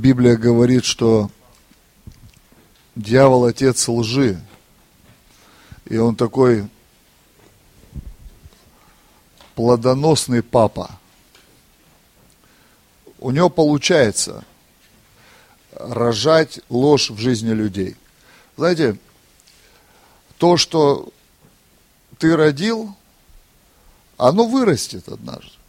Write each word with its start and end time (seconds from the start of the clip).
Библия 0.00 0.34
говорит, 0.34 0.86
что 0.86 1.30
дьявол 2.96 3.44
отец 3.44 3.86
лжи. 3.86 4.40
И 5.84 5.98
он 5.98 6.16
такой 6.16 6.70
плодоносный 9.54 10.42
папа. 10.42 10.98
У 13.18 13.30
него 13.30 13.50
получается 13.50 14.42
рожать 15.72 16.60
ложь 16.70 17.10
в 17.10 17.18
жизни 17.18 17.50
людей. 17.50 17.94
Знаете, 18.56 18.96
то, 20.38 20.56
что 20.56 21.12
ты 22.16 22.34
родил, 22.34 22.96
оно 24.16 24.46
вырастет 24.46 25.10
однажды. 25.10 25.59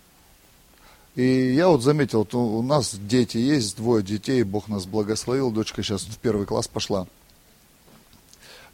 И 1.16 1.54
я 1.54 1.68
вот 1.68 1.84
заметил, 1.84 2.24
то 2.24 2.40
у 2.40 2.62
нас 2.62 2.96
дети 2.96 3.38
есть, 3.38 3.76
двое 3.76 4.02
детей, 4.04 4.44
Бог 4.44 4.70
нас 4.70 4.86
благословил, 4.86 5.52
дочка 5.52 5.84
сейчас 5.84 6.04
в 6.04 6.18
первый 6.18 6.46
класс 6.46 6.68
пошла. 6.68 7.06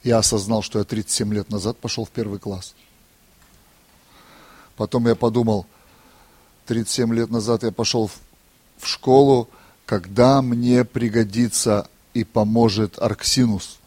Я 0.04 0.20
осознал, 0.20 0.62
что 0.62 0.80
я 0.80 0.86
37 0.86 1.34
лет 1.34 1.50
назад 1.50 1.78
пошел 1.78 2.06
в 2.06 2.12
первый 2.12 2.40
класс. 2.40 2.76
Потом 4.76 5.08
я 5.08 5.16
подумал, 5.16 5.66
37 6.68 7.14
лет 7.16 7.32
назад 7.32 7.64
я 7.64 7.72
пошел 7.72 8.12
в 8.78 8.88
школу, 8.88 9.50
когда 9.88 10.42
мне 10.44 10.86
пригодится 10.86 11.90
и 12.14 12.24
поможет 12.24 13.00
Арксинус. 13.00 13.80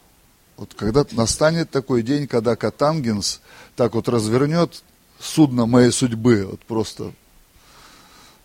Вот 0.57 0.75
когда 0.75 1.07
настанет 1.13 1.71
такой 1.71 2.03
день, 2.03 2.27
когда 2.27 2.57
Катангенс 2.57 3.41
так 3.77 3.95
вот 3.95 4.09
развернет 4.09 4.83
судно 5.21 5.67
моей 5.67 5.93
судьбы, 5.93 6.47
вот 6.51 6.61
просто, 6.61 7.13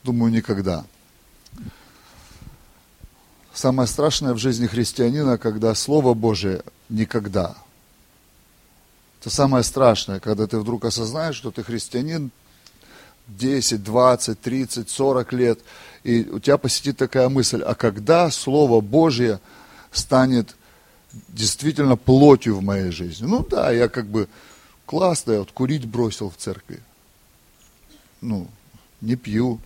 думаю, 0.05 0.31
никогда. 0.31 0.85
Самое 3.53 3.87
страшное 3.87 4.33
в 4.33 4.37
жизни 4.37 4.67
христианина, 4.67 5.37
когда 5.37 5.73
Слово 5.75 6.13
Божие 6.13 6.61
никогда. 6.89 7.55
Это 9.19 9.29
самое 9.29 9.63
страшное, 9.63 10.19
когда 10.19 10.45
ты 10.45 10.59
вдруг 10.59 10.85
осознаешь, 10.85 11.35
что 11.35 11.51
ты 11.51 11.63
христианин 11.63 12.31
10, 13.27 13.83
20, 13.83 14.39
30, 14.39 14.89
40 14.89 15.33
лет, 15.33 15.59
и 16.03 16.29
у 16.29 16.39
тебя 16.39 16.57
посетит 16.57 16.97
такая 16.97 17.27
мысль, 17.29 17.63
а 17.63 17.73
когда 17.73 18.29
Слово 18.29 18.81
Божье 18.81 19.39
станет 19.91 20.55
действительно 21.29 21.95
плотью 21.95 22.57
в 22.57 22.61
моей 22.61 22.91
жизни? 22.91 23.25
Ну 23.25 23.43
да, 23.49 23.71
я 23.71 23.87
как 23.87 24.05
бы 24.05 24.27
классно, 24.85 25.31
я 25.31 25.39
вот 25.39 25.51
курить 25.51 25.85
бросил 25.85 26.29
в 26.29 26.37
церкви. 26.37 26.81
Ну, 28.21 28.47
не 29.01 29.15
пью, 29.15 29.59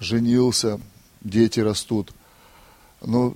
женился, 0.00 0.80
дети 1.20 1.60
растут. 1.60 2.12
Но 3.00 3.34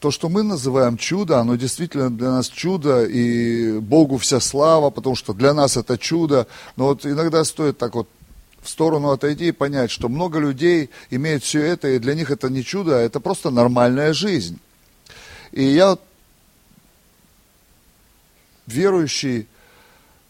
то, 0.00 0.10
что 0.10 0.28
мы 0.28 0.42
называем 0.42 0.96
чудо, 0.96 1.40
оно 1.40 1.56
действительно 1.56 2.10
для 2.10 2.30
нас 2.30 2.48
чудо, 2.48 3.04
и 3.04 3.78
Богу 3.78 4.18
вся 4.18 4.40
слава, 4.40 4.90
потому 4.90 5.16
что 5.16 5.34
для 5.34 5.54
нас 5.54 5.76
это 5.76 5.98
чудо. 5.98 6.46
Но 6.76 6.86
вот 6.86 7.04
иногда 7.04 7.44
стоит 7.44 7.78
так 7.78 7.94
вот 7.94 8.08
в 8.62 8.68
сторону 8.68 9.10
отойти 9.10 9.48
и 9.48 9.52
понять, 9.52 9.90
что 9.90 10.08
много 10.08 10.38
людей 10.38 10.90
имеют 11.10 11.42
все 11.42 11.62
это, 11.62 11.88
и 11.88 11.98
для 11.98 12.14
них 12.14 12.30
это 12.30 12.48
не 12.48 12.64
чудо, 12.64 12.98
а 12.98 13.00
это 13.00 13.20
просто 13.20 13.50
нормальная 13.50 14.12
жизнь. 14.12 14.58
И 15.52 15.64
я 15.64 15.98
верующий 18.66 19.48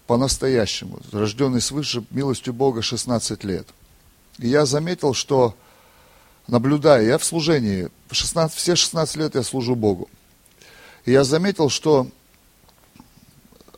по-настоящему, 0.06 1.00
рожденный 1.12 1.60
свыше 1.60 2.04
милостью 2.10 2.54
Бога 2.54 2.80
16 2.80 3.44
лет. 3.44 3.66
И 4.38 4.48
я 4.48 4.66
заметил, 4.66 5.14
что 5.14 5.54
наблюдая, 6.46 7.04
я 7.04 7.18
в 7.18 7.24
служении, 7.24 7.88
16, 8.10 8.56
все 8.56 8.76
16 8.76 9.16
лет 9.16 9.34
я 9.34 9.42
служу 9.42 9.74
Богу. 9.74 10.08
И 11.04 11.12
я 11.12 11.24
заметил, 11.24 11.68
что 11.70 12.08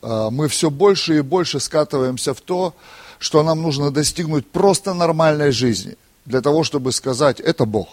а, 0.02 0.30
мы 0.30 0.48
все 0.48 0.70
больше 0.70 1.18
и 1.18 1.20
больше 1.20 1.60
скатываемся 1.60 2.34
в 2.34 2.40
то, 2.40 2.74
что 3.18 3.42
нам 3.42 3.62
нужно 3.62 3.90
достигнуть 3.90 4.50
просто 4.50 4.94
нормальной 4.94 5.52
жизни, 5.52 5.96
для 6.24 6.40
того, 6.40 6.64
чтобы 6.64 6.92
сказать, 6.92 7.40
это 7.40 7.64
Бог, 7.66 7.88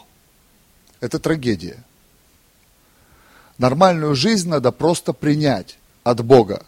это 1.02 1.20
трагедия. 1.20 1.84
Нормальную 3.58 4.16
жизнь 4.16 4.50
надо 4.50 4.72
просто 4.72 5.14
принять 5.14 5.78
от 6.04 6.24
Бога, 6.24 6.64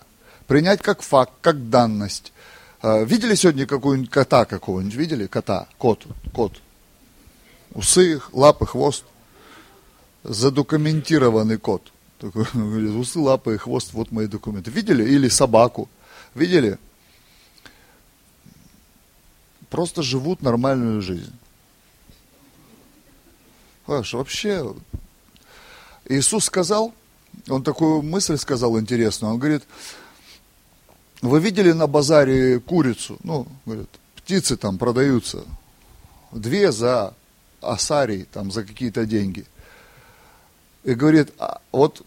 принять 0.48 0.82
как 0.82 1.02
факт, 1.02 1.32
как 1.42 1.70
данность. 1.70 2.34
А, 2.82 3.04
видели 3.04 3.36
сегодня 3.36 3.66
какую-нибудь 3.66 4.10
кота 4.10 4.46
какого-нибудь? 4.46 4.96
Видели 4.96 5.28
кота? 5.28 5.68
Кот, 5.78 6.06
кот. 6.34 6.54
Усы, 7.74 8.22
лапы, 8.32 8.66
хвост. 8.66 9.04
Задокументированный 10.24 11.58
кот. 11.58 11.92
Такой, 12.20 12.46
усы, 12.54 13.20
лапы 13.20 13.56
и 13.56 13.58
хвост, 13.58 13.94
вот 13.94 14.12
мои 14.12 14.28
документы. 14.28 14.72
Видели? 14.72 15.04
Или 15.04 15.28
собаку. 15.30 15.90
Видели? 16.36 16.78
просто 19.70 20.04
живут 20.04 20.42
нормальную 20.42 21.02
жизнь. 21.02 21.34
Понимаешь, 23.86 24.14
вообще, 24.14 24.76
Иисус 26.06 26.46
сказал, 26.46 26.94
он 27.48 27.64
такую 27.64 28.02
мысль 28.02 28.38
сказал 28.38 28.80
интересную, 28.80 29.34
он 29.34 29.40
говорит, 29.40 29.64
вы 31.22 31.40
видели 31.40 31.72
на 31.72 31.88
базаре 31.88 32.60
курицу? 32.60 33.18
Ну, 33.24 33.48
говорит, 33.66 33.90
птицы 34.16 34.58
там 34.58 34.78
продаются, 34.78 35.44
две 36.32 36.72
за 36.72 37.14
асарий, 37.62 38.26
там, 38.32 38.52
за 38.52 38.64
какие-то 38.64 39.06
деньги. 39.06 39.46
И 40.84 40.94
говорит, 40.94 41.34
а 41.38 41.62
вот 41.72 42.06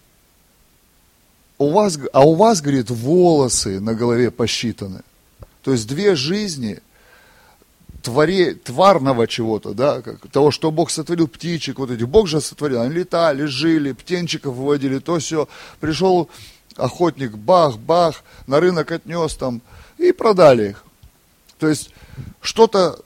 у 1.58 1.70
вас, 1.70 1.98
а 2.12 2.26
у 2.26 2.34
вас, 2.34 2.60
говорит, 2.60 2.90
волосы 2.90 3.80
на 3.80 3.94
голове 3.94 4.30
посчитаны. 4.30 5.02
То 5.62 5.72
есть 5.72 5.86
две 5.86 6.16
жизни– 6.16 6.80
творе, 8.02 8.54
тварного 8.54 9.26
чего-то, 9.26 9.72
да, 9.72 10.02
как, 10.02 10.28
того, 10.30 10.50
что 10.50 10.70
Бог 10.70 10.90
сотворил 10.90 11.28
птичек, 11.28 11.78
вот 11.78 11.90
этих, 11.90 12.08
Бог 12.08 12.26
же 12.26 12.40
сотворил, 12.40 12.82
они 12.82 12.94
летали, 12.94 13.44
жили, 13.44 13.92
птенчиков 13.92 14.54
выводили, 14.54 14.98
то 14.98 15.18
все, 15.18 15.48
пришел 15.80 16.28
охотник, 16.76 17.36
бах, 17.36 17.78
бах, 17.78 18.22
на 18.46 18.60
рынок 18.60 18.90
отнес 18.92 19.34
там, 19.34 19.60
и 19.98 20.12
продали 20.12 20.70
их. 20.70 20.84
То 21.58 21.68
есть, 21.68 21.90
что-то 22.40 22.98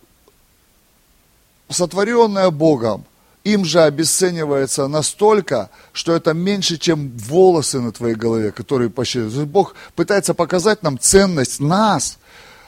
сотворенное 1.69 2.51
Богом, 2.51 3.05
им 3.45 3.65
же 3.65 3.81
обесценивается 3.83 4.89
настолько, 4.89 5.71
что 5.93 6.13
это 6.13 6.35
меньше, 6.35 6.79
чем 6.79 7.13
волосы 7.17 7.81
на 7.81 7.93
твоей 7.93 8.17
голове, 8.17 8.51
которые 8.51 8.91
посчитаны. 8.91 9.47
Бог 9.47 9.75
пытается 9.95 10.35
показать 10.35 10.83
нам 10.83 10.99
ценность 10.99 11.61
нас, 11.61 12.19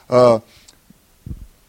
а, 0.09 0.41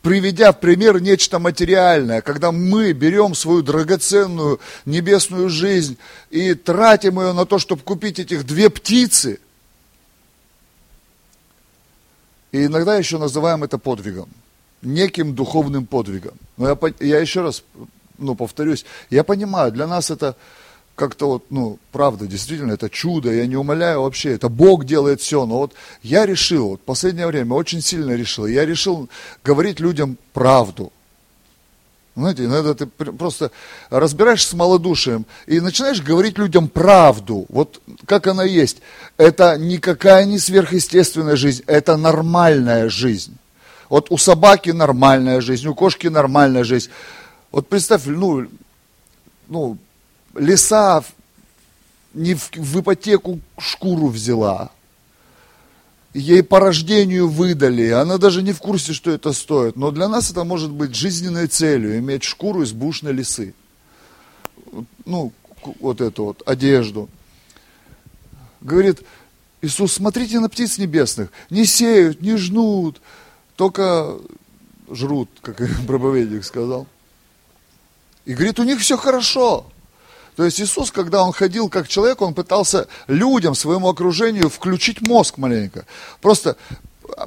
приведя 0.01 0.51
в 0.51 0.59
пример 0.59 1.01
нечто 1.01 1.39
материальное, 1.39 2.21
когда 2.21 2.51
мы 2.51 2.93
берем 2.93 3.35
свою 3.35 3.61
драгоценную 3.61 4.59
небесную 4.85 5.49
жизнь 5.49 5.97
и 6.29 6.53
тратим 6.53 7.19
ее 7.19 7.33
на 7.33 7.45
то, 7.45 7.59
чтобы 7.59 7.83
купить 7.83 8.19
этих 8.19 8.45
две 8.45 8.69
птицы. 8.69 9.39
И 12.51 12.65
иногда 12.65 12.95
еще 12.95 13.17
называем 13.17 13.63
это 13.63 13.77
подвигом, 13.77 14.29
неким 14.81 15.35
духовным 15.35 15.85
подвигом. 15.85 16.33
Но 16.57 16.69
я, 16.69 16.77
я 16.99 17.19
еще 17.19 17.41
раз 17.41 17.63
ну, 18.19 18.35
повторюсь, 18.35 18.85
я 19.09 19.23
понимаю, 19.23 19.71
для 19.71 19.87
нас 19.87 20.11
это 20.11 20.35
как-то 20.99 21.27
вот, 21.29 21.45
ну, 21.49 21.79
правда, 21.93 22.27
действительно, 22.27 22.73
это 22.73 22.89
чудо, 22.89 23.31
я 23.31 23.47
не 23.47 23.55
умоляю 23.55 24.01
вообще, 24.01 24.33
это 24.33 24.49
Бог 24.49 24.83
делает 24.83 25.21
все, 25.21 25.45
но 25.45 25.59
вот 25.59 25.73
я 26.03 26.25
решил, 26.25 26.71
вот 26.71 26.81
последнее 26.81 27.25
время 27.25 27.53
очень 27.53 27.81
сильно 27.81 28.11
решил, 28.11 28.45
я 28.45 28.65
решил 28.65 29.07
говорить 29.41 29.79
людям 29.79 30.17
правду. 30.33 30.91
Знаете, 32.17 32.43
иногда 32.43 32.73
ты 32.73 32.85
просто 32.85 33.51
разбираешься 33.89 34.49
с 34.49 34.53
малодушием 34.53 35.25
и 35.47 35.61
начинаешь 35.61 36.01
говорить 36.01 36.37
людям 36.37 36.67
правду, 36.67 37.45
вот 37.47 37.81
как 38.05 38.27
она 38.27 38.43
есть. 38.43 38.81
Это 39.15 39.57
никакая 39.57 40.25
не 40.25 40.37
сверхъестественная 40.37 41.37
жизнь, 41.37 41.63
это 41.65 41.95
нормальная 41.95 42.89
жизнь. 42.89 43.37
Вот 43.87 44.07
у 44.11 44.17
собаки 44.17 44.71
нормальная 44.71 45.39
жизнь, 45.39 45.65
у 45.65 45.73
кошки 45.73 46.07
нормальная 46.07 46.65
жизнь. 46.65 46.89
Вот 47.51 47.69
представь, 47.69 48.05
ну, 48.05 48.47
ну, 49.47 49.77
лиса 50.39 51.03
не 52.13 52.33
в, 52.33 52.51
в 52.55 52.79
ипотеку 52.79 53.39
шкуру 53.57 54.07
взяла. 54.07 54.71
Ей 56.13 56.41
по 56.41 56.59
рождению 56.59 57.29
выдали, 57.29 57.89
она 57.89 58.17
даже 58.17 58.41
не 58.41 58.51
в 58.51 58.59
курсе, 58.59 58.93
что 58.93 59.11
это 59.11 59.31
стоит. 59.31 59.75
Но 59.75 59.91
для 59.91 60.07
нас 60.07 60.31
это 60.31 60.43
может 60.43 60.71
быть 60.71 60.95
жизненной 60.95 61.47
целью, 61.47 61.99
иметь 61.99 62.23
шкуру 62.23 62.63
из 62.63 62.71
бушной 62.71 63.13
лисы. 63.13 63.53
Ну, 65.05 65.31
вот 65.79 66.01
эту 66.01 66.25
вот 66.25 66.41
одежду. 66.47 67.09
Говорит, 68.61 69.03
Иисус, 69.61 69.93
смотрите 69.93 70.39
на 70.39 70.49
птиц 70.49 70.77
небесных, 70.77 71.31
не 71.49 71.65
сеют, 71.65 72.21
не 72.21 72.37
жнут, 72.37 73.01
только 73.55 74.17
жрут, 74.89 75.29
как 75.41 75.57
проповедник 75.87 76.43
сказал. 76.43 76.87
И 78.25 78.33
говорит, 78.33 78.59
у 78.59 78.63
них 78.63 78.79
все 78.79 78.97
хорошо. 78.97 79.67
То 80.39 80.45
есть 80.45 80.61
Иисус, 80.61 80.89
когда 80.89 81.25
Он 81.25 81.33
ходил 81.33 81.67
как 81.67 81.89
человек, 81.89 82.21
Он 82.21 82.33
пытался 82.33 82.87
людям, 83.07 83.55
своему 83.55 83.89
окружению 83.89 84.49
включить 84.49 85.01
мозг 85.01 85.37
маленько. 85.37 85.85
Просто 86.21 86.55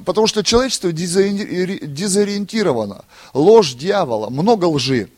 потому 0.06 0.26
что 0.26 0.42
человечество 0.42 0.92
дезориентировано. 0.92 3.04
Ложь 3.34 3.74
дьявола, 3.74 4.30
много 4.30 4.64
лжи. 4.64 5.10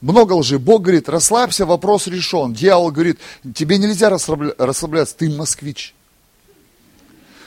Много 0.00 0.34
лжи. 0.34 0.60
Бог 0.60 0.82
говорит, 0.82 1.08
расслабься, 1.08 1.66
вопрос 1.66 2.06
решен. 2.06 2.54
Дьявол 2.54 2.92
говорит, 2.92 3.18
тебе 3.52 3.78
нельзя 3.78 4.10
расслабляться, 4.10 5.16
ты 5.16 5.28
москвич. 5.28 5.92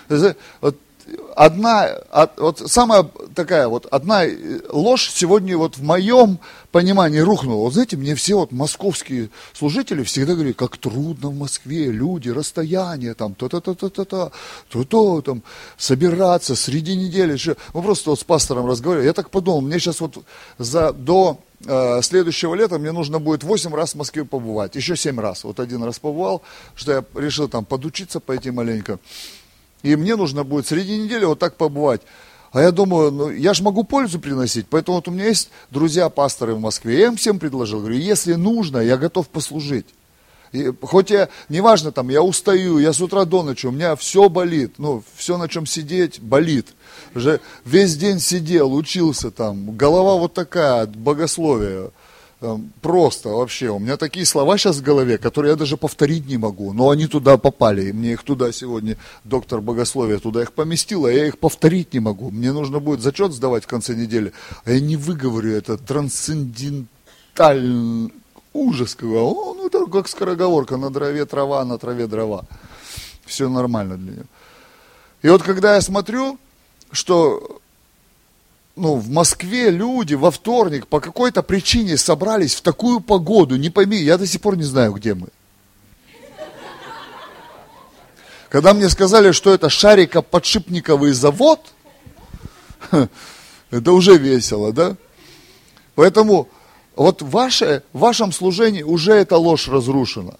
Вот 0.09 0.77
одна, 1.35 1.99
вот 2.37 2.59
самая 2.65 3.03
такая 3.35 3.67
вот, 3.67 3.85
одна 3.91 4.23
ложь 4.71 5.11
сегодня 5.13 5.57
вот 5.57 5.77
в 5.77 5.83
моем 5.83 6.39
понимании 6.71 7.19
рухнула. 7.19 7.61
Вот 7.61 7.73
знаете, 7.73 7.97
мне 7.97 8.15
все 8.15 8.35
вот 8.35 8.51
московские 8.51 9.29
служители 9.53 10.03
всегда 10.03 10.33
говорят, 10.33 10.55
как 10.55 10.77
трудно 10.77 11.29
в 11.29 11.35
Москве, 11.37 11.91
люди, 11.91 12.29
расстояние, 12.29 13.13
там, 13.13 13.35
то-то-то-то-то, 13.35 14.31
то-то, 14.69 15.21
там, 15.21 15.43
собираться 15.77 16.55
среди 16.55 16.95
недели. 16.95 17.37
Мы 17.73 17.81
просто 17.81 18.09
вот 18.09 18.19
с 18.19 18.23
пастором 18.23 18.65
разговаривали. 18.65 19.07
Я 19.07 19.13
так 19.13 19.29
подумал, 19.29 19.61
мне 19.61 19.79
сейчас 19.79 20.01
вот 20.01 20.17
за, 20.57 20.91
до 20.91 21.39
э, 21.65 22.01
следующего 22.01 22.55
лета 22.55 22.79
мне 22.79 22.91
нужно 22.91 23.19
будет 23.19 23.43
8 23.43 23.73
раз 23.73 23.91
в 23.93 23.95
Москве 23.95 24.25
побывать, 24.25 24.75
еще 24.75 24.95
7 24.95 25.19
раз. 25.19 25.43
Вот 25.43 25.59
один 25.59 25.83
раз 25.83 25.99
побывал, 25.99 26.41
что 26.75 26.91
я 26.91 27.05
решил 27.15 27.47
там 27.47 27.65
подучиться, 27.65 28.19
пойти 28.19 28.51
маленько. 28.51 28.99
И 29.83 29.95
мне 29.95 30.15
нужно 30.15 30.43
будет 30.43 30.67
среди 30.67 30.97
недели 30.97 31.25
вот 31.25 31.39
так 31.39 31.55
побывать. 31.55 32.01
А 32.51 32.61
я 32.61 32.71
думаю, 32.71 33.11
ну, 33.11 33.29
я 33.29 33.53
же 33.53 33.63
могу 33.63 33.83
пользу 33.83 34.19
приносить. 34.19 34.67
Поэтому 34.69 34.97
вот 34.97 35.07
у 35.07 35.11
меня 35.11 35.25
есть 35.25 35.49
друзья-пасторы 35.69 36.55
в 36.55 36.59
Москве. 36.59 36.99
Я 36.99 37.07
им 37.07 37.17
всем 37.17 37.39
предложил, 37.39 37.79
говорю, 37.79 37.97
если 37.97 38.33
нужно, 38.33 38.79
я 38.79 38.97
готов 38.97 39.27
послужить. 39.27 39.85
И, 40.53 40.71
хоть 40.81 41.09
я, 41.09 41.29
неважно, 41.49 41.91
там, 41.91 42.09
я 42.09 42.21
устаю, 42.23 42.77
я 42.79 42.93
с 42.93 43.01
утра 43.01 43.25
до 43.25 43.43
ночи, 43.43 43.67
у 43.67 43.71
меня 43.71 43.95
все 43.97 44.29
болит, 44.29 44.75
ну, 44.77 45.03
все, 45.15 45.37
на 45.37 45.49
чем 45.49 45.65
сидеть, 45.65 46.21
болит. 46.21 46.67
Уже 47.13 47.41
весь 47.65 47.97
день 47.97 48.19
сидел, 48.19 48.73
учился 48.73 49.29
там, 49.29 49.75
голова 49.75 50.15
вот 50.15 50.33
такая. 50.33 50.85
Эм, 50.85 51.91
просто 52.81 53.29
вообще, 53.29 53.69
у 53.69 53.79
меня 53.79 53.95
такие 53.97 54.25
слова 54.25 54.57
сейчас 54.57 54.77
в 54.77 54.83
голове, 54.83 55.17
которые 55.17 55.51
я 55.51 55.57
даже 55.57 55.77
повторить 55.77 56.27
не 56.27 56.37
могу, 56.37 56.73
но 56.73 56.89
они 56.89 57.07
туда 57.07 57.37
попали, 57.37 57.89
и 57.89 57.93
мне 57.93 58.13
их 58.13 58.23
туда 58.23 58.51
сегодня 58.51 58.97
доктор 59.23 59.61
богословия 59.61 60.19
туда 60.19 60.43
их 60.43 60.53
поместил, 60.53 61.05
а 61.05 61.11
я 61.11 61.27
их 61.27 61.39
повторить 61.39 61.93
не 61.93 61.99
могу. 61.99 62.29
Мне 62.29 62.51
нужно 62.51 62.79
будет 62.79 63.01
зачет 63.01 63.33
сдавать 63.33 63.63
в 63.63 63.67
конце 63.67 63.95
недели, 63.95 64.33
а 64.65 64.71
я 64.71 64.79
не 64.79 64.97
выговорю 64.97 65.53
это 65.53 65.77
трансцендентальный 65.77 68.13
ужас, 68.53 68.97
о, 69.01 69.53
ну 69.55 69.67
это 69.67 69.85
как 69.85 70.07
скороговорка, 70.07 70.77
на 70.77 70.91
траве 70.91 71.25
трава, 71.25 71.63
на 71.65 71.77
траве 71.77 72.07
дрова. 72.07 72.45
Все 73.25 73.49
нормально 73.49 73.97
для 73.97 74.13
нее. 74.13 74.25
И 75.21 75.29
вот 75.29 75.43
когда 75.43 75.75
я 75.75 75.81
смотрю, 75.81 76.39
что 76.91 77.59
ну, 78.77 78.95
в 78.95 79.09
Москве 79.09 79.71
люди 79.71 80.13
во 80.13 80.31
вторник 80.31 80.87
по 80.87 80.99
какой-то 80.99 81.41
причине 81.41 81.97
собрались 81.97 82.55
в 82.55 82.61
такую 82.61 82.99
погоду, 82.99 83.55
не 83.57 83.69
пойми, 83.69 83.97
я 83.97 84.17
до 84.17 84.27
сих 84.27 84.39
пор 84.39 84.55
не 84.55 84.63
знаю, 84.63 84.93
где 84.93 85.15
мы. 85.15 85.27
Когда 88.49 88.73
мне 88.73 88.87
сказали, 88.87 89.31
что 89.31 89.53
это 89.53 89.69
шарикоподшипниковый 89.69 91.11
завод, 91.11 91.59
это 93.71 93.91
уже 93.91 94.17
весело, 94.17 94.71
да? 94.71 94.95
Поэтому 95.95 96.47
вот 96.95 97.21
ваше, 97.21 97.83
в 97.91 97.99
вашем 97.99 98.31
служении 98.31 98.83
уже 98.83 99.13
эта 99.13 99.37
ложь 99.37 99.67
разрушена. 99.67 100.37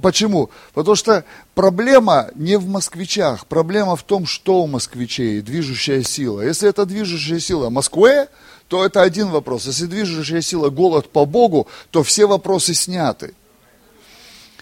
Почему? 0.00 0.50
Потому 0.74 0.94
что 0.94 1.24
проблема 1.54 2.30
не 2.34 2.56
в 2.56 2.68
москвичах, 2.68 3.46
проблема 3.46 3.96
в 3.96 4.02
том, 4.02 4.26
что 4.26 4.62
у 4.62 4.66
москвичей, 4.66 5.40
движущая 5.40 6.02
сила. 6.02 6.42
Если 6.42 6.68
это 6.68 6.86
движущая 6.86 7.40
сила 7.40 7.68
Москвы, 7.68 8.28
то 8.68 8.84
это 8.84 9.02
один 9.02 9.28
вопрос. 9.28 9.66
Если 9.66 9.86
движущая 9.86 10.40
сила 10.40 10.70
голод 10.70 11.10
по 11.10 11.24
Богу, 11.24 11.66
то 11.90 12.02
все 12.02 12.26
вопросы 12.26 12.74
сняты. 12.74 13.34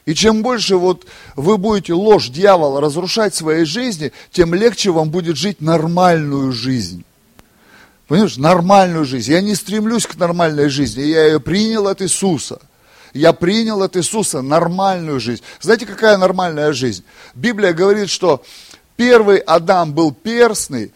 И 0.06 0.14
чем 0.14 0.42
больше 0.42 0.76
вот 0.76 1.06
вы 1.36 1.58
будете 1.58 1.92
ложь 1.92 2.30
дьявола 2.30 2.80
разрушать 2.80 3.34
в 3.34 3.36
своей 3.36 3.66
жизни, 3.66 4.12
тем 4.32 4.54
легче 4.54 4.90
вам 4.90 5.10
будет 5.10 5.36
жить 5.36 5.60
нормальную 5.60 6.52
жизнь. 6.52 7.04
Понимаешь, 8.08 8.38
нормальную 8.38 9.04
жизнь. 9.04 9.30
Я 9.30 9.40
не 9.42 9.54
стремлюсь 9.54 10.06
к 10.06 10.16
нормальной 10.16 10.68
жизни, 10.68 11.02
я 11.02 11.26
ее 11.26 11.40
принял 11.40 11.86
от 11.88 12.00
Иисуса– 12.00 12.60
я 13.12 13.32
принял 13.32 13.82
от 13.82 13.96
Иисуса 13.96 14.42
нормальную 14.42 15.20
жизнь. 15.20 15.42
Знаете, 15.60 15.86
какая 15.86 16.16
нормальная 16.16 16.72
жизнь? 16.72 17.04
Библия 17.34 17.72
говорит, 17.72 18.10
что 18.10 18.42
первый 18.96 19.38
Адам 19.38 19.92
был 19.92 20.12
перстный, 20.12 20.92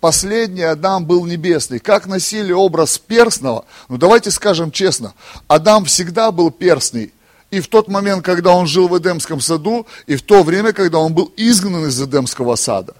последний 0.00 0.62
Адам 0.62 1.04
был 1.04 1.24
небесный. 1.24 1.78
Как 1.78 2.06
носили 2.06 2.52
образ 2.52 2.98
перстного? 2.98 3.64
Ну 3.88 3.96
давайте 3.98 4.30
скажем 4.30 4.70
честно, 4.70 5.14
Адам 5.46 5.84
всегда 5.84 6.32
был 6.32 6.50
перстный. 6.50 7.12
И 7.50 7.60
в 7.60 7.68
тот 7.68 7.86
момент, 7.88 8.24
когда 8.24 8.50
он 8.52 8.66
жил 8.66 8.88
в 8.88 8.98
Эдемском 8.98 9.40
саду, 9.40 9.86
и 10.06 10.16
в 10.16 10.22
то 10.22 10.42
время, 10.42 10.72
когда 10.72 10.98
он 10.98 11.12
был 11.12 11.32
изгнан 11.36 11.86
из 11.86 12.00
Эдемского 12.00 12.56
сада. 12.56 12.94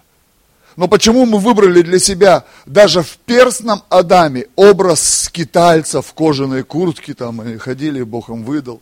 Но 0.77 0.89
почему 0.89 1.27
мы 1.27 1.39
выбрали 1.39 1.83
для 1.83 1.99
себя 1.99 2.45
даже 2.67 3.03
в 3.03 3.19
перстном 3.19 3.83
Адаме 3.89 4.47
образ 4.57 5.25
скитальца 5.25 6.01
в 6.01 6.13
кожаной 6.15 6.63
куртке, 6.63 7.15
там 7.15 7.43
и 7.43 7.59
ходили, 7.59 8.03
Бог 8.03 8.31
им 8.31 8.45
выдал. 8.45 8.81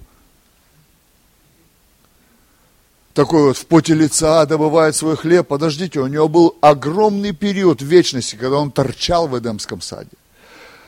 Такой 3.12 3.42
вот 3.42 3.56
в 3.56 3.66
поте 3.66 3.94
лица 3.94 4.46
добывает 4.46 4.94
свой 4.94 5.16
хлеб. 5.16 5.48
Подождите, 5.48 5.98
у 6.00 6.06
него 6.06 6.28
был 6.28 6.56
огромный 6.60 7.32
период 7.32 7.82
вечности, 7.82 8.36
когда 8.36 8.58
он 8.58 8.70
торчал 8.70 9.26
в 9.26 9.36
Эдемском 9.36 9.80
саде. 9.80 10.10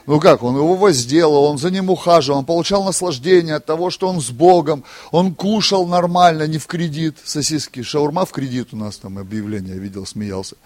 Ну 0.06 0.18
как, 0.18 0.42
он 0.42 0.56
его 0.56 0.74
возделал, 0.74 1.44
он 1.44 1.58
за 1.58 1.70
ним 1.70 1.88
ухаживал, 1.88 2.40
он 2.40 2.44
получал 2.44 2.84
наслаждение 2.84 3.54
от 3.56 3.66
того, 3.66 3.90
что 3.90 4.08
он 4.08 4.20
с 4.20 4.30
Богом, 4.30 4.84
он 5.12 5.34
кушал 5.34 5.86
нормально, 5.86 6.46
не 6.46 6.58
в 6.58 6.66
кредит, 6.66 7.18
сосиски, 7.24 7.82
шаурма 7.82 8.26
в 8.26 8.32
кредит 8.32 8.68
у 8.72 8.76
нас 8.76 8.96
там 8.96 9.18
объявление, 9.18 9.76
я 9.76 9.80
видел, 9.80 10.04
смеялся. 10.04 10.56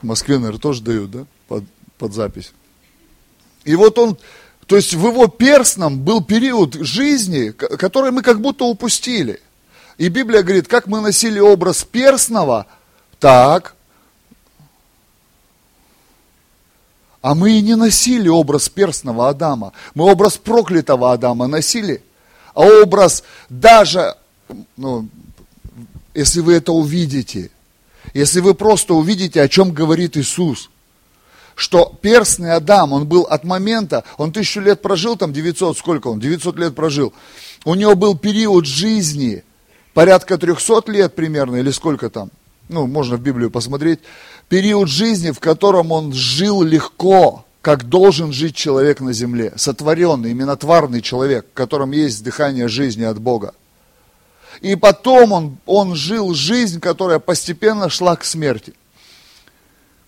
В 0.00 0.06
Москве, 0.06 0.38
наверное, 0.38 0.60
тоже 0.60 0.82
дают, 0.82 1.10
да, 1.10 1.26
под, 1.46 1.64
под 1.98 2.14
запись. 2.14 2.52
И 3.64 3.76
вот 3.76 3.98
он, 3.98 4.18
то 4.66 4.76
есть 4.76 4.94
в 4.94 5.06
его 5.06 5.28
перстном 5.28 6.00
был 6.00 6.22
период 6.22 6.74
жизни, 6.74 7.50
который 7.50 8.10
мы 8.10 8.22
как 8.22 8.40
будто 8.40 8.64
упустили. 8.64 9.40
И 9.98 10.08
Библия 10.08 10.42
говорит, 10.42 10.68
как 10.68 10.86
мы 10.86 11.00
носили 11.00 11.38
образ 11.38 11.84
перстного, 11.84 12.66
так 13.20 13.74
А 17.20 17.34
мы 17.34 17.58
и 17.58 17.62
не 17.62 17.74
носили 17.74 18.28
образ 18.28 18.68
перстного 18.68 19.28
Адама. 19.28 19.72
Мы 19.94 20.10
образ 20.10 20.36
проклятого 20.36 21.12
Адама 21.12 21.46
носили. 21.46 22.02
А 22.54 22.62
образ 22.82 23.24
даже, 23.48 24.16
ну, 24.76 25.08
если 26.14 26.40
вы 26.40 26.54
это 26.54 26.72
увидите, 26.72 27.50
если 28.14 28.40
вы 28.40 28.54
просто 28.54 28.94
увидите, 28.94 29.42
о 29.42 29.48
чем 29.48 29.72
говорит 29.72 30.16
Иисус, 30.16 30.70
что 31.54 31.92
перстный 32.00 32.54
Адам, 32.54 32.92
он 32.92 33.06
был 33.06 33.22
от 33.22 33.44
момента, 33.44 34.04
он 34.16 34.32
тысячу 34.32 34.60
лет 34.60 34.80
прожил, 34.80 35.16
там 35.16 35.32
900, 35.32 35.76
сколько 35.76 36.08
он, 36.08 36.20
900 36.20 36.56
лет 36.56 36.74
прожил, 36.74 37.12
у 37.64 37.74
него 37.74 37.96
был 37.96 38.16
период 38.16 38.64
жизни, 38.64 39.42
порядка 39.92 40.38
300 40.38 40.84
лет 40.86 41.16
примерно, 41.16 41.56
или 41.56 41.70
сколько 41.72 42.10
там, 42.10 42.30
ну, 42.68 42.86
можно 42.86 43.16
в 43.16 43.20
Библию 43.20 43.50
посмотреть, 43.50 44.00
период 44.48 44.88
жизни, 44.88 45.30
в 45.30 45.40
котором 45.40 45.92
он 45.92 46.12
жил 46.12 46.62
легко, 46.62 47.44
как 47.62 47.84
должен 47.88 48.32
жить 48.32 48.54
человек 48.54 49.00
на 49.00 49.12
земле, 49.12 49.52
сотворенный, 49.56 50.30
именно 50.30 50.56
тварный 50.56 51.02
человек, 51.02 51.46
в 51.50 51.54
котором 51.54 51.92
есть 51.92 52.22
дыхание 52.22 52.68
жизни 52.68 53.04
от 53.04 53.18
Бога. 53.20 53.54
И 54.60 54.74
потом 54.74 55.32
он, 55.32 55.58
он 55.66 55.94
жил 55.94 56.34
жизнь, 56.34 56.80
которая 56.80 57.18
постепенно 57.18 57.88
шла 57.88 58.16
к 58.16 58.24
смерти, 58.24 58.74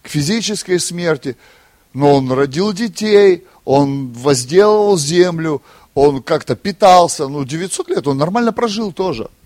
к 0.02 0.08
физической 0.08 0.78
смерти, 0.78 1.36
но 1.92 2.14
он 2.14 2.30
родил 2.32 2.72
детей, 2.72 3.44
он 3.64 4.12
возделывал 4.12 4.96
землю, 4.96 5.62
он 5.94 6.22
как-то 6.22 6.56
питался, 6.56 7.28
ну 7.28 7.44
900 7.44 7.88
лет 7.88 8.06
он 8.06 8.18
нормально 8.18 8.52
прожил 8.52 8.92
тоже– 8.92 9.28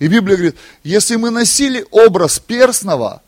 и 0.00 0.08
Библия 0.08 0.36
говорит, 0.36 0.56
если 0.82 1.16
мы 1.16 1.30
носили 1.30 1.86
образ 1.90 2.38
перстного, 2.40 3.22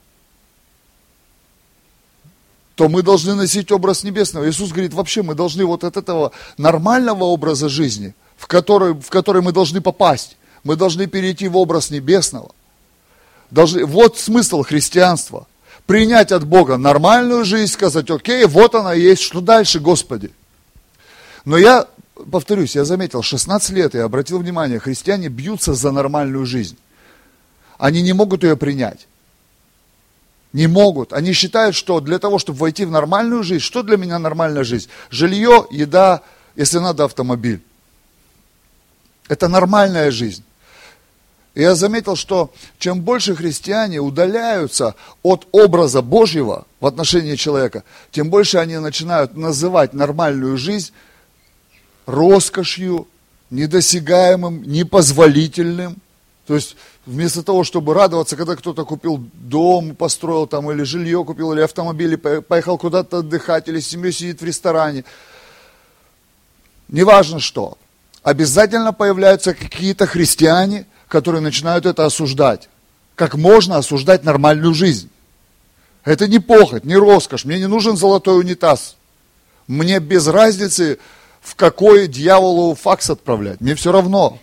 то 2.74 2.88
мы 2.88 3.02
должны 3.02 3.34
носить 3.34 3.70
образ 3.70 4.04
небесного. 4.04 4.48
Иисус 4.48 4.70
говорит, 4.70 4.94
вообще 4.94 5.22
мы 5.22 5.34
должны 5.34 5.66
вот 5.66 5.84
от 5.84 5.98
этого 5.98 6.32
нормального 6.56 7.24
образа 7.24 7.68
жизни, 7.68 8.14
в 8.38 8.46
который, 8.46 8.94
в 8.94 9.10
который 9.10 9.42
мы 9.42 9.52
должны 9.52 9.82
попасть, 9.82 10.38
мы 10.64 10.76
должны 10.76 11.06
перейти 11.06 11.46
в 11.46 11.58
образ 11.58 11.90
небесного. 11.90 12.52
Должны, 13.50 13.84
вот 13.84 14.18
смысл 14.18 14.62
христианства. 14.62 15.46
Принять 15.84 16.32
от 16.32 16.46
Бога 16.46 16.78
нормальную 16.78 17.44
жизнь, 17.44 17.70
сказать, 17.70 18.10
окей, 18.10 18.46
вот 18.46 18.74
она 18.74 18.94
есть, 18.94 19.20
что 19.20 19.42
дальше, 19.42 19.78
Господи. 19.78 20.30
Но 21.44 21.58
я 21.58 21.86
повторюсь, 22.14 22.76
я 22.76 22.84
заметил, 22.84 23.22
16 23.22 23.70
лет 23.70 23.94
я 23.94 24.04
обратил 24.04 24.38
внимание, 24.38 24.78
христиане 24.78 25.28
бьются 25.28 25.74
за 25.74 25.90
нормальную 25.90 26.46
жизнь. 26.46 26.76
Они 27.78 28.02
не 28.02 28.12
могут 28.12 28.44
ее 28.44 28.56
принять. 28.56 29.06
Не 30.52 30.66
могут. 30.66 31.12
Они 31.12 31.32
считают, 31.32 31.74
что 31.74 32.00
для 32.00 32.18
того, 32.18 32.38
чтобы 32.38 32.58
войти 32.58 32.84
в 32.84 32.90
нормальную 32.90 33.42
жизнь, 33.42 33.64
что 33.64 33.82
для 33.82 33.96
меня 33.96 34.18
нормальная 34.18 34.64
жизнь? 34.64 34.88
Жилье, 35.10 35.66
еда, 35.70 36.22
если 36.56 36.78
надо, 36.78 37.04
автомобиль. 37.04 37.62
Это 39.28 39.48
нормальная 39.48 40.10
жизнь. 40.10 40.44
И 41.54 41.60
я 41.62 41.74
заметил, 41.74 42.16
что 42.16 42.52
чем 42.78 43.00
больше 43.02 43.34
христиане 43.34 44.00
удаляются 44.00 44.94
от 45.22 45.46
образа 45.52 46.02
Божьего 46.02 46.66
в 46.80 46.86
отношении 46.86 47.36
человека, 47.36 47.84
тем 48.10 48.30
больше 48.30 48.58
они 48.58 48.78
начинают 48.78 49.36
называть 49.36 49.92
нормальную 49.92 50.56
жизнь 50.56 50.92
роскошью, 52.06 53.06
недосягаемым, 53.50 54.62
непозволительным. 54.62 55.96
То 56.46 56.54
есть 56.54 56.76
вместо 57.06 57.42
того, 57.42 57.64
чтобы 57.64 57.94
радоваться, 57.94 58.36
когда 58.36 58.56
кто-то 58.56 58.84
купил 58.84 59.24
дом, 59.34 59.94
построил 59.94 60.46
там, 60.46 60.70
или 60.70 60.82
жилье 60.82 61.24
купил, 61.24 61.52
или 61.52 61.60
автомобиль, 61.60 62.16
поехал 62.16 62.78
куда-то 62.78 63.18
отдыхать, 63.18 63.68
или 63.68 63.80
с 63.80 63.88
семьей 63.88 64.12
сидит 64.12 64.40
в 64.40 64.44
ресторане. 64.44 65.04
Неважно 66.88 67.40
что. 67.40 67.78
Обязательно 68.22 68.92
появляются 68.92 69.54
какие-то 69.54 70.06
христиане, 70.06 70.86
которые 71.08 71.40
начинают 71.40 71.86
это 71.86 72.04
осуждать. 72.04 72.68
Как 73.14 73.34
можно 73.34 73.76
осуждать 73.76 74.24
нормальную 74.24 74.74
жизнь? 74.74 75.10
Это 76.04 76.26
не 76.26 76.38
похоть, 76.38 76.84
не 76.84 76.96
роскошь. 76.96 77.44
Мне 77.44 77.58
не 77.58 77.66
нужен 77.66 77.96
золотой 77.96 78.38
унитаз. 78.38 78.96
Мне 79.66 80.00
без 80.00 80.26
разницы, 80.26 80.98
в 81.42 81.56
какой 81.56 82.06
дьяволу 82.06 82.74
факс 82.74 83.10
отправлять. 83.10 83.60
Мне 83.60 83.74
все 83.74 83.92
равно. 83.92 84.38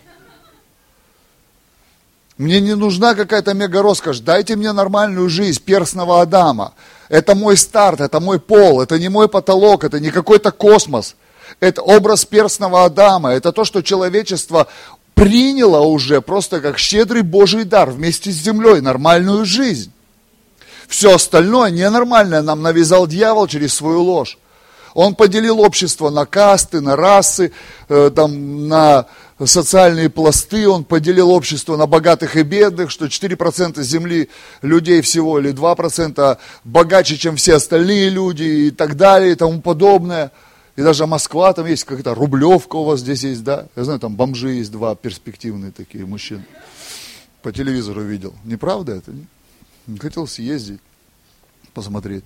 Мне 2.36 2.60
не 2.60 2.76
нужна 2.76 3.14
какая-то 3.14 3.54
мега 3.54 3.82
роскошь. 3.82 4.20
Дайте 4.20 4.54
мне 4.56 4.72
нормальную 4.72 5.28
жизнь 5.28 5.62
перстного 5.62 6.20
Адама. 6.20 6.74
Это 7.08 7.34
мой 7.34 7.56
старт, 7.56 8.00
это 8.00 8.20
мой 8.20 8.38
пол, 8.38 8.80
это 8.80 8.98
не 8.98 9.08
мой 9.08 9.28
потолок, 9.28 9.82
это 9.84 9.98
не 9.98 10.10
какой-то 10.10 10.52
космос. 10.52 11.16
Это 11.58 11.82
образ 11.82 12.24
перстного 12.24 12.84
Адама. 12.84 13.30
Это 13.30 13.52
то, 13.52 13.64
что 13.64 13.82
человечество 13.82 14.68
приняло 15.14 15.80
уже 15.80 16.20
просто 16.20 16.60
как 16.60 16.78
щедрый 16.78 17.22
Божий 17.22 17.64
дар 17.64 17.90
вместе 17.90 18.30
с 18.30 18.36
землей, 18.36 18.80
нормальную 18.80 19.44
жизнь. 19.44 19.92
Все 20.86 21.14
остальное 21.14 21.70
ненормальное 21.70 22.42
нам 22.42 22.62
навязал 22.62 23.06
дьявол 23.06 23.46
через 23.46 23.74
свою 23.74 24.02
ложь. 24.02 24.38
Он 24.94 25.14
поделил 25.14 25.60
общество 25.60 26.10
на 26.10 26.26
касты, 26.26 26.80
на 26.80 26.96
расы, 26.96 27.52
э, 27.88 28.10
там, 28.14 28.68
на 28.68 29.06
социальные 29.46 30.10
пласты, 30.10 30.68
он 30.68 30.84
поделил 30.84 31.30
общество 31.30 31.76
на 31.76 31.86
богатых 31.86 32.36
и 32.36 32.42
бедных, 32.42 32.90
что 32.90 33.06
4% 33.06 33.82
земли 33.82 34.28
людей 34.62 35.00
всего 35.00 35.38
или 35.38 35.52
2% 35.52 36.38
богаче, 36.64 37.16
чем 37.16 37.36
все 37.36 37.54
остальные 37.54 38.10
люди 38.10 38.42
и 38.42 38.70
так 38.70 38.96
далее 38.96 39.32
и 39.32 39.34
тому 39.34 39.60
подобное. 39.60 40.32
И 40.76 40.82
даже 40.82 41.06
Москва, 41.06 41.52
там 41.52 41.66
есть 41.66 41.84
какая-то 41.84 42.14
Рублевка 42.14 42.76
у 42.76 42.84
вас 42.84 43.00
здесь 43.00 43.22
есть, 43.24 43.42
да? 43.42 43.66
Я 43.76 43.84
знаю, 43.84 44.00
там 44.00 44.14
бомжи 44.14 44.50
есть 44.50 44.72
два 44.72 44.94
перспективные 44.94 45.72
такие 45.72 46.06
мужчины. 46.06 46.44
По 47.42 47.52
телевизору 47.52 48.02
видел. 48.02 48.34
Неправда 48.44 48.92
это? 48.92 49.10
Не? 49.10 49.98
Хотел 49.98 50.26
съездить, 50.26 50.80
посмотреть. 51.72 52.24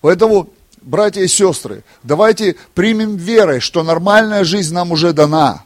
Поэтому 0.00 0.50
братья 0.82 1.22
и 1.22 1.28
сестры, 1.28 1.84
давайте 2.02 2.56
примем 2.74 3.16
верой, 3.16 3.60
что 3.60 3.82
нормальная 3.82 4.44
жизнь 4.44 4.74
нам 4.74 4.92
уже 4.92 5.12
дана. 5.12 5.64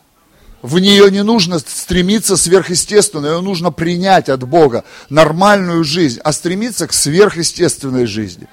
В 0.63 0.79
нее 0.79 1.11
не 1.11 1.23
нужно 1.23 1.59
стремиться 1.59 2.37
сверхъестественно, 2.37 3.27
ее 3.27 3.41
нужно 3.41 3.73
принять 3.73 4.29
от 4.29 4.45
Бога, 4.45 4.85
нормальную 5.11 5.83
жизнь, 5.83 6.21
а 6.23 6.33
стремиться 6.33 6.87
к 6.87 6.93
сверхъестественной 6.93 8.07
жизни. 8.07 8.47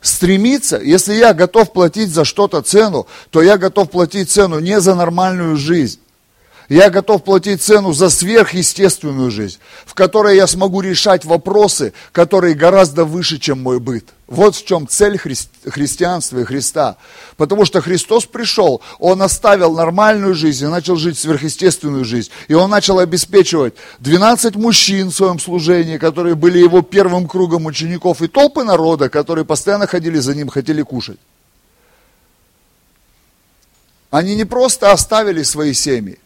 Стремиться, 0.00 0.78
если 0.78 1.14
я 1.14 1.32
готов 1.32 1.72
платить 1.72 2.10
за 2.10 2.24
что-то 2.24 2.60
цену, 2.60 3.06
то 3.30 3.42
я 3.42 3.56
готов 3.56 3.90
платить 3.90 4.30
цену 4.30 4.58
не 4.58 4.80
за 4.80 4.94
нормальную 4.94 5.56
жизнь, 5.56 6.00
я 6.68 6.90
готов 6.90 7.24
платить 7.24 7.62
цену 7.62 7.92
за 7.94 8.10
сверхъестественную 8.10 9.30
жизнь, 9.30 9.58
в 9.86 9.94
которой 9.94 10.36
я 10.36 10.46
смогу 10.46 10.82
решать 10.82 11.24
вопросы, 11.24 11.94
которые 12.12 12.54
гораздо 12.54 13.06
выше, 13.06 13.38
чем 13.38 13.62
мой 13.62 13.80
быт. 13.80 14.04
Вот 14.26 14.54
в 14.54 14.66
чем 14.66 14.86
цель 14.86 15.16
хри- 15.16 15.48
христианства 15.66 16.38
и 16.38 16.44
Христа. 16.44 16.98
Потому 17.38 17.64
что 17.64 17.80
Христос 17.80 18.26
пришел, 18.26 18.82
Он 18.98 19.22
оставил 19.22 19.72
нормальную 19.72 20.34
жизнь 20.34 20.66
и 20.66 20.68
начал 20.68 20.96
жить 20.96 21.18
сверхъестественную 21.18 22.04
жизнь. 22.04 22.30
И 22.48 22.52
Он 22.52 22.68
начал 22.68 22.98
обеспечивать 22.98 23.72
12 24.00 24.56
мужчин 24.56 25.08
в 25.08 25.14
своем 25.14 25.38
служении, 25.38 25.96
которые 25.96 26.34
были 26.34 26.58
Его 26.58 26.82
первым 26.82 27.26
кругом 27.26 27.64
учеников, 27.64 28.20
и 28.20 28.28
толпы 28.28 28.64
народа, 28.64 29.08
которые 29.08 29.46
постоянно 29.46 29.86
ходили 29.86 30.18
за 30.18 30.34
Ним, 30.34 30.48
хотели 30.48 30.82
кушать. 30.82 31.18
Они 34.10 34.34
не 34.34 34.44
просто 34.44 34.92
оставили 34.92 35.42
свои 35.42 35.72
семьи, 35.72 36.18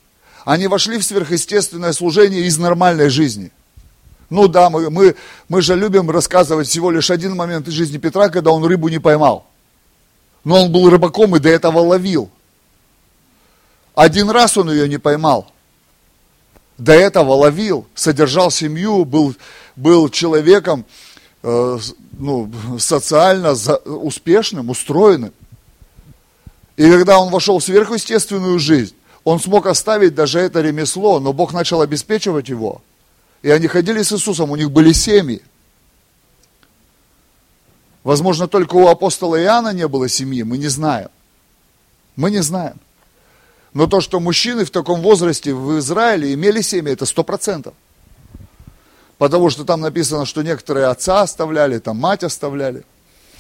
они 0.44 0.66
вошли 0.66 0.99
в 0.99 1.04
сверхъестественное 1.04 1.92
служение 1.92 2.42
из 2.42 2.58
нормальной 2.58 3.08
жизни. 3.08 3.52
Ну 4.30 4.49
да, 4.49 4.70
мы, 4.70 4.90
мы, 4.90 5.14
мы 5.49 5.62
же 5.62 5.76
любим 5.76 6.11
рассказывать 6.11 6.68
всего 6.68 6.90
лишь 6.90 7.11
один 7.11 7.37
момент 7.37 7.68
из 7.68 7.75
жизни 7.75 7.99
Петра, 7.99 8.28
когда 8.28 8.50
он 8.50 8.64
рыбу 8.64 8.88
не 8.88 8.99
поймал. 8.99 9.46
Но 10.44 10.64
он 10.64 10.72
был 10.72 10.88
рыбаком 10.88 11.37
и 11.37 11.38
до 11.38 11.49
этого 11.49 11.80
ловил. 11.80 12.30
Один 13.94 14.30
раз 14.30 14.56
он 14.56 14.70
ее 14.70 14.88
не 14.88 14.99
поймал. 14.99 15.52
До 16.78 16.94
этого 16.94 17.34
ловил, 17.34 17.87
содержал 17.94 18.50
семью, 18.50 19.04
был, 19.04 19.37
был 19.76 20.08
человеком 20.08 20.87
э, 21.42 21.78
ну, 22.18 22.50
социально 22.78 23.54
за, 23.54 23.76
успешным, 23.76 24.70
устроенным. 24.70 25.32
И 26.76 26.90
когда 26.90 27.20
он 27.20 27.30
вошел 27.30 27.58
в 27.58 27.64
сверхъестественную 27.64 28.58
жизнь, 28.58 28.96
он 29.25 29.38
смог 29.41 29.67
оставить 29.67 30.14
даже 30.14 30.41
это 30.41 30.61
ремесло, 30.61 31.21
но 31.21 31.33
Бог 31.33 31.52
начал 31.52 31.81
обеспечивать 31.81 32.49
его. 32.49 32.83
И 33.43 33.50
они 33.50 33.67
ходили 33.67 34.02
с 34.02 34.12
Иисусом, 34.12 34.50
у 34.50 34.57
них 34.57 34.71
были 34.71 34.93
семьи. 34.93 35.43
Возможно, 38.05 38.49
только 38.49 38.75
у 38.75 38.88
апостола 38.88 39.41
Иоанна 39.41 39.73
не 39.73 39.87
было 39.87 40.09
семьи, 40.09 40.43
мы 40.43 40.59
не 40.59 40.69
знаем. 40.69 41.09
Мы 42.17 42.31
не 42.31 42.43
знаем. 42.43 42.81
Но 43.75 43.87
то, 43.87 44.00
что 44.00 44.21
мужчины 44.21 44.64
в 44.64 44.71
таком 44.71 45.00
возрасте 45.00 45.55
в 45.55 45.79
Израиле 45.79 46.35
имели 46.35 46.61
семьи, 46.61 46.93
это 46.93 47.07
сто 47.07 47.23
процентов. 47.23 47.75
Потому 49.19 49.50
что 49.50 49.64
там 49.64 49.81
написано, 49.81 50.26
что 50.26 50.43
некоторые 50.43 50.87
отца 50.87 51.23
оставляли, 51.23 51.79
там 51.79 51.97
мать 51.97 52.25
оставляли. 52.25 52.85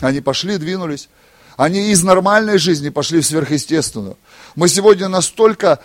Они 0.00 0.20
пошли, 0.20 0.56
двинулись. 0.56 1.08
Они 1.56 1.90
из 1.90 2.02
нормальной 2.02 2.58
жизни 2.58 2.88
пошли 2.88 3.20
в 3.20 3.26
сверхъестественную. 3.26 4.16
Мы 4.54 4.68
сегодня 4.68 5.08
настолько 5.08 5.80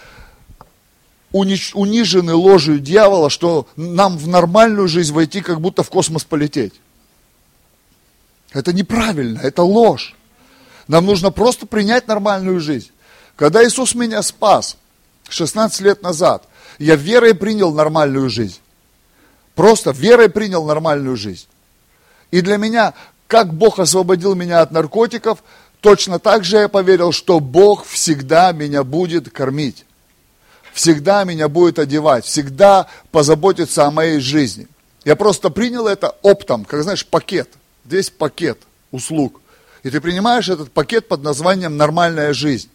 унижены 1.32 2.34
ложью 2.34 2.80
дьявола, 2.80 3.30
что 3.30 3.68
нам 3.76 4.18
в 4.18 4.28
нормальную 4.28 4.88
жизнь 4.88 5.14
войти, 5.14 5.42
как 5.42 5.62
будто 5.62 5.84
в 5.84 5.90
космос 5.90 6.24
полететь. 6.24 6.74
Это 8.52 8.74
неправильно, 8.74 9.40
это 9.40 9.64
ложь. 9.64 10.16
Нам 10.88 11.06
нужно 11.06 11.32
просто 11.32 11.66
принять 11.66 12.08
нормальную 12.08 12.60
жизнь. 12.60 12.92
Когда 13.36 13.64
Иисус 13.66 13.94
меня 13.94 14.22
спас 14.22 14.78
16 15.30 15.82
лет 15.82 16.02
назад, 16.02 16.48
я 16.80 16.96
верой 16.96 17.36
принял 17.36 17.74
нормальную 17.74 18.30
жизнь. 18.30 18.60
Просто 19.54 19.92
верой 19.92 20.30
принял 20.30 20.66
нормальную 20.66 21.18
жизнь. 21.18 21.48
И 22.32 22.42
для 22.42 22.58
меня 22.58 22.94
как 23.28 23.54
Бог 23.54 23.80
освободил 23.80 24.36
меня 24.36 24.62
от 24.62 24.72
наркотиков, 24.72 25.44
точно 25.82 26.20
так 26.20 26.44
же 26.44 26.58
я 26.58 26.68
поверил, 26.68 27.12
что 27.12 27.40
Бог 27.40 27.86
всегда 27.86 28.52
меня 28.52 28.84
будет 28.84 29.30
кормить, 29.30 29.86
всегда 30.74 31.24
меня 31.24 31.48
будет 31.48 31.80
одевать, 31.80 32.26
всегда 32.26 32.88
позаботится 33.12 33.86
о 33.86 33.92
моей 33.92 34.20
жизни. 34.20 34.68
Я 35.06 35.16
просто 35.16 35.50
принял 35.50 35.88
это 35.88 36.16
оптом, 36.22 36.66
как 36.66 36.84
знаешь, 36.84 37.06
пакет. 37.06 37.50
Здесь 37.86 38.10
пакет 38.10 38.60
услуг. 38.92 39.42
И 39.84 39.90
ты 39.90 40.02
принимаешь 40.02 40.50
этот 40.50 40.72
пакет 40.72 41.08
под 41.08 41.24
названием 41.24 41.78
«нормальная 41.78 42.34
жизнь». 42.34 42.70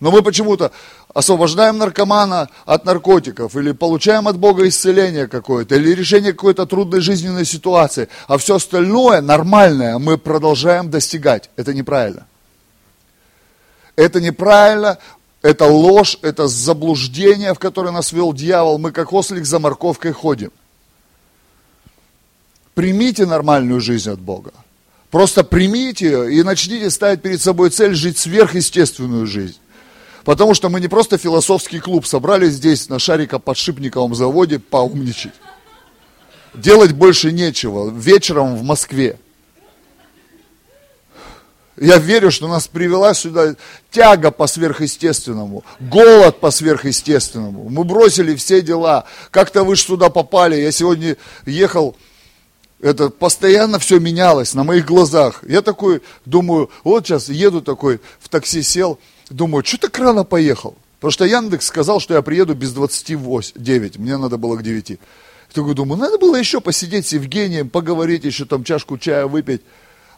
Но 0.00 0.10
мы 0.10 0.22
почему-то 0.22 0.72
освобождаем 1.14 1.78
наркомана 1.78 2.50
от 2.66 2.84
наркотиков, 2.84 3.56
или 3.56 3.72
получаем 3.72 4.28
от 4.28 4.38
Бога 4.38 4.68
исцеление 4.68 5.26
какое-то, 5.26 5.74
или 5.76 5.94
решение 5.94 6.32
какой-то 6.32 6.66
трудной 6.66 7.00
жизненной 7.00 7.46
ситуации, 7.46 8.08
а 8.26 8.36
все 8.36 8.56
остальное 8.56 9.22
нормальное 9.22 9.98
мы 9.98 10.18
продолжаем 10.18 10.90
достигать. 10.90 11.50
Это 11.56 11.72
неправильно. 11.72 12.26
Это 13.96 14.20
неправильно, 14.20 14.98
это 15.42 15.64
ложь, 15.66 16.18
это 16.22 16.48
заблуждение, 16.48 17.54
в 17.54 17.58
которое 17.58 17.90
нас 17.90 18.12
вел 18.12 18.32
дьявол. 18.32 18.78
Мы 18.78 18.92
как 18.92 19.12
ослик 19.12 19.44
за 19.46 19.58
морковкой 19.58 20.12
ходим. 20.12 20.52
Примите 22.74 23.24
нормальную 23.24 23.80
жизнь 23.80 24.10
от 24.10 24.20
Бога. 24.20 24.52
Просто 25.10 25.44
примите 25.44 26.06
ее 26.06 26.34
и 26.34 26.42
начните 26.42 26.90
ставить 26.90 27.22
перед 27.22 27.40
собой 27.40 27.70
цель 27.70 27.94
жить 27.94 28.18
сверхъестественную 28.18 29.26
жизнь. 29.26 29.58
Потому 30.24 30.54
что 30.54 30.68
мы 30.68 30.80
не 30.80 30.88
просто 30.88 31.16
философский 31.16 31.78
клуб 31.78 32.04
собрались 32.04 32.54
здесь 32.54 32.88
на 32.88 32.98
шарикоподшипниковом 32.98 34.14
заводе 34.14 34.58
поумничать. 34.58 35.32
Делать 36.52 36.92
больше 36.92 37.30
нечего. 37.32 37.88
Вечером 37.90 38.56
в 38.56 38.62
Москве. 38.62 39.18
Я 41.78 41.98
верю, 41.98 42.30
что 42.30 42.48
нас 42.48 42.68
привела 42.68 43.12
сюда 43.12 43.54
тяга 43.90 44.30
по 44.30 44.46
сверхъестественному, 44.46 45.62
голод 45.78 46.40
по 46.40 46.50
сверхъестественному. 46.50 47.68
Мы 47.68 47.84
бросили 47.84 48.34
все 48.34 48.62
дела. 48.62 49.04
Как-то 49.30 49.62
вы 49.62 49.76
же 49.76 49.82
сюда 49.82 50.08
попали. 50.08 50.56
Я 50.56 50.72
сегодня 50.72 51.16
ехал, 51.44 51.94
это 52.80 53.10
постоянно 53.10 53.78
все 53.78 53.98
менялось 53.98 54.54
на 54.54 54.64
моих 54.64 54.86
глазах. 54.86 55.42
Я 55.46 55.60
такой 55.60 56.02
думаю, 56.24 56.70
вот 56.82 57.06
сейчас 57.06 57.28
еду 57.28 57.60
такой, 57.60 58.00
в 58.20 58.28
такси 58.28 58.62
сел, 58.62 58.98
думаю, 59.28 59.64
что 59.64 59.78
так 59.78 59.98
рано 59.98 60.24
поехал? 60.24 60.76
Потому 60.98 61.10
что 61.10 61.24
Яндекс 61.26 61.66
сказал, 61.66 62.00
что 62.00 62.14
я 62.14 62.22
приеду 62.22 62.54
без 62.54 62.72
29, 62.72 63.98
мне 63.98 64.16
надо 64.16 64.38
было 64.38 64.56
к 64.56 64.62
9. 64.62 64.90
Я 64.90 64.96
такой 65.52 65.74
думаю, 65.74 66.00
надо 66.00 66.18
было 66.18 66.36
еще 66.36 66.60
посидеть 66.60 67.06
с 67.06 67.12
Евгением, 67.12 67.68
поговорить, 67.68 68.24
еще 68.24 68.44
там 68.44 68.64
чашку 68.64 68.98
чая 68.98 69.26
выпить. 69.26 69.62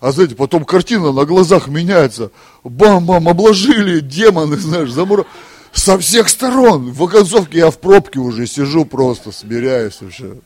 А 0.00 0.12
знаете, 0.12 0.36
потом 0.36 0.64
картина 0.64 1.12
на 1.12 1.24
глазах 1.24 1.68
меняется. 1.68 2.30
Бам-бам, 2.62 3.28
обложили 3.28 4.00
демоны, 4.00 4.56
знаешь, 4.56 4.90
замур... 4.90 5.26
Со 5.70 5.98
всех 5.98 6.30
сторон. 6.30 6.92
В 6.92 7.04
оконцовке 7.04 7.58
я 7.58 7.70
в 7.70 7.78
пробке 7.78 8.18
уже 8.18 8.46
сижу 8.46 8.86
просто, 8.86 9.32
смиряюсь 9.32 10.00
вообще. 10.00 10.38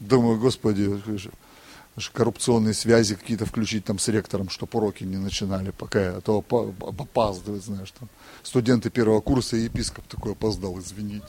Думаю, 0.00 0.40
господи, 0.40 0.90
коррупционные 2.14 2.72
связи 2.72 3.16
какие-то 3.16 3.44
включить 3.44 3.84
там 3.84 3.98
с 3.98 4.08
ректором, 4.08 4.48
чтобы 4.48 4.78
уроки 4.78 5.04
не 5.04 5.18
начинали, 5.18 5.70
пока 5.70 6.16
а 6.16 6.20
то 6.22 6.42
опаздывает, 6.98 7.62
знаешь, 7.62 7.92
там. 7.98 8.08
Студенты 8.42 8.88
первого 8.88 9.20
курса 9.20 9.56
и 9.56 9.64
епископ 9.64 10.06
такой 10.06 10.32
опоздал, 10.32 10.78
извините. 10.80 11.28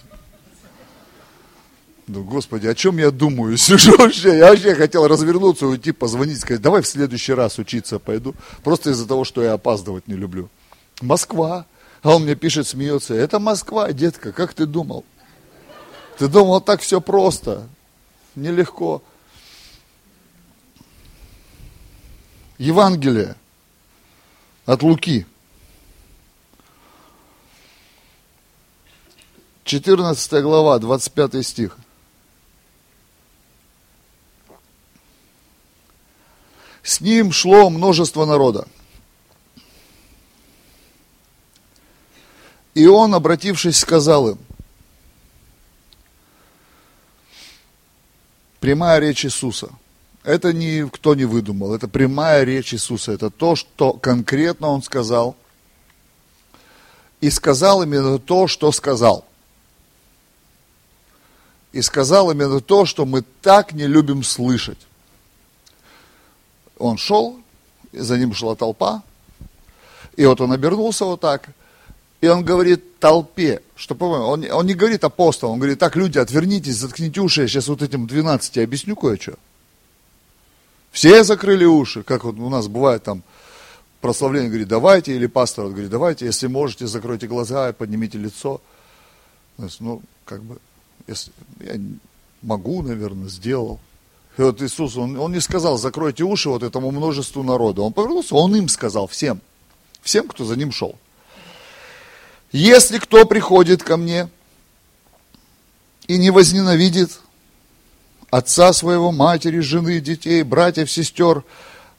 Ну, 2.08 2.24
Господи, 2.24 2.68
о 2.68 2.76
чем 2.76 2.98
я 2.98 3.12
думаю? 3.12 3.58
Сижу 3.58 3.96
вообще, 3.98 4.38
я 4.38 4.50
вообще 4.50 4.76
хотел 4.76 5.08
развернуться, 5.08 5.68
уйти, 5.68 5.92
позвонить, 5.92 6.40
сказать, 6.40 6.62
давай 6.62 6.82
в 6.82 6.88
следующий 6.88 7.34
раз 7.34 7.58
учиться 7.60 8.00
пойду. 8.00 8.36
Просто 8.64 8.92
из-за 8.92 9.08
того, 9.08 9.24
что 9.24 9.42
я 9.44 9.54
опаздывать 9.54 10.08
не 10.08 10.16
люблю. 10.16 10.50
Москва. 11.02 11.66
А 12.02 12.16
он 12.16 12.24
мне 12.24 12.36
пишет, 12.36 12.68
смеется, 12.68 13.14
это 13.14 13.38
Москва, 13.40 13.92
детка, 13.94 14.32
как 14.32 14.56
ты 14.56 14.66
думал? 14.66 15.06
Ты 16.18 16.28
думал, 16.28 16.60
так 16.60 16.82
все 16.82 17.00
просто, 17.00 17.68
нелегко. 18.36 19.04
Евангелие 22.58 23.36
от 24.66 24.82
Луки. 24.82 25.26
14 29.64 30.44
глава, 30.44 30.80
25 30.80 31.46
стих. 31.46 31.78
С 36.84 37.00
ним 37.00 37.32
шло 37.32 37.70
множество 37.70 38.26
народа. 38.26 38.68
И 42.74 42.88
он, 42.88 43.14
обратившись, 43.14 43.78
сказал 43.78 44.30
им, 44.30 44.38
прямая 48.60 49.00
речь 49.00 49.26
Иисуса. 49.26 49.70
Это 50.24 50.54
никто 50.54 51.16
не 51.16 51.26
выдумал, 51.26 51.74
это 51.74 51.88
прямая 51.88 52.44
речь 52.44 52.74
Иисуса. 52.74 53.12
Это 53.12 53.30
то, 53.30 53.56
что 53.56 53.94
конкретно 53.94 54.68
он 54.68 54.82
сказал. 54.84 55.36
И 57.20 57.30
сказал 57.30 57.84
именно 57.84 58.18
то, 58.18 58.48
что 58.48 58.72
сказал. 58.72 59.26
И 61.72 61.82
сказал 61.82 62.32
именно 62.32 62.62
то, 62.62 62.86
что 62.86 63.06
мы 63.06 63.24
так 63.42 63.74
не 63.74 63.86
любим 63.86 64.24
слышать. 64.24 64.80
Он 66.82 66.98
шел, 66.98 67.40
за 67.94 68.18
ним 68.18 68.34
шла 68.34 68.56
толпа, 68.56 69.04
и 70.16 70.26
вот 70.26 70.42
он 70.42 70.52
обернулся 70.52 71.06
вот 71.06 71.22
так, 71.22 71.50
и 72.22 72.28
он 72.28 72.44
говорит 72.44 73.00
толпе, 73.00 73.62
что, 73.76 73.96
он, 73.96 74.46
он 74.52 74.66
не 74.66 74.74
говорит 74.74 75.04
апостолам, 75.04 75.54
он 75.54 75.60
говорит, 75.60 75.80
так, 75.80 75.96
люди, 75.96 76.18
отвернитесь, 76.18 76.78
заткните 76.78 77.22
уши, 77.22 77.42
я 77.42 77.48
сейчас 77.48 77.68
вот 77.68 77.82
этим 77.82 78.06
12 78.08 78.58
объясню 78.60 78.96
кое-что. 78.96 79.36
Все 80.92 81.24
закрыли 81.24 81.66
уши, 81.66 82.04
как 82.04 82.24
вот 82.24 82.38
у 82.38 82.50
нас 82.50 82.68
бывает 82.68 83.04
там 83.04 83.24
прославление, 84.02 84.50
говорит, 84.50 84.68
давайте, 84.68 85.16
или 85.16 85.28
пастор 85.28 85.68
говорит, 85.70 85.90
давайте, 85.90 86.26
если 86.26 86.48
можете, 86.48 86.88
закройте 86.88 87.28
глаза 87.28 87.70
и 87.70 87.74
поднимите 87.74 88.18
лицо. 88.18 88.62
Ну, 89.80 90.02
как 90.26 90.44
бы, 90.44 90.58
если, 91.08 91.32
я 91.60 91.80
могу, 92.42 92.82
наверное, 92.82 93.30
сделал. 93.30 93.80
Вот 94.38 94.62
Иисус, 94.62 94.96
он, 94.96 95.20
он 95.20 95.34
не 95.34 95.42
сказал, 95.42 95.78
закройте 95.78 96.24
уши 96.24 96.50
вот 96.50 96.64
этому 96.64 96.92
множеству 96.92 97.44
народа. 97.44 97.82
Он 97.82 97.94
повернулся, 97.94 98.36
он 98.36 98.56
им 98.56 98.70
сказал, 98.70 99.08
всем. 99.08 99.42
Всем, 100.02 100.28
кто 100.28 100.46
за 100.46 100.56
ним 100.56 100.72
шел. 100.72 100.96
Если 102.52 102.98
кто 102.98 103.26
приходит 103.26 103.84
ко 103.84 103.98
мне 103.98 104.30
и 106.08 106.18
не 106.18 106.32
возненавидит 106.32 107.20
отца 108.30 108.74
своего, 108.74 109.12
матери, 109.12 109.60
жены, 109.60 110.00
детей, 110.00 110.44
братьев, 110.44 110.90
сестер, 110.90 111.44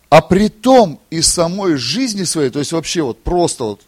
а 0.09 0.21
при 0.21 0.49
том 0.49 1.01
и 1.11 1.23
самой 1.23 1.77
жизни 1.77 2.25
своей, 2.25 2.51
то 2.51 2.59
есть 2.59 2.73
вообще 2.73 3.03
вот 3.03 3.23
просто 3.23 3.65
вот, 3.65 3.81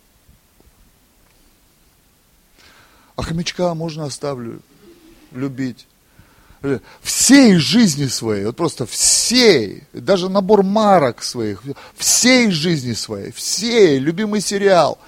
а 3.16 3.22
хомячка 3.22 3.74
можно 3.74 4.04
оставлю 4.04 4.60
любить 5.32 5.86
всей 7.02 7.56
жизни 7.56 8.06
своей, 8.06 8.46
вот 8.46 8.56
просто 8.56 8.86
всей, 8.86 9.84
даже 9.92 10.28
набор 10.28 10.62
марок 10.62 11.22
своих, 11.22 11.62
всей 11.96 12.50
жизни 12.50 12.92
своей, 12.92 13.32
всей, 13.32 13.98
любимый 13.98 14.40
сериал, 14.40 14.98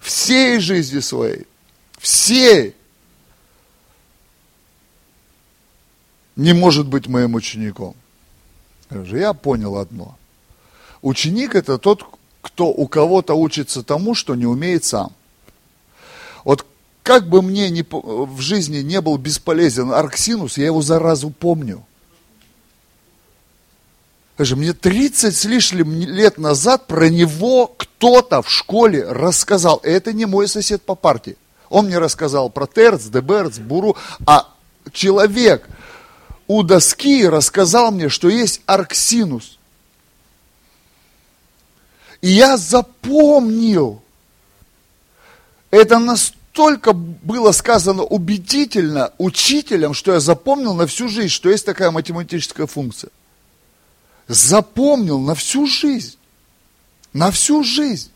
всей 0.00 0.58
жизни 0.60 1.00
своей, 1.00 1.46
всей, 1.98 2.74
не 6.36 6.52
может 6.52 6.86
быть 6.86 7.06
моим 7.06 7.34
учеником. 7.34 7.94
Я 8.90 9.32
понял 9.32 9.76
одно. 9.76 10.16
Ученик 11.02 11.54
это 11.54 11.78
тот, 11.78 12.04
кто 12.42 12.66
у 12.66 12.86
кого-то 12.86 13.34
учится 13.34 13.82
тому, 13.82 14.14
что 14.14 14.34
не 14.34 14.46
умеет 14.46 14.84
сам. 14.84 15.12
Как 17.06 17.28
бы 17.28 17.40
мне 17.40 17.70
не, 17.70 17.86
в 17.88 18.40
жизни 18.40 18.78
не 18.78 19.00
был 19.00 19.16
бесполезен 19.16 19.92
Арксинус, 19.92 20.58
я 20.58 20.66
его 20.66 20.82
заразу 20.82 21.30
помню. 21.30 21.86
Скажи, 24.34 24.56
мне 24.56 24.72
30 24.72 25.36
с 25.36 25.44
лишним 25.44 25.92
лет 26.00 26.36
назад 26.36 26.88
про 26.88 27.08
него 27.08 27.68
кто-то 27.68 28.42
в 28.42 28.50
школе 28.50 29.04
рассказал. 29.08 29.78
Это 29.84 30.12
не 30.12 30.26
мой 30.26 30.48
сосед 30.48 30.82
по 30.82 30.96
партии. 30.96 31.36
Он 31.68 31.86
мне 31.86 31.98
рассказал 31.98 32.50
про 32.50 32.66
Терц, 32.66 33.04
Деберц, 33.04 33.58
Буру, 33.58 33.96
а 34.26 34.52
человек 34.90 35.68
у 36.48 36.64
доски 36.64 37.24
рассказал 37.28 37.92
мне, 37.92 38.08
что 38.08 38.28
есть 38.28 38.62
Арксинус. 38.66 39.58
И 42.20 42.30
я 42.30 42.56
запомнил. 42.56 44.02
Это 45.70 46.00
настолько 46.00 46.45
настолько 46.56 46.94
было 46.94 47.52
сказано 47.52 48.02
убедительно 48.02 49.12
учителям, 49.18 49.92
что 49.92 50.12
я 50.12 50.20
запомнил 50.20 50.72
на 50.74 50.86
всю 50.86 51.08
жизнь, 51.08 51.28
что 51.28 51.50
есть 51.50 51.66
такая 51.66 51.90
математическая 51.90 52.66
функция. 52.66 53.10
Запомнил 54.26 55.20
на 55.20 55.34
всю 55.34 55.66
жизнь. 55.66 56.16
На 57.12 57.30
всю 57.30 57.62
жизнь. 57.62 58.10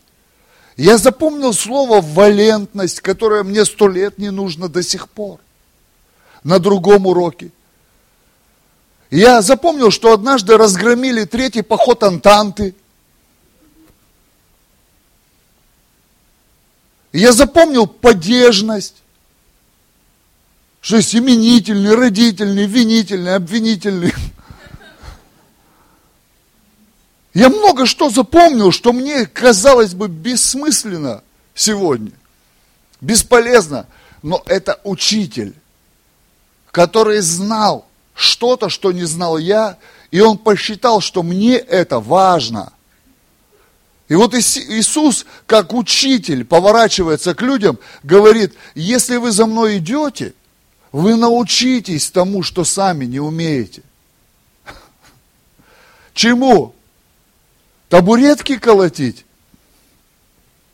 Я 0.75 0.97
запомнил 0.97 1.53
слово 1.53 2.01
валентность, 2.01 3.01
которое 3.01 3.43
мне 3.43 3.63
сто 3.63 3.87
лет 3.87 4.17
не 4.17 4.31
нужно 4.31 4.69
до 4.69 4.81
сих 4.81 5.07
пор. 5.07 5.39
На 6.43 6.57
другом 6.57 7.05
уроке. 7.05 7.51
Я 9.11 9.43
запомнил, 9.43 9.91
что 9.91 10.13
однажды 10.13 10.57
разгромили 10.57 11.25
третий 11.25 11.61
поход 11.61 12.01
Антанты. 12.01 12.73
Я 17.13 17.33
запомнил 17.33 17.87
поддержность, 17.87 18.95
что 20.79 20.97
есть 20.97 21.15
именительный, 21.15 21.95
родительный, 21.95 22.65
винительный, 22.65 23.35
обвинительный. 23.35 24.13
Я 27.33 27.49
много 27.49 27.85
что 27.85 28.09
запомнил, 28.09 28.71
что 28.71 28.91
мне 28.93 29.25
казалось 29.25 29.93
бы 29.93 30.07
бессмысленно 30.07 31.23
сегодня, 31.53 32.11
бесполезно, 32.99 33.87
но 34.21 34.43
это 34.47 34.79
учитель, 34.83 35.53
который 36.71 37.19
знал 37.19 37.85
что-то, 38.13 38.69
что 38.69 38.91
не 38.91 39.03
знал 39.03 39.37
я, 39.37 39.77
и 40.11 40.19
он 40.19 40.37
посчитал, 40.37 41.01
что 41.01 41.23
мне 41.23 41.57
это 41.57 41.99
важно– 41.99 42.73
И 44.11 44.15
вот 44.15 44.33
Иисус, 44.33 45.25
как 45.45 45.73
учитель, 45.73 46.43
поворачивается 46.43 47.33
к 47.33 47.41
людям, 47.41 47.79
говорит, 48.03 48.53
если 48.75 49.15
вы 49.15 49.31
за 49.31 49.45
мной 49.45 49.77
идете, 49.77 50.33
вы 50.91 51.15
научитесь 51.15 52.11
тому, 52.11 52.43
что 52.43 52.65
сами 52.65 53.05
не 53.05 53.21
умеете. 53.21 53.83
Чему? 56.13 56.75
Табуретки 57.87 58.57
колотить? 58.57 59.25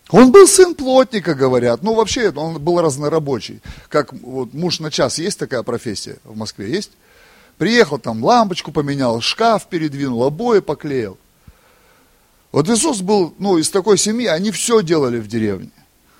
Он 0.09 0.31
был 0.31 0.47
сын 0.47 0.73
плотника, 0.73 1.35
говорят. 1.35 1.83
Ну, 1.83 1.93
вообще, 1.93 2.31
он 2.31 2.59
был 2.59 2.81
разнорабочий. 2.81 3.61
Как 3.87 4.13
вот 4.13 4.55
муж 4.55 4.79
на 4.79 4.89
час, 4.89 5.19
есть 5.19 5.37
такая 5.37 5.61
профессия 5.61 6.17
в 6.23 6.35
Москве, 6.35 6.71
есть? 6.71 6.93
Приехал 7.59 7.99
там, 7.99 8.25
лампочку 8.25 8.71
поменял, 8.71 9.21
шкаф 9.21 9.67
передвинул, 9.67 10.23
обои 10.23 10.57
поклеил. 10.57 11.19
Вот 12.57 12.67
Иисус 12.69 13.01
был, 13.01 13.35
ну, 13.37 13.59
из 13.59 13.69
такой 13.69 13.99
семьи, 13.99 14.25
они 14.25 14.49
все 14.49 14.81
делали 14.81 15.19
в 15.19 15.27
деревне. 15.27 15.69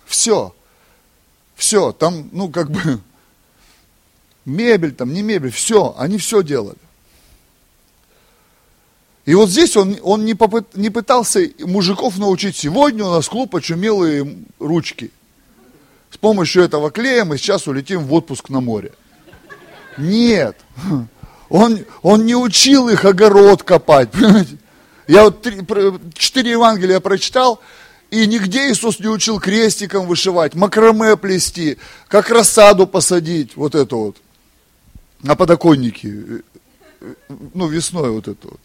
Все. 0.06 0.54
Все. 1.56 1.92
Там, 1.92 2.30
ну, 2.32 2.50
как 2.50 2.70
бы, 2.70 3.00
мебель 4.46 4.94
там, 4.94 5.14
не 5.14 5.24
мебель, 5.24 5.50
все. 5.50 5.96
Они 5.98 6.20
все 6.20 6.44
делали. 6.44 6.78
И 9.26 9.34
вот 9.34 9.50
здесь 9.50 9.76
он, 9.76 9.98
он 10.04 10.26
не, 10.26 10.36
попыт, 10.36 10.78
не 10.78 10.92
пытался 10.92 11.40
мужиков 11.58 12.20
научить. 12.20 12.56
Сегодня 12.56 13.04
у 13.06 13.10
нас 13.10 13.28
клуб 13.28 13.56
очумелые 13.56 14.38
ручки. 14.60 15.10
С 16.12 16.18
помощью 16.18 16.62
этого 16.62 16.92
клея 16.92 17.26
мы 17.26 17.40
сейчас 17.40 17.68
улетим 17.68 18.04
в 18.04 18.14
отпуск 18.14 18.50
на 18.50 18.62
море. 18.62 18.92
Нет. 19.98 20.56
Он, 21.50 21.84
он 22.04 22.28
не 22.28 22.36
учил 22.36 22.90
их 22.90 23.06
огород 23.06 23.64
копать. 23.64 24.12
Понимаете? 24.12 24.58
Я 25.08 25.24
вот 25.24 25.46
четыре 26.14 26.52
Евангелия 26.52 27.00
прочитал, 27.00 27.62
и 28.12 28.28
нигде 28.28 28.70
Иисус 28.72 29.00
не 29.00 29.08
учил 29.08 29.40
крестиком 29.40 30.06
вышивать, 30.06 30.54
макраме 30.54 31.16
плести, 31.18 31.78
как 32.08 32.30
рассаду 32.30 32.88
посадить, 32.88 33.56
вот 33.56 33.76
это 33.76 33.96
вот, 33.96 34.18
на 35.22 35.36
подоконнике, 35.36 36.44
ну, 37.54 37.68
весной 37.68 38.12
вот 38.12 38.28
это 38.28 38.48
вот, 38.48 38.60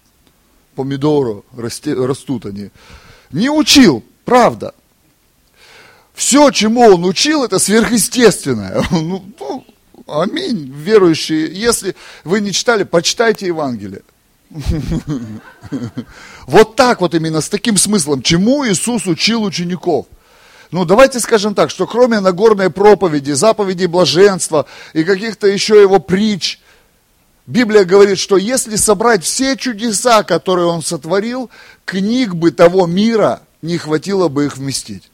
помидоры 0.74 1.42
расте, 1.56 1.94
растут 1.94 2.46
они. 2.46 2.70
Не 3.30 3.50
учил, 3.50 4.04
правда. 4.24 4.74
Все, 6.12 6.50
чему 6.50 6.82
он 6.82 7.04
учил, 7.04 7.44
это 7.44 7.58
сверхъестественное. 7.58 8.84
Ну, 8.90 9.24
ну, 9.38 9.66
аминь, 10.06 10.72
верующие. 10.74 11.46
Если 11.52 11.94
вы 12.24 12.40
не 12.40 12.52
читали, 12.52 12.82
почитайте 12.82 13.46
Евангелие. 13.46 14.02
Вот 16.46 16.76
так 16.76 17.00
вот 17.00 17.14
именно, 17.14 17.40
с 17.40 17.48
таким 17.48 17.76
смыслом, 17.76 18.22
чему 18.22 18.66
Иисус 18.66 19.06
учил 19.06 19.42
учеников. 19.42 20.06
Ну, 20.70 20.84
давайте 20.84 21.20
скажем 21.20 21.54
так, 21.54 21.70
что 21.70 21.86
кроме 21.86 22.20
Нагорной 22.20 22.70
проповеди, 22.70 23.32
заповедей 23.32 23.86
блаженства 23.86 24.66
и 24.94 25.04
каких-то 25.04 25.46
еще 25.46 25.80
его 25.80 25.98
притч, 25.98 26.60
Библия 27.46 27.84
говорит, 27.84 28.18
что 28.18 28.36
если 28.36 28.76
собрать 28.76 29.22
все 29.24 29.56
чудеса, 29.56 30.22
которые 30.22 30.66
он 30.66 30.82
сотворил, 30.82 31.50
книг 31.84 32.34
бы 32.34 32.52
того 32.52 32.86
мира 32.86 33.42
не 33.60 33.78
хватило 33.78 34.28
бы 34.28 34.46
их 34.46 34.56
вместить. 34.56 35.11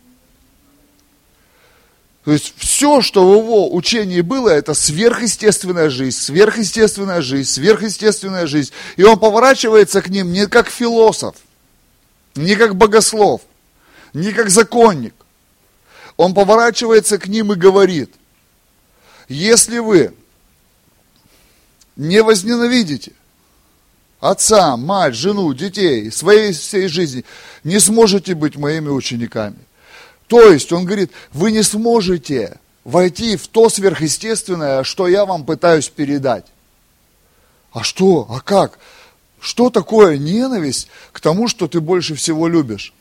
То 2.28 2.32
есть 2.32 2.52
все, 2.58 3.00
что 3.00 3.26
в 3.26 3.42
его 3.42 3.74
учении 3.74 4.20
было, 4.20 4.50
это 4.50 4.74
сверхъестественная 4.74 5.88
жизнь, 5.88 6.18
сверхъестественная 6.18 7.22
жизнь, 7.22 7.48
сверхъестественная 7.48 8.46
жизнь. 8.46 8.70
И 8.96 9.02
он 9.02 9.18
поворачивается 9.18 10.02
к 10.02 10.10
ним 10.10 10.30
не 10.30 10.46
как 10.46 10.68
философ, 10.68 11.36
не 12.34 12.54
как 12.54 12.76
богослов, 12.76 13.40
не 14.12 14.32
как 14.32 14.50
законник. 14.50 15.14
Он 16.18 16.34
поворачивается 16.34 17.16
к 17.16 17.28
ним 17.28 17.54
и 17.54 17.56
говорит, 17.56 18.14
если 19.30 19.78
вы 19.78 20.12
не 21.96 22.22
возненавидите 22.22 23.12
отца, 24.20 24.76
мать, 24.76 25.14
жену, 25.14 25.54
детей, 25.54 26.12
своей 26.12 26.52
всей 26.52 26.88
жизни, 26.88 27.24
не 27.64 27.80
сможете 27.80 28.34
быть 28.34 28.56
моими 28.56 28.90
учениками. 28.90 29.56
То 30.28 30.52
есть, 30.52 30.72
он 30.72 30.84
говорит, 30.84 31.10
вы 31.32 31.50
не 31.52 31.62
сможете 31.62 32.58
войти 32.84 33.36
в 33.36 33.48
то 33.48 33.68
сверхъестественное, 33.68 34.84
что 34.84 35.08
я 35.08 35.26
вам 35.26 35.44
пытаюсь 35.44 35.88
передать. 35.88 36.46
А 37.72 37.82
что? 37.82 38.26
А 38.30 38.40
как? 38.40 38.78
Что 39.40 39.70
такое 39.70 40.18
ненависть 40.18 40.88
к 41.12 41.20
тому, 41.20 41.48
что 41.48 41.66
ты 41.66 41.80
больше 41.80 42.14
всего 42.14 42.46
любишь? 42.46 42.92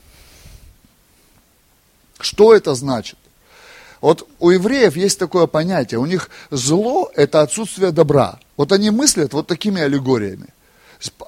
Что 2.20 2.54
это 2.54 2.76
значит? 2.76 3.18
Вот 4.02 4.28
у 4.40 4.50
евреев 4.50 4.96
есть 4.96 5.20
такое 5.20 5.48
понятие, 5.48 6.00
у 6.00 6.06
них 6.06 6.30
зло– 6.52 7.12
это 7.16 7.42
отсутствие 7.42 7.92
добра. 7.92 8.40
Вот 8.56 8.72
они 8.72 8.92
мыслят 8.92 9.34
вот 9.34 9.48
такими 9.48 9.82
аллегориями. 9.82 10.48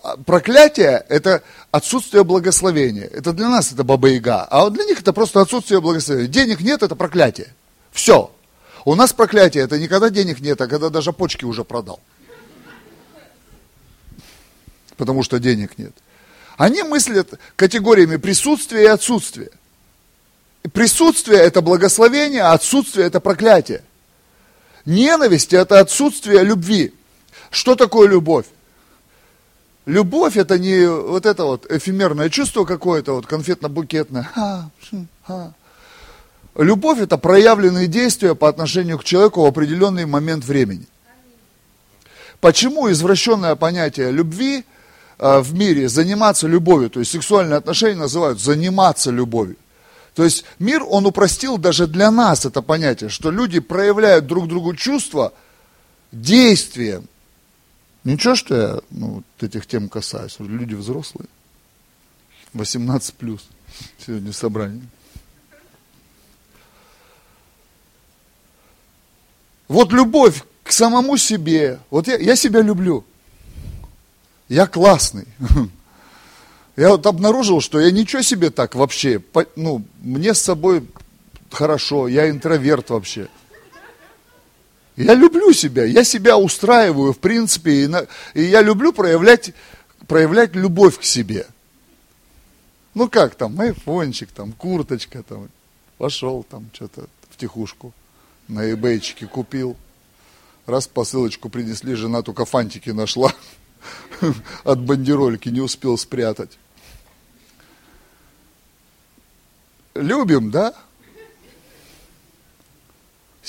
А, 0.03 0.17
проклятие– 0.17 1.05
это 1.09 1.43
отсутствие 1.71 2.23
благословения. 2.23 3.05
Это 3.05 3.33
для 3.33 3.49
нас 3.49 3.71
это 3.71 3.83
баба-яга, 3.83 4.45
а 4.49 4.69
для 4.69 4.83
них 4.85 5.01
это 5.01 5.13
просто 5.13 5.41
отсутствие 5.41 5.81
благословения. 5.81 6.27
Денег 6.27 6.61
нет– 6.61 6.83
это 6.83 6.95
проклятие. 6.95 7.53
Все. 7.91 8.31
У 8.85 8.95
нас 8.95 9.13
проклятие– 9.13 9.63
это 9.65 9.77
не 9.77 9.87
когда 9.87 10.09
денег 10.09 10.39
нет, 10.39 10.59
а 10.61 10.67
когда 10.67 10.89
даже 10.89 11.13
почки 11.13 11.45
уже 11.45 11.63
продал. 11.63 11.99
Потому 14.97 15.23
что 15.23 15.39
денег 15.39 15.77
нет. 15.77 15.93
Они 16.57 16.83
мыслят 16.83 17.39
категориями 17.55 18.17
присутствия 18.17 18.83
и 18.83 18.87
отсутствия. 18.87 19.49
Присутствие– 20.73 21.39
это 21.41 21.61
благословение, 21.61 22.41
а 22.41 22.53
отсутствие– 22.53 23.05
это 23.07 23.19
проклятие. 23.19 23.83
Ненависть– 24.85 25.53
это 25.53 25.79
отсутствие 25.79 26.43
любви. 26.43 26.93
Что 27.51 27.75
такое 27.75 28.07
любовь? 28.07 28.45
Любовь 29.89 30.37
это 30.37 30.59
не 30.59 30.87
вот 30.87 31.25
это 31.25 31.45
вот 31.45 31.65
эфемерное 31.71 32.29
чувство 32.29 32.63
какое-то, 32.63 33.13
вот 33.13 33.25
конфетно-букетное. 33.25 34.29
Любовь 36.55 36.99
это 36.99 37.17
проявленные 37.17 37.87
действия 37.87 38.35
по 38.35 38.47
отношению 38.47 38.99
к 38.99 39.03
человеку 39.03 39.41
в 39.41 39.47
определенный 39.47 40.05
момент 40.05 40.45
времени. 40.45 40.85
Почему 42.39 42.91
извращенное 42.91 43.55
понятие 43.55 44.11
любви 44.11 44.63
э, 45.17 45.39
в 45.39 45.55
мире 45.55 45.89
заниматься 45.89 46.47
любовью, 46.47 46.91
то 46.91 46.99
есть 46.99 47.11
сексуальные 47.11 47.57
отношения 47.57 47.95
называют 47.95 48.39
заниматься 48.39 49.09
любовью. 49.09 49.55
То 50.13 50.23
есть 50.23 50.45
мир, 50.59 50.83
он 50.87 51.07
упростил 51.07 51.57
даже 51.57 51.87
для 51.87 52.11
нас 52.11 52.45
это 52.45 52.61
понятие, 52.61 53.09
что 53.09 53.31
люди 53.31 53.59
проявляют 53.59 54.27
друг 54.27 54.47
другу 54.47 54.75
чувства 54.75 55.33
действием, 56.11 57.07
Ничего, 58.03 58.35
что 58.35 58.55
я 58.55 58.79
ну, 58.91 59.07
вот 59.15 59.43
этих 59.43 59.67
тем 59.67 59.89
касаюсь. 59.89 60.37
Люди 60.39 60.73
взрослые. 60.73 61.27
18 62.53 63.13
плюс. 63.15 63.47
Сегодня 63.97 64.33
собрание. 64.33 64.83
Вот 69.67 69.91
любовь 69.91 70.43
к 70.63 70.71
самому 70.71 71.17
себе. 71.17 71.79
Вот 71.89 72.07
я, 72.07 72.17
я 72.17 72.35
себя 72.35 72.61
люблю. 72.61 73.05
Я 74.47 74.65
классный. 74.65 75.27
Я 76.75 76.91
вот 76.91 77.05
обнаружил, 77.07 77.59
что 77.59 77.77
я 77.81 77.91
ничего 77.91 78.21
себе 78.21 78.51
так 78.51 78.73
вообще, 78.73 79.21
ну, 79.57 79.83
мне 79.99 80.33
с 80.33 80.39
собой 80.39 80.87
хорошо, 81.51 82.07
я 82.07 82.29
интроверт 82.29 82.89
вообще. 82.89 83.27
Я 84.99 85.13
люблю 85.13 85.53
себя, 85.53 85.85
я 85.85 86.03
себя 86.03 86.37
устраиваю, 86.37 87.13
в 87.13 87.19
принципе, 87.19 87.83
и, 87.83 87.87
на, 87.87 88.05
и 88.33 88.43
я 88.43 88.61
люблю 88.61 88.91
проявлять, 88.91 89.53
проявлять 90.07 90.55
любовь 90.55 90.99
к 90.99 91.05
себе. 91.05 91.47
Ну 92.93 93.07
как 93.07 93.35
там, 93.35 93.57
айфончик, 93.61 94.29
там, 94.29 94.51
курточка, 94.51 95.23
там, 95.23 95.47
пошел 95.97 96.43
там 96.43 96.69
что-то 96.73 97.07
в 97.29 97.37
тихушку 97.37 97.93
на 98.49 98.69
эбейчике 98.73 99.25
купил. 99.25 99.77
Раз 100.65 100.85
посылочку 100.85 101.47
принесли, 101.47 101.95
жена 101.95 102.21
только 102.21 102.43
фантики 102.43 102.89
нашла 102.89 103.33
от 104.65 104.81
бандерольки, 104.81 105.47
не 105.47 105.61
успел 105.61 105.97
спрятать. 105.97 106.59
Любим, 109.95 110.51
да? 110.51 110.73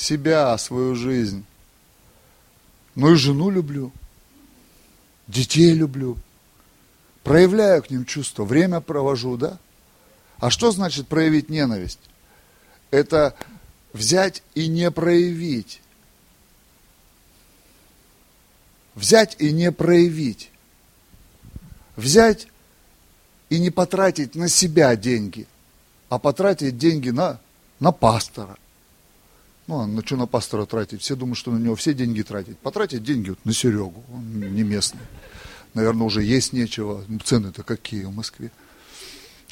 Себя, 0.00 0.56
свою 0.58 0.94
жизнь. 0.94 1.44
Но 2.94 3.12
и 3.12 3.16
жену 3.16 3.50
люблю, 3.50 3.92
детей 5.28 5.72
люблю, 5.72 6.16
проявляю 7.22 7.82
к 7.82 7.90
ним 7.90 8.04
чувства, 8.04 8.44
время 8.44 8.80
провожу, 8.80 9.36
да? 9.36 9.58
А 10.38 10.50
что 10.50 10.72
значит 10.72 11.06
проявить 11.06 11.50
ненависть? 11.50 12.00
Это 12.90 13.36
взять 13.92 14.42
и 14.54 14.66
не 14.66 14.90
проявить. 14.90 15.80
Взять 18.94 19.36
и 19.38 19.52
не 19.52 19.70
проявить. 19.70 20.50
Взять 21.96 22.48
и 23.50 23.58
не 23.58 23.70
потратить 23.70 24.34
на 24.34 24.48
себя 24.48 24.96
деньги, 24.96 25.46
а 26.08 26.18
потратить 26.18 26.78
деньги 26.78 27.10
на, 27.10 27.38
на 27.78 27.92
пастора. 27.92 28.56
Ну, 29.70 29.78
а 29.78 29.86
на 29.86 30.04
что 30.04 30.16
на 30.16 30.26
пастора 30.26 30.66
тратить? 30.66 31.00
Все 31.00 31.14
думают, 31.14 31.38
что 31.38 31.52
на 31.52 31.58
него 31.58 31.76
все 31.76 31.94
деньги 31.94 32.22
тратить. 32.22 32.58
Потратить 32.58 33.04
деньги 33.04 33.30
вот 33.30 33.38
на 33.44 33.52
Серегу, 33.52 34.02
он 34.12 34.52
не 34.52 34.64
местный. 34.64 35.00
Наверное, 35.74 36.08
уже 36.08 36.24
есть 36.24 36.52
нечего. 36.52 37.04
Цены-то 37.22 37.62
какие 37.62 38.02
в 38.02 38.12
Москве. 38.12 38.50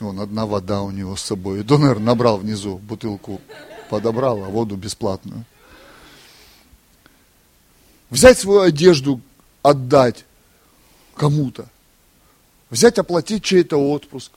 Вон, 0.01 0.19
одна 0.19 0.45
вода 0.45 0.83
у 0.83 0.91
него 0.91 1.15
с 1.15 1.23
собой. 1.23 1.63
Донор 1.63 2.01
набрал 2.01 2.39
внизу 2.39 2.79
бутылку, 2.79 3.41
подобрал, 3.91 4.43
а 4.43 4.49
воду 4.49 4.75
бесплатную. 4.75 5.45
Взять 8.11 8.41
свою 8.41 8.63
одежду, 8.63 9.21
отдать 9.63 10.25
кому-то. 11.15 11.69
Взять, 12.71 12.99
оплатить 12.99 13.45
чей-то 13.45 13.77
отпуск. 13.77 14.33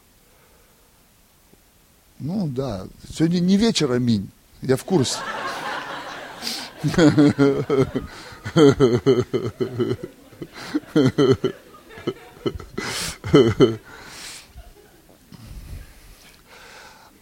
Ну 2.19 2.47
да, 2.47 2.85
сегодня 3.11 3.39
не 3.39 3.57
вечер, 3.57 3.91
аминь. 3.91 4.29
Я 4.61 4.75
в 4.75 4.83
курсе. 4.83 5.17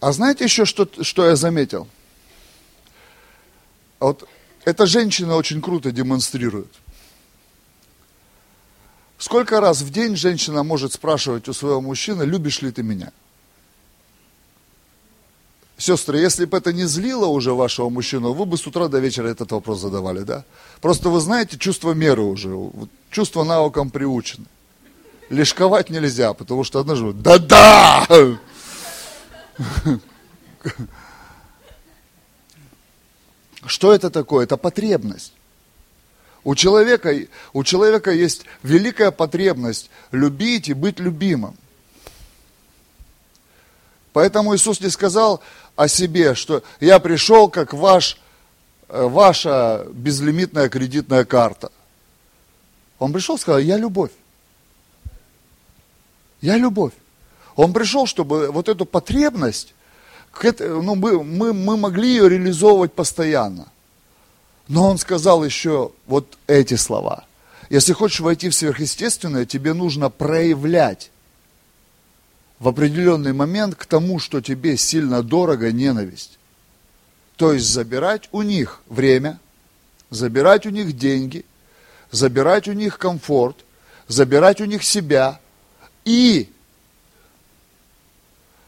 А 0.01 0.11
знаете 0.13 0.45
еще, 0.45 0.63
что, 0.65 0.87
что 1.01 1.25
я 1.25 1.35
заметил? 1.35 1.87
Вот 3.99 4.27
эта 4.63 4.85
женщина 4.85 5.35
очень 5.35 5.61
круто 5.61 5.91
демонстрирует. 5.91 6.73
Сколько 9.17 9.59
раз 9.59 9.81
в 9.81 9.91
день 9.91 10.15
женщина 10.15 10.63
может 10.63 10.93
спрашивать 10.93 11.49
у 11.49 11.53
своего 11.53 11.81
мужчины, 11.81 12.23
любишь 12.23 12.61
ли 12.61 12.71
ты 12.71 12.81
меня? 12.81 13.11
Сестры, 15.79 16.19
если 16.19 16.43
бы 16.43 16.57
это 16.57 16.73
не 16.73 16.83
злило 16.83 17.27
уже 17.27 17.53
вашего 17.53 17.89
мужчину, 17.89 18.33
вы 18.33 18.45
бы 18.45 18.57
с 18.57 18.67
утра 18.67 18.89
до 18.89 18.99
вечера 18.99 19.29
этот 19.29 19.53
вопрос 19.53 19.79
задавали, 19.79 20.23
да? 20.23 20.43
Просто 20.81 21.09
вы 21.09 21.21
знаете 21.21 21.57
чувство 21.57 21.93
меры 21.93 22.21
уже, 22.21 22.53
чувство 23.09 23.45
навыкам 23.45 23.89
приучены. 23.89 24.45
Лишковать 25.29 25.89
нельзя, 25.89 26.33
потому 26.33 26.65
что 26.65 26.81
однажды, 26.81 27.13
да-да! 27.13 28.05
Что 33.65 33.93
это 33.93 34.09
такое? 34.09 34.43
Это 34.43 34.57
потребность. 34.57 35.31
У 36.43 36.55
человека, 36.55 37.15
у 37.53 37.63
человека 37.63 38.11
есть 38.11 38.43
великая 38.63 39.11
потребность 39.11 39.89
любить 40.11 40.67
и 40.67 40.73
быть 40.73 40.99
любимым. 40.99 41.55
Поэтому 44.13 44.55
Иисус 44.55 44.81
не 44.81 44.89
сказал 44.89 45.41
о 45.75 45.87
себе, 45.87 46.35
что 46.35 46.63
я 46.79 46.99
пришел 46.99 47.49
как 47.49 47.73
ваш, 47.73 48.17
э, 48.87 49.03
ваша 49.03 49.85
безлимитная 49.91 50.69
кредитная 50.69 51.25
карта. 51.25 51.71
Он 52.97 53.13
пришел 53.13 53.35
и 53.35 53.39
сказал, 53.39 53.59
я 53.59 53.77
любовь. 53.77 54.11
Я 56.41 56.57
любовь. 56.57 56.93
Он 57.55 57.73
пришел, 57.73 58.05
чтобы 58.05 58.51
вот 58.51 58.69
эту 58.69 58.85
потребность, 58.85 59.73
ну, 60.59 60.95
мы, 60.95 61.23
мы, 61.23 61.53
мы 61.53 61.77
могли 61.77 62.09
ее 62.09 62.29
реализовывать 62.29 62.93
постоянно. 62.93 63.67
Но 64.67 64.87
он 64.87 64.97
сказал 64.97 65.43
еще 65.43 65.91
вот 66.05 66.37
эти 66.47 66.75
слова. 66.75 67.25
Если 67.69 67.93
хочешь 67.93 68.19
войти 68.19 68.49
в 68.49 68.55
сверхъестественное, 68.55 69.45
тебе 69.45 69.73
нужно 69.73 70.09
проявлять 70.09 71.11
в 72.59 72.67
определенный 72.67 73.33
момент 73.33 73.75
к 73.75 73.85
тому, 73.85 74.19
что 74.19 74.41
тебе 74.41 74.77
сильно 74.77 75.23
дорого, 75.23 75.71
ненависть. 75.71 76.37
То 77.37 77.53
есть 77.53 77.65
забирать 77.65 78.27
у 78.31 78.41
них 78.41 78.81
время, 78.87 79.39
забирать 80.09 80.65
у 80.65 80.69
них 80.69 80.97
деньги, 80.97 81.45
забирать 82.11 82.67
у 82.67 82.73
них 82.73 82.97
комфорт, 82.97 83.55
забирать 84.07 84.59
у 84.59 84.65
них 84.65 84.83
себя 84.83 85.39
и 86.03 86.51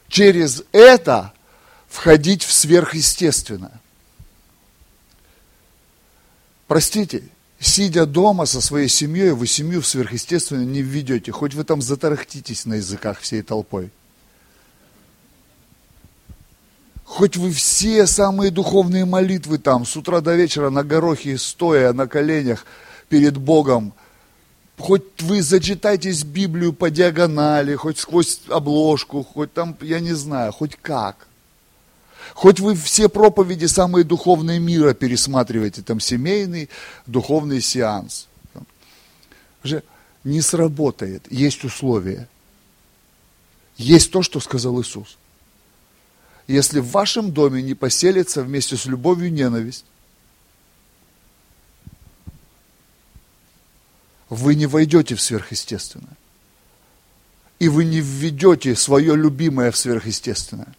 через 0.08 0.64
это 0.72 1.32
входить 1.88 2.44
в 2.44 2.52
сверхъестественное. 2.52 3.78
Простите, 6.66 7.24
сидя 7.62 8.06
дома 8.06 8.44
со 8.44 8.60
своей 8.60 8.88
семьей, 8.88 9.30
вы 9.30 9.46
семью 9.46 9.80
в 9.80 9.86
сверхъестественное 9.86 10.64
не 10.64 10.82
введете, 10.82 11.30
хоть 11.30 11.54
вы 11.54 11.62
там 11.62 11.80
затарахтитесь 11.80 12.66
на 12.66 12.74
языках 12.74 13.20
всей 13.20 13.42
толпой. 13.42 13.90
Хоть 17.04 17.36
вы 17.36 17.52
все 17.52 18.06
самые 18.06 18.50
духовные 18.50 19.04
молитвы 19.04 19.58
там 19.58 19.86
с 19.86 19.96
утра 19.96 20.20
до 20.20 20.34
вечера 20.34 20.70
на 20.70 20.82
горохе 20.82 21.38
стоя 21.38 21.92
на 21.92 22.08
коленях 22.08 22.66
перед 23.08 23.36
Богом, 23.36 23.92
хоть 24.78 25.22
вы 25.22 25.40
зачитайтесь 25.40 26.24
Библию 26.24 26.72
по 26.72 26.90
диагонали, 26.90 27.76
хоть 27.76 27.98
сквозь 27.98 28.40
обложку, 28.48 29.22
хоть 29.22 29.52
там, 29.52 29.76
я 29.82 30.00
не 30.00 30.14
знаю, 30.14 30.52
хоть 30.52 30.76
как– 30.82 31.28
Хоть 32.34 32.60
вы 32.60 32.74
все 32.74 33.08
проповеди 33.08 33.66
самые 33.66 34.04
духовные 34.04 34.58
мира 34.58 34.94
пересматриваете, 34.94 35.82
там 35.82 36.00
семейный, 36.00 36.68
духовный 37.06 37.60
сеанс. 37.60 38.28
Уже 39.62 39.82
не 40.24 40.40
сработает, 40.40 41.30
есть 41.30 41.64
условия. 41.64 42.28
Есть 43.76 44.10
то, 44.10 44.22
что 44.22 44.40
сказал 44.40 44.80
Иисус. 44.80 45.18
Если 46.46 46.80
в 46.80 46.90
вашем 46.90 47.32
доме 47.32 47.62
не 47.62 47.74
поселится 47.74 48.42
вместе 48.42 48.76
с 48.76 48.86
любовью 48.86 49.32
ненависть, 49.32 49.84
вы 54.28 54.54
не 54.54 54.66
войдете 54.66 55.14
в 55.14 55.20
сверхъестественное. 55.20 56.16
И 57.58 57.68
вы 57.68 57.84
не 57.84 58.00
введете 58.00 58.74
свое 58.74 59.14
любимое 59.14 59.70
в 59.70 59.76
сверхъестественное. 59.76 60.74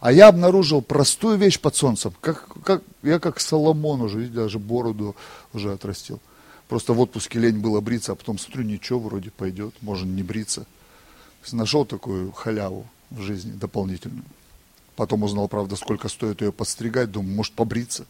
А 0.00 0.12
я 0.12 0.28
обнаружил 0.28 0.82
простую 0.82 1.38
вещь 1.38 1.58
под 1.58 1.76
солнцем. 1.76 2.12
Как, 2.20 2.48
как, 2.64 2.82
я 3.02 3.18
как 3.18 3.40
Соломон 3.40 4.02
уже, 4.02 4.18
видите, 4.18 4.36
даже 4.36 4.58
бороду 4.58 5.16
уже 5.52 5.72
отрастил. 5.72 6.20
Просто 6.68 6.92
в 6.92 7.00
отпуске 7.00 7.38
лень 7.38 7.58
было 7.58 7.80
бриться, 7.80 8.12
а 8.12 8.14
потом 8.14 8.38
смотрю, 8.38 8.64
ничего, 8.64 8.98
вроде 8.98 9.30
пойдет, 9.30 9.74
можно 9.80 10.10
не 10.10 10.22
бриться. 10.22 10.66
Нашел 11.52 11.84
такую 11.84 12.32
халяву 12.32 12.86
в 13.10 13.20
жизни 13.20 13.52
дополнительную. 13.52 14.24
Потом 14.96 15.22
узнал, 15.24 15.48
правда, 15.48 15.76
сколько 15.76 16.08
стоит 16.08 16.40
ее 16.40 16.52
подстригать, 16.52 17.10
думаю, 17.10 17.34
может 17.34 17.52
побриться. 17.52 18.06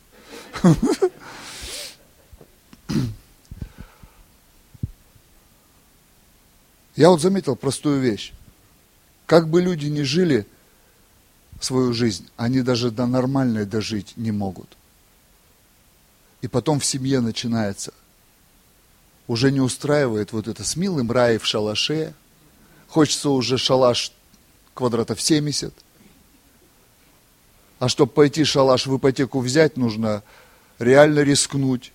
Я 6.97 7.11
вот 7.11 7.20
заметил 7.20 7.57
простую 7.57 8.01
вещь. 8.01 8.33
Как 9.27 9.49
бы 9.49 9.61
люди 9.61 9.87
ни 9.87 10.03
жили, 10.03 10.47
свою 11.60 11.92
жизнь, 11.92 12.28
они 12.36 12.62
даже 12.62 12.90
до 12.90 13.06
нормальной 13.06 13.64
дожить 13.66 14.14
не 14.16 14.32
могут. 14.32 14.76
И 16.42 16.48
потом 16.48 16.80
в 16.80 16.84
семье 16.84 17.20
начинается. 17.20 17.92
Уже 19.26 19.50
не 19.50 19.60
устраивает 19.60 20.32
вот 20.32 20.48
это 20.48 20.64
с 20.64 20.76
милым 20.76 21.10
рай 21.10 21.38
в 21.38 21.46
шалаше. 21.46 22.14
Хочется 22.88 23.30
уже 23.30 23.56
шалаш 23.56 24.12
квадратов 24.74 25.20
70. 25.20 25.72
А 27.78 27.88
чтобы 27.88 28.12
пойти 28.12 28.44
шалаш 28.44 28.86
в 28.86 28.96
ипотеку 28.96 29.40
взять, 29.40 29.76
нужно 29.76 30.22
реально 30.78 31.20
рискнуть. 31.20 31.92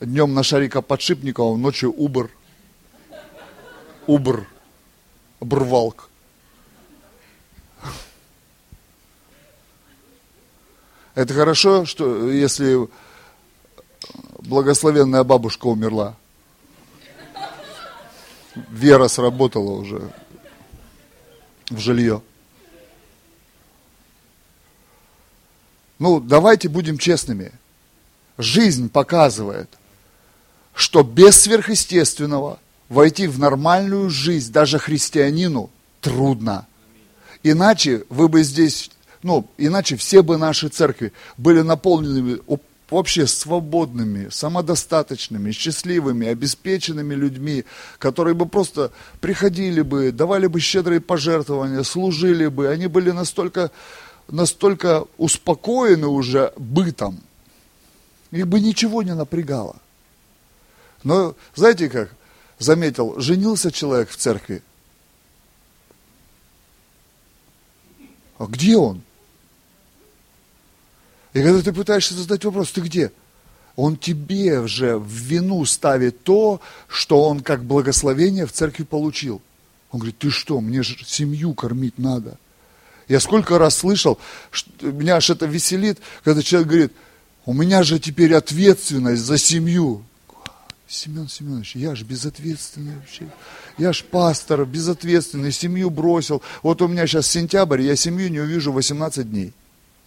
Днем 0.00 0.32
на 0.32 0.44
шарика 0.44 0.80
подшипникова, 0.80 1.56
ночью 1.56 1.92
убр. 1.92 2.30
Убр. 4.06 4.46
Брвалк. 5.40 6.07
Это 11.18 11.34
хорошо, 11.34 11.84
что 11.84 12.30
если 12.30 12.88
благословенная 14.38 15.24
бабушка 15.24 15.66
умерла. 15.66 16.14
Вера 18.70 19.08
сработала 19.08 19.72
уже 19.72 20.12
в 21.70 21.78
жилье. 21.78 22.22
Ну, 25.98 26.20
давайте 26.20 26.68
будем 26.68 26.98
честными. 26.98 27.50
Жизнь 28.36 28.88
показывает, 28.88 29.68
что 30.72 31.02
без 31.02 31.40
сверхъестественного 31.40 32.60
войти 32.88 33.26
в 33.26 33.40
нормальную 33.40 34.08
жизнь 34.08 34.52
даже 34.52 34.78
христианину 34.78 35.70
трудно. 36.00 36.68
Иначе 37.42 38.04
вы 38.08 38.28
бы 38.28 38.44
здесь 38.44 38.92
ну, 39.22 39.48
иначе 39.58 39.96
все 39.96 40.22
бы 40.22 40.36
наши 40.38 40.68
церкви 40.68 41.12
были 41.36 41.62
наполнены 41.62 42.38
вообще 42.90 43.26
свободными, 43.26 44.28
самодостаточными, 44.30 45.52
счастливыми, 45.52 46.26
обеспеченными 46.26 47.14
людьми, 47.14 47.64
которые 47.98 48.34
бы 48.34 48.46
просто 48.46 48.92
приходили 49.20 49.82
бы, 49.82 50.12
давали 50.12 50.46
бы 50.46 50.60
щедрые 50.60 51.00
пожертвования, 51.00 51.82
служили 51.82 52.46
бы, 52.46 52.68
они 52.68 52.86
были 52.86 53.10
настолько, 53.10 53.70
настолько 54.28 55.04
успокоены 55.18 56.06
уже 56.06 56.52
бытом, 56.56 57.20
их 58.30 58.46
бы 58.46 58.60
ничего 58.60 59.02
не 59.02 59.14
напрягало. 59.14 59.76
Но 61.04 61.34
знаете 61.54 61.88
как, 61.90 62.14
заметил, 62.58 63.20
женился 63.20 63.70
человек 63.70 64.08
в 64.08 64.16
церкви, 64.16 64.62
а 68.38 68.46
где 68.46 68.76
он? 68.76 69.02
И 71.38 71.42
когда 71.42 71.62
ты 71.62 71.72
пытаешься 71.72 72.14
задать 72.14 72.44
вопрос, 72.44 72.72
ты 72.72 72.80
где? 72.80 73.12
Он 73.76 73.96
тебе 73.96 74.66
же 74.66 74.98
в 74.98 75.08
вину 75.08 75.64
ставит 75.66 76.24
то, 76.24 76.60
что 76.88 77.28
он 77.28 77.42
как 77.42 77.62
благословение 77.62 78.44
в 78.44 78.50
церкви 78.50 78.82
получил. 78.82 79.40
Он 79.92 80.00
говорит, 80.00 80.18
ты 80.18 80.30
что, 80.30 80.60
мне 80.60 80.82
же 80.82 80.96
семью 81.06 81.54
кормить 81.54 81.96
надо. 81.96 82.38
Я 83.06 83.20
сколько 83.20 83.56
раз 83.56 83.76
слышал, 83.76 84.18
что, 84.50 84.90
меня 84.90 85.14
аж 85.14 85.30
это 85.30 85.46
веселит, 85.46 86.00
когда 86.24 86.42
человек 86.42 86.68
говорит, 86.68 86.92
у 87.46 87.52
меня 87.52 87.84
же 87.84 88.00
теперь 88.00 88.34
ответственность 88.34 89.22
за 89.22 89.38
семью. 89.38 90.02
Семен 90.88 91.28
Семенович, 91.28 91.76
я 91.76 91.94
же 91.94 92.04
безответственный 92.04 92.96
вообще. 92.96 93.28
Я 93.78 93.92
ж 93.92 94.02
пастор, 94.02 94.64
безответственный, 94.64 95.52
семью 95.52 95.90
бросил. 95.90 96.42
Вот 96.64 96.82
у 96.82 96.88
меня 96.88 97.06
сейчас 97.06 97.28
сентябрь, 97.28 97.82
я 97.82 97.94
семью 97.94 98.28
не 98.28 98.40
увижу 98.40 98.72
18 98.72 99.30
дней. 99.30 99.54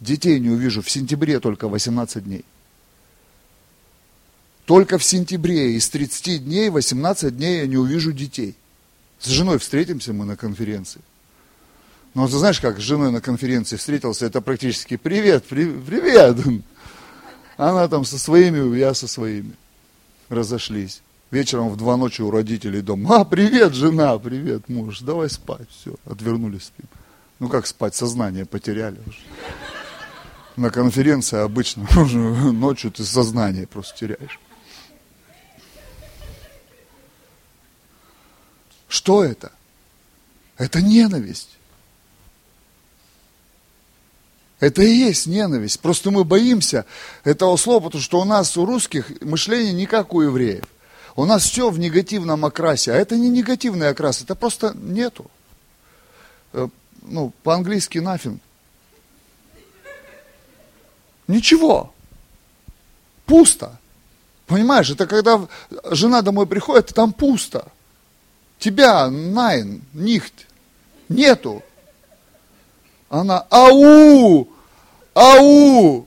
Детей 0.01 0.39
не 0.39 0.49
увижу 0.49 0.81
в 0.81 0.89
сентябре 0.89 1.39
только 1.39 1.69
18 1.69 2.23
дней. 2.23 2.43
Только 4.65 4.97
в 4.97 5.03
сентябре 5.03 5.75
из 5.75 5.87
30 5.89 6.43
дней 6.43 6.69
18 6.69 7.37
дней 7.37 7.59
я 7.59 7.67
не 7.67 7.77
увижу 7.77 8.11
детей. 8.11 8.55
С 9.19 9.27
женой 9.27 9.59
встретимся 9.59 10.11
мы 10.11 10.25
на 10.25 10.35
конференции. 10.35 11.01
Но 12.15 12.27
ты 12.27 12.35
знаешь, 12.37 12.59
как 12.59 12.79
с 12.79 12.81
женой 12.81 13.11
на 13.11 13.21
конференции 13.21 13.75
встретился, 13.75 14.25
это 14.25 14.41
практически 14.41 14.97
привет, 14.97 15.45
при, 15.45 15.65
привет. 15.65 16.37
Она 17.57 17.87
там 17.87 18.03
со 18.03 18.17
своими, 18.17 18.75
я 18.77 18.95
со 18.95 19.07
своими. 19.07 19.53
Разошлись. 20.29 21.03
Вечером 21.29 21.69
в 21.69 21.77
два 21.77 21.95
ночи 21.95 22.23
у 22.23 22.31
родителей 22.31 22.81
дома. 22.81 23.17
А, 23.17 23.23
привет, 23.23 23.75
жена, 23.75 24.17
привет, 24.17 24.67
муж, 24.67 25.01
давай 25.01 25.29
спать. 25.29 25.69
Все, 25.69 25.93
отвернулись. 26.05 26.71
Ну 27.39 27.49
как 27.49 27.67
спать, 27.67 27.93
сознание 27.93 28.45
потеряли 28.45 28.99
уже 29.05 29.19
на 30.57 30.69
конференции 30.69 31.39
обычно 31.39 31.87
ночью 32.51 32.91
ты 32.91 33.03
сознание 33.03 33.67
просто 33.67 33.97
теряешь. 33.97 34.39
Что 38.87 39.23
это? 39.23 39.51
Это 40.57 40.81
ненависть. 40.81 41.57
Это 44.59 44.83
и 44.83 44.93
есть 44.93 45.25
ненависть. 45.25 45.79
Просто 45.79 46.11
мы 46.11 46.23
боимся 46.23 46.85
этого 47.23 47.55
слова, 47.57 47.85
потому 47.85 48.01
что 48.01 48.21
у 48.21 48.25
нас, 48.25 48.55
у 48.57 48.65
русских, 48.65 49.09
мышление 49.21 49.73
не 49.73 49.87
как 49.87 50.13
у 50.13 50.21
евреев. 50.21 50.65
У 51.15 51.25
нас 51.25 51.43
все 51.43 51.69
в 51.69 51.79
негативном 51.79 52.45
окрасе. 52.45 52.91
А 52.91 52.95
это 52.95 53.15
не 53.17 53.29
негативный 53.29 53.89
окрас, 53.89 54.21
это 54.21 54.35
просто 54.35 54.73
нету. 54.75 55.31
Э, 56.53 56.67
ну, 57.01 57.33
по-английски 57.43 57.97
nothing. 57.97 58.39
Ничего. 61.31 61.93
Пусто. 63.25 63.79
Понимаешь, 64.47 64.89
это 64.89 65.07
когда 65.07 65.47
жена 65.85 66.21
домой 66.21 66.45
приходит, 66.45 66.93
там 66.93 67.13
пусто. 67.13 67.71
Тебя, 68.59 69.09
найн, 69.09 69.81
нихт, 69.93 70.33
нету. 71.07 71.63
Она, 73.09 73.45
ау, 73.49 74.49
ау, 75.13 76.05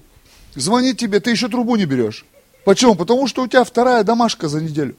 звонит 0.54 0.98
тебе, 0.98 1.20
ты 1.20 1.30
еще 1.30 1.48
трубу 1.48 1.76
не 1.76 1.87
берешь. 1.87 2.26
Почему? 2.66 2.94
Потому 2.94 3.26
что 3.26 3.42
у 3.42 3.48
тебя 3.48 3.64
вторая 3.64 4.04
домашка 4.04 4.48
за 4.48 4.60
неделю. 4.60 4.94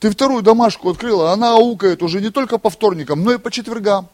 Ты 0.00 0.10
вторую 0.10 0.42
домашку 0.42 0.88
открыла, 0.88 1.32
она 1.32 1.56
аукает 1.56 2.02
уже 2.02 2.22
не 2.22 2.30
только 2.30 2.56
по 2.56 2.70
вторникам, 2.70 3.22
но 3.22 3.34
и 3.34 3.38
по 3.38 3.50
четвергам. 3.50 4.08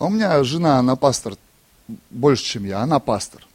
А 0.00 0.06
у 0.06 0.08
меня 0.08 0.42
жена, 0.44 0.78
она 0.78 0.96
пастор 0.96 1.36
больше, 2.08 2.42
чем 2.42 2.64
я. 2.64 2.80
Она 2.80 2.98
пастор. 3.00 3.46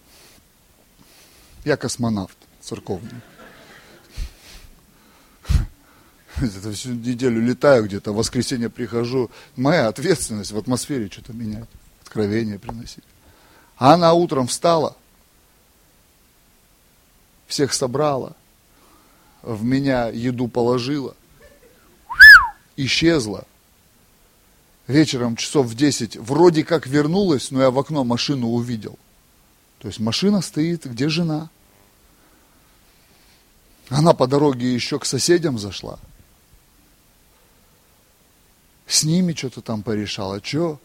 Я 1.66 1.76
космонавт 1.76 2.38
церковный. 2.62 3.20
Это 6.38 6.72
всю 6.72 6.90
неделю 6.90 7.42
летаю 7.42 7.86
где-то, 7.86 8.12
в 8.12 8.18
воскресенье 8.18 8.70
прихожу. 8.70 9.32
Моя 9.56 9.88
ответственность 9.88 10.52
в 10.52 10.58
атмосфере 10.58 11.10
что-то 11.10 11.34
менять, 11.34 11.68
откровение 12.04 12.60
приносить. 12.60 13.04
А 13.78 13.96
она 13.96 14.14
утром 14.14 14.46
встала, 14.46 14.96
всех 17.48 17.74
собрала, 17.74 18.36
в 19.42 19.64
меня 19.64 20.10
еду 20.10 20.48
положила, 20.48 21.16
исчезла– 22.76 23.46
вечером 24.88 25.36
часов 25.36 25.68
в 25.68 25.76
10 25.76 26.18
вроде 26.18 26.64
как 26.64 26.88
вернулась, 26.88 27.52
но 27.52 27.62
я 27.62 27.72
в 27.72 27.80
окно 27.80 28.04
машину 28.04 28.50
увидел. 28.50 28.98
То 29.80 29.88
есть 29.88 30.00
машина 30.00 30.42
стоит, 30.42 30.86
где 30.86 31.10
жена? 31.10 31.50
Она 33.90 34.14
по 34.14 34.28
дороге 34.28 34.74
еще 34.74 35.00
к 35.00 35.06
соседям 35.06 35.60
зашла. 35.60 36.00
С 38.88 39.04
ними 39.04 39.34
что-то 39.34 39.62
там 39.62 39.84
порешала. 39.84 40.42
Че? 40.42 40.80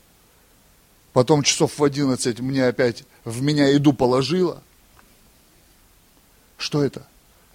Потом 1.12 1.42
часов 1.42 1.78
в 1.78 1.84
11 1.84 2.40
мне 2.40 2.66
опять 2.66 3.04
в 3.24 3.42
меня 3.42 3.68
еду 3.68 3.92
положила. 3.92 4.62
Что 6.56 6.84
это? 6.84 7.06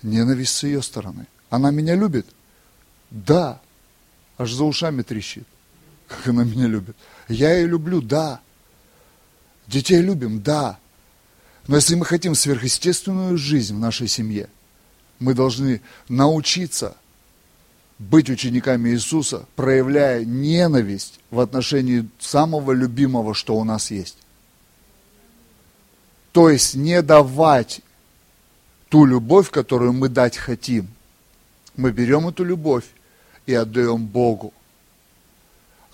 Ненависть 0.02 0.56
с 0.56 0.64
ее 0.64 0.82
стороны. 0.82 1.28
Она 1.50 1.72
меня 1.72 1.96
любит? 1.96 2.28
Да. 3.12 3.62
Аж 4.38 4.52
за 4.52 4.66
ушами 4.66 5.04
трещит 5.04 5.48
как 6.08 6.28
она 6.28 6.44
меня 6.44 6.68
любит. 6.68 6.96
Я 7.28 7.54
ее 7.56 7.68
люблю, 7.68 8.02
да. 8.02 8.40
Детей 9.68 10.02
любим, 10.02 10.42
да. 10.42 10.78
Но 11.68 11.78
если 11.78 11.96
мы 11.96 12.06
хотим 12.06 12.36
сверхъестественную 12.36 13.38
жизнь 13.38 13.76
в 13.76 13.80
нашей 13.80 14.08
семье, 14.08 14.50
мы 15.20 15.34
должны 15.34 15.82
научиться 16.08 16.96
быть 17.98 18.30
учениками 18.30 18.90
Иисуса, 18.90 19.46
проявляя 19.56 20.24
ненависть 20.26 21.20
в 21.32 21.40
отношении 21.40 22.08
самого 22.20 22.74
любимого, 22.74 23.34
что 23.34 23.56
у 23.56 23.64
нас 23.64 23.90
есть. 23.90 24.18
То 26.32 26.50
есть 26.50 26.76
не 26.76 27.02
давать 27.02 27.82
ту 28.90 29.06
любовь, 29.06 29.50
которую 29.50 29.94
мы 29.94 30.10
дать 30.10 30.36
хотим. 30.38 30.90
Мы 31.78 31.92
берем 31.92 32.28
эту 32.28 32.44
любовь 32.44 32.86
и 33.46 33.54
отдаем 33.54 34.06
Богу. 34.06 34.54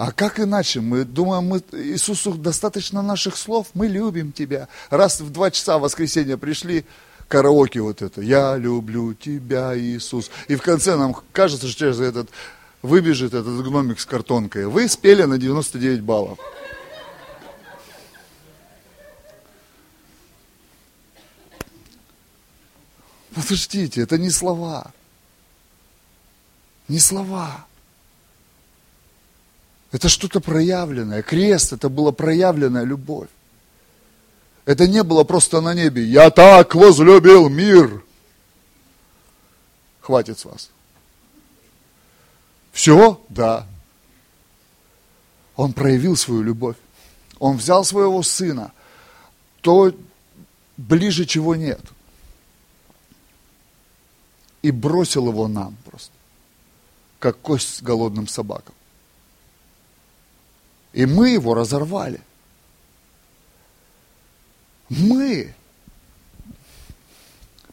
А 0.02 0.12
как 0.12 0.40
иначе? 0.40 0.82
Мы 0.82 1.06
думаем, 1.06 1.44
мы, 1.44 1.62
Иисусу 1.74 2.34
достаточно 2.34 3.04
наших 3.04 3.38
слов, 3.38 3.68
мы 3.76 3.86
любим 3.86 4.32
Тебя. 4.32 4.68
Раз 4.90 5.22
в 5.22 5.30
два 5.30 5.52
часа 5.52 5.78
в 5.78 5.82
воскресенье 5.82 6.40
пришли, 6.40 6.86
караоке 7.28 7.82
вот 7.82 8.02
это, 8.02 8.20
я 8.20 8.58
люблю 8.58 9.14
Тебя, 9.14 9.78
Иисус. 9.78 10.32
И 10.48 10.56
в 10.56 10.64
конце 10.64 10.96
нам 10.96 11.16
кажется, 11.32 11.68
что 11.68 11.78
через 11.78 12.00
этот, 12.00 12.32
выбежит 12.82 13.36
этот 13.36 13.64
гномик 13.64 14.00
с 14.00 14.08
картонкой. 14.08 14.66
Вы 14.66 14.88
спели 14.88 15.22
на 15.22 15.38
99 15.38 16.02
баллов. 16.02 16.40
Подождите, 23.36 24.02
это 24.02 24.18
не 24.18 24.32
слова. 24.32 24.94
Не 26.88 26.98
слова. 26.98 27.68
Это 29.92 30.08
что-то 30.08 30.40
проявленное. 30.40 31.22
Крест– 31.22 31.74
это 31.74 31.90
была 31.90 32.12
проявленная 32.12 32.84
любовь. 32.84 33.30
Это 34.66 34.88
не 34.88 35.04
было 35.04 35.24
просто 35.24 35.60
на 35.60 35.74
небе. 35.74 36.04
Я 36.04 36.30
так 36.30 36.76
возлюбил 36.76 37.50
мир. 37.50 38.04
Хватит 40.00 40.40
с 40.40 40.46
вас. 40.46 40.70
Все? 42.72 43.22
Да. 43.28 43.68
Он 45.56 45.74
проявил 45.74 46.16
свою 46.16 46.42
любовь. 46.42 46.78
Он 47.40 47.58
взял 47.58 47.84
своего 47.84 48.22
сына, 48.22 48.72
то 49.62 49.92
ближе 50.78 51.26
чего 51.26 51.56
нет. 51.56 51.82
И 54.62 54.70
бросил 54.70 55.28
его 55.28 55.48
нам 55.48 55.76
просто, 55.86 56.14
как 57.18 57.40
кость 57.40 57.78
с 57.78 57.82
голодным 57.82 58.28
собакам. 58.28 58.76
И 60.94 61.06
мы 61.06 61.30
его 61.30 61.54
разорвали. 61.54 62.22
Мы. 64.90 65.54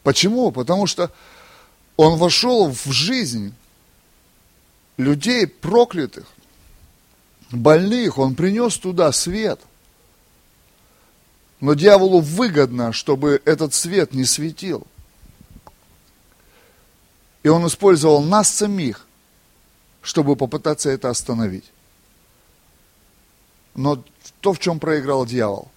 Почему? 0.03 0.51
Потому 0.51 0.87
что 0.87 1.11
он 1.97 2.17
вошел 2.17 2.71
в 2.71 2.85
жизнь 2.91 3.53
людей 4.97 5.47
проклятых, 5.47 6.27
больных, 7.51 8.17
он 8.17 8.35
принес 8.35 8.77
туда 8.77 9.11
свет. 9.11 9.59
Но 11.59 11.73
дьяволу 11.73 12.21
выгодно, 12.21 12.93
чтобы 12.93 13.41
этот 13.43 13.73
свет 13.73 14.13
не 14.13 14.23
светил. 14.23 14.87
И 17.43 17.49
он 17.49 17.67
использовал 17.67 18.23
нас 18.23 18.49
самих, 18.49 19.05
чтобы 20.01 20.37
попытаться 20.37 20.89
это 20.89 21.09
остановить. 21.09 21.65
Но 23.79 24.03
то, 24.41 24.51
в 24.51 24.59
чем 24.59 24.77
проиграл 24.77 25.25
дьявол, 25.25 25.71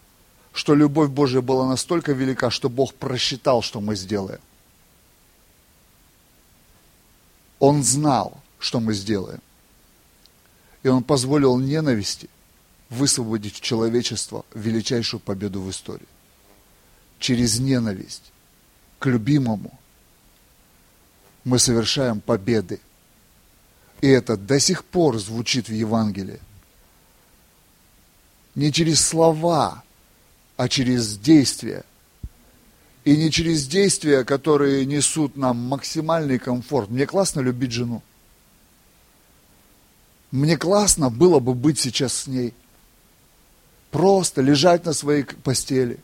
что 0.53 0.75
любовь 0.75 1.11
Божья 1.11 1.41
была 1.41 1.69
настолько 1.69 2.11
велика, 2.13 2.51
что 2.51 2.69
Бог 2.69 2.93
просчитал, 2.95 3.63
что 3.63 3.81
мы 3.81 3.95
сделаем. 3.95 4.41
Он 7.61 7.85
знал, 7.85 8.41
что 8.59 8.81
мы 8.81 8.93
сделаем. 8.93 9.41
И 10.83 10.89
он 10.89 11.05
позволил 11.05 11.57
ненависти 11.59 12.29
высвободить 12.91 13.61
человечество 13.61 14.45
величайшую 14.53 15.21
победу 15.21 15.61
в 15.61 15.71
истории. 15.71 16.09
Через 17.21 17.61
ненависть 17.61 18.33
к 18.99 19.07
любимому 19.07 19.79
мы 21.45 21.61
совершаем 21.61 22.21
победы. 22.21 22.81
И 24.01 24.09
это 24.09 24.37
до 24.37 24.59
сих 24.59 24.85
пор 24.85 25.21
звучит 25.21 25.69
в 25.69 25.73
Евангелии. 25.73 26.41
Не 28.55 28.73
через 28.73 29.07
слова, 29.07 29.83
а 30.57 30.69
через 30.69 31.17
действия. 31.17 31.85
И 33.05 33.17
не 33.17 33.31
через 33.31 33.67
действия, 33.67 34.25
которые 34.25 34.85
несут 34.85 35.37
нам 35.37 35.57
максимальный 35.57 36.39
комфорт. 36.39 36.91
Мне 36.91 37.07
классно 37.07 37.41
любить 37.41 37.73
жену. 37.73 38.03
Мне 40.31 40.57
классно 40.57 41.11
было 41.11 41.41
бы 41.41 41.55
быть 41.55 41.79
сейчас 41.79 42.15
с 42.15 42.27
ней. 42.27 42.55
Просто 43.91 44.41
лежать 44.41 44.85
на 44.85 44.93
своей 44.93 45.25
постели. 45.25 45.99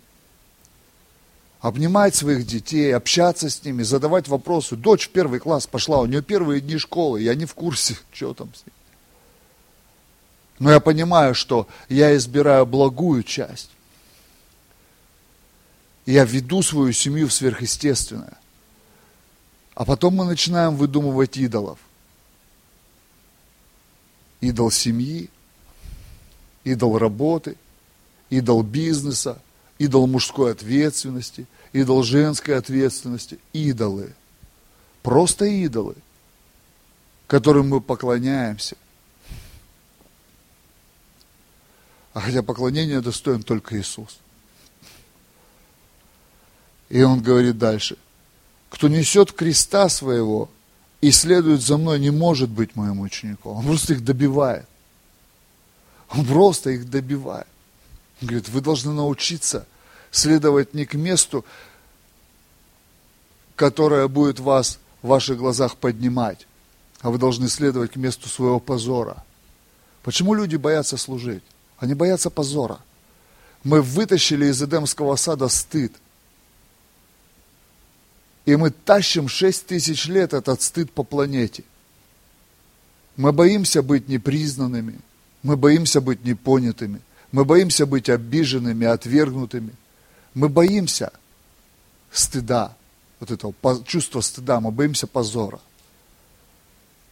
Обнимать 1.61 2.15
своих 2.15 2.47
детей, 2.47 2.95
общаться 2.95 3.49
с 3.49 3.65
ними, 3.65 3.83
задавать 3.83 4.29
вопросы. 4.29 4.77
Дочь 4.77 5.09
в 5.09 5.11
первый 5.11 5.41
класс 5.41 5.67
пошла, 5.67 6.01
у 6.01 6.07
нее 6.07 6.23
первые 6.23 6.61
дни 6.61 6.79
школы, 6.79 7.23
я 7.23 7.35
не 7.35 7.47
в 7.47 7.55
курсе, 7.55 7.97
что 8.13 8.35
там 8.35 8.53
с 8.55 8.65
ней. 8.67 8.78
Но 10.59 10.71
я 10.71 10.81
понимаю, 10.81 11.35
что 11.35 11.69
я 11.89 12.17
избираю 12.17 12.67
благую 12.67 13.23
часть. 13.23 13.71
Я 16.07 16.25
веду 16.25 16.63
свою 16.63 16.93
семью 16.93 17.29
в 17.29 17.33
сверхъестественное. 17.33 18.39
А 19.75 19.85
потом 19.85 20.15
мы 20.15 20.25
начинаем 20.25 20.75
выдумывать 20.75 21.37
идолов 21.37 21.79
идол 24.41 24.71
семьи, 24.71 25.31
идол 26.65 26.99
работы, 26.99 27.57
идол 28.31 28.63
бизнеса, 28.63 29.41
идол 29.79 30.07
мужской 30.07 30.53
ответственности, 30.53 31.47
идол 31.73 32.03
женской 32.03 32.57
ответственности, 32.57 33.39
идолы. 33.53 34.15
Просто 35.03 35.47
идолы, 35.47 35.95
которым 37.27 37.69
мы 37.71 37.81
поклоняемся. 37.81 38.77
А 42.19 42.21
хотя 42.21 42.43
поклонение 42.43 43.01
достоин 43.01 43.45
только 43.45 43.79
Иисус. 43.79 44.19
И 46.89 47.01
он 47.01 47.23
говорит 47.23 47.59
дальше, 47.59 47.97
кто 48.71 48.89
несет 48.89 49.31
креста 49.31 49.89
своего 49.89 50.51
и 51.01 51.13
следует 51.13 51.63
за 51.63 51.77
мной, 51.79 52.01
не 52.01 52.11
может 52.11 52.49
быть 52.51 52.75
моим 52.75 52.99
учеником. 53.03 53.59
Он 53.59 53.65
просто 53.65 53.93
их 53.93 54.05
добивает. 54.05 54.67
Он 56.11 56.27
просто 56.27 56.71
их 56.71 56.91
добивает. 56.91 57.47
Он 58.21 58.27
говорит, 58.27 58.49
вы 58.49 58.63
должны 58.63 58.93
научиться 58.93 59.65
следовать 60.11 60.75
не 60.75 60.87
к 60.87 60.95
месту, 60.95 61.45
которое 63.55 64.09
будет 64.09 64.41
вас 64.41 64.81
в 65.03 65.07
ваших 65.07 65.39
глазах 65.39 65.77
поднимать, 65.77 66.49
а 67.01 67.11
вы 67.11 67.19
должны 67.19 67.49
следовать 67.49 67.93
к 67.93 67.97
месту 67.97 68.29
своего 68.29 68.59
позора. 68.59 69.25
Почему 70.03 70.35
люди 70.35 70.57
боятся 70.57 70.97
служить? 70.97 71.45
Они 71.79 71.95
боятся 71.95 72.31
позора. 72.31 72.81
Мы 73.65 73.83
вытащили 73.83 74.47
из 74.47 74.63
Эдемского 74.63 75.17
сада 75.17 75.49
стыд– 75.49 75.93
и 78.49 78.57
мы 78.57 78.71
тащим 78.71 79.29
6 79.29 79.67
тысяч 79.67 80.07
лет 80.07 80.33
этот 80.33 80.63
стыд 80.63 80.91
по 80.91 81.03
планете. 81.03 81.65
Мы 83.15 83.31
боимся 83.31 83.83
быть 83.83 84.09
непризнанными, 84.09 85.01
мы 85.43 85.59
боимся 85.59 86.01
быть 86.01 86.25
непонятыми, 86.25 87.03
мы 87.31 87.45
боимся 87.45 87.85
быть 87.85 88.09
обиженными, 88.09 88.87
отвергнутыми. 88.87 89.75
Мы 90.33 90.49
боимся 90.49 91.13
стыда, 92.11 92.75
вот 93.21 93.31
этого 93.31 93.53
чувства 93.85 94.23
стыда, 94.23 94.61
мы 94.61 94.71
боимся 94.71 95.07
позора. 95.07 95.61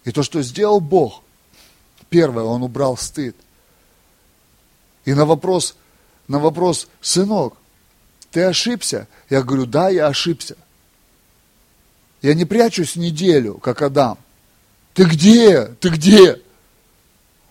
И 0.05 0.13
то, 0.13 0.23
что 0.23 0.41
сделал 0.41 0.81
Бог, 0.81 1.23
первое, 2.09 2.45
Он 2.45 2.63
убрал 2.63 2.97
стыд. 2.97 3.37
И 5.07 5.15
на 5.15 5.25
вопрос, 5.25 5.77
на 6.29 6.39
вопрос, 6.39 6.89
сынок, 7.01 7.57
ты 8.31 8.43
ошибся? 8.43 9.09
Я 9.31 9.43
говорю, 9.43 9.65
да, 9.65 9.89
я 9.89 10.09
ошибся. 10.09 10.57
Я 12.21 12.35
не 12.35 12.45
прячусь 12.45 12.97
неделю, 12.97 13.55
как 13.55 13.81
Адам. 13.81 14.19
Ты 14.93 15.05
где? 15.05 15.67
Ты 15.81 15.89
где? 15.91 16.43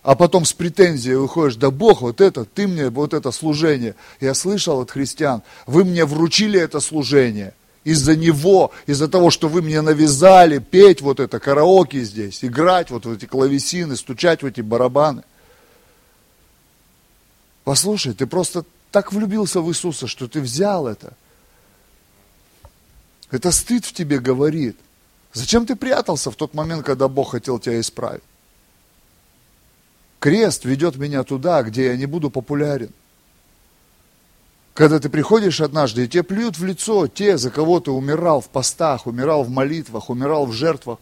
А 0.02 0.14
потом 0.14 0.44
с 0.44 0.52
претензией 0.52 1.16
выходишь, 1.16 1.56
да 1.56 1.70
Бог, 1.70 2.02
вот 2.02 2.20
это, 2.20 2.44
ты 2.44 2.68
мне, 2.68 2.90
вот 2.90 3.14
это 3.14 3.32
служение. 3.32 3.96
Я 4.20 4.34
слышал 4.34 4.80
от 4.80 4.90
христиан, 4.90 5.42
вы 5.66 5.84
мне 5.84 6.04
вручили 6.04 6.60
это 6.60 6.78
служение 6.78 7.54
из-за 7.82 8.14
него, 8.14 8.70
из-за 8.86 9.08
того, 9.08 9.30
что 9.30 9.48
вы 9.48 9.62
мне 9.62 9.80
навязали 9.80 10.58
петь 10.58 11.00
вот 11.00 11.20
это 11.20 11.40
караоке 11.40 12.02
здесь, 12.04 12.44
играть 12.44 12.90
вот 12.90 13.06
в 13.06 13.12
эти 13.12 13.24
клавесины, 13.24 13.96
стучать 13.96 14.42
в 14.42 14.46
эти 14.46 14.60
барабаны. 14.60 15.22
Послушай, 17.66 18.14
ты 18.14 18.26
просто 18.26 18.64
так 18.90 19.12
влюбился 19.12 19.60
в 19.60 19.68
Иисуса, 19.68 20.06
что 20.06 20.26
ты 20.26 20.40
взял 20.40 20.86
это– 20.86 21.12
это 23.30 23.50
стыд 23.50 23.84
в 23.84 23.92
тебе 23.92 24.18
говорит. 24.18 24.76
Зачем 25.32 25.66
ты 25.66 25.76
прятался 25.76 26.30
в 26.30 26.36
тот 26.36 26.54
момент, 26.54 26.84
когда 26.84 27.08
Бог 27.08 27.32
хотел 27.32 27.58
тебя 27.58 27.80
исправить? 27.80 28.22
Крест 30.20 30.64
ведет 30.64 30.96
меня 30.96 31.24
туда, 31.24 31.62
где 31.62 31.86
я 31.86 31.96
не 31.96 32.06
буду 32.06 32.30
популярен. 32.30 32.90
Когда 34.74 34.98
ты 34.98 35.08
приходишь 35.08 35.60
однажды, 35.60 36.04
и 36.04 36.08
тебе 36.08 36.22
плюют 36.22 36.58
в 36.58 36.64
лицо 36.64 37.06
те, 37.08 37.38
за 37.38 37.50
кого 37.50 37.80
ты 37.80 37.90
умирал 37.90 38.40
в 38.40 38.48
постах, 38.48 39.06
умирал 39.06 39.42
в 39.42 39.50
молитвах, 39.50 40.10
умирал 40.10 40.46
в 40.46 40.52
жертвах. 40.52 40.98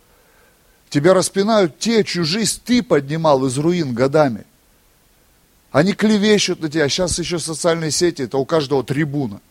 Тебя 0.91 1.13
распинают 1.13 1.79
те, 1.79 2.05
чью 2.05 2.25
жизнь 2.25 2.61
ты 2.65 2.83
поднимал 2.83 3.45
из 3.47 3.59
руин 3.59 3.95
годами. 3.95 4.45
Они 5.75 5.93
клевещут 5.93 6.61
на 6.61 6.71
тебя. 6.71 6.89
Сейчас 6.89 7.19
еще 7.19 7.39
социальные 7.39 7.91
сети, 7.91 8.23
это 8.23 8.39
у 8.39 8.47
каждого 8.47 8.83
трибуна– 8.83 9.43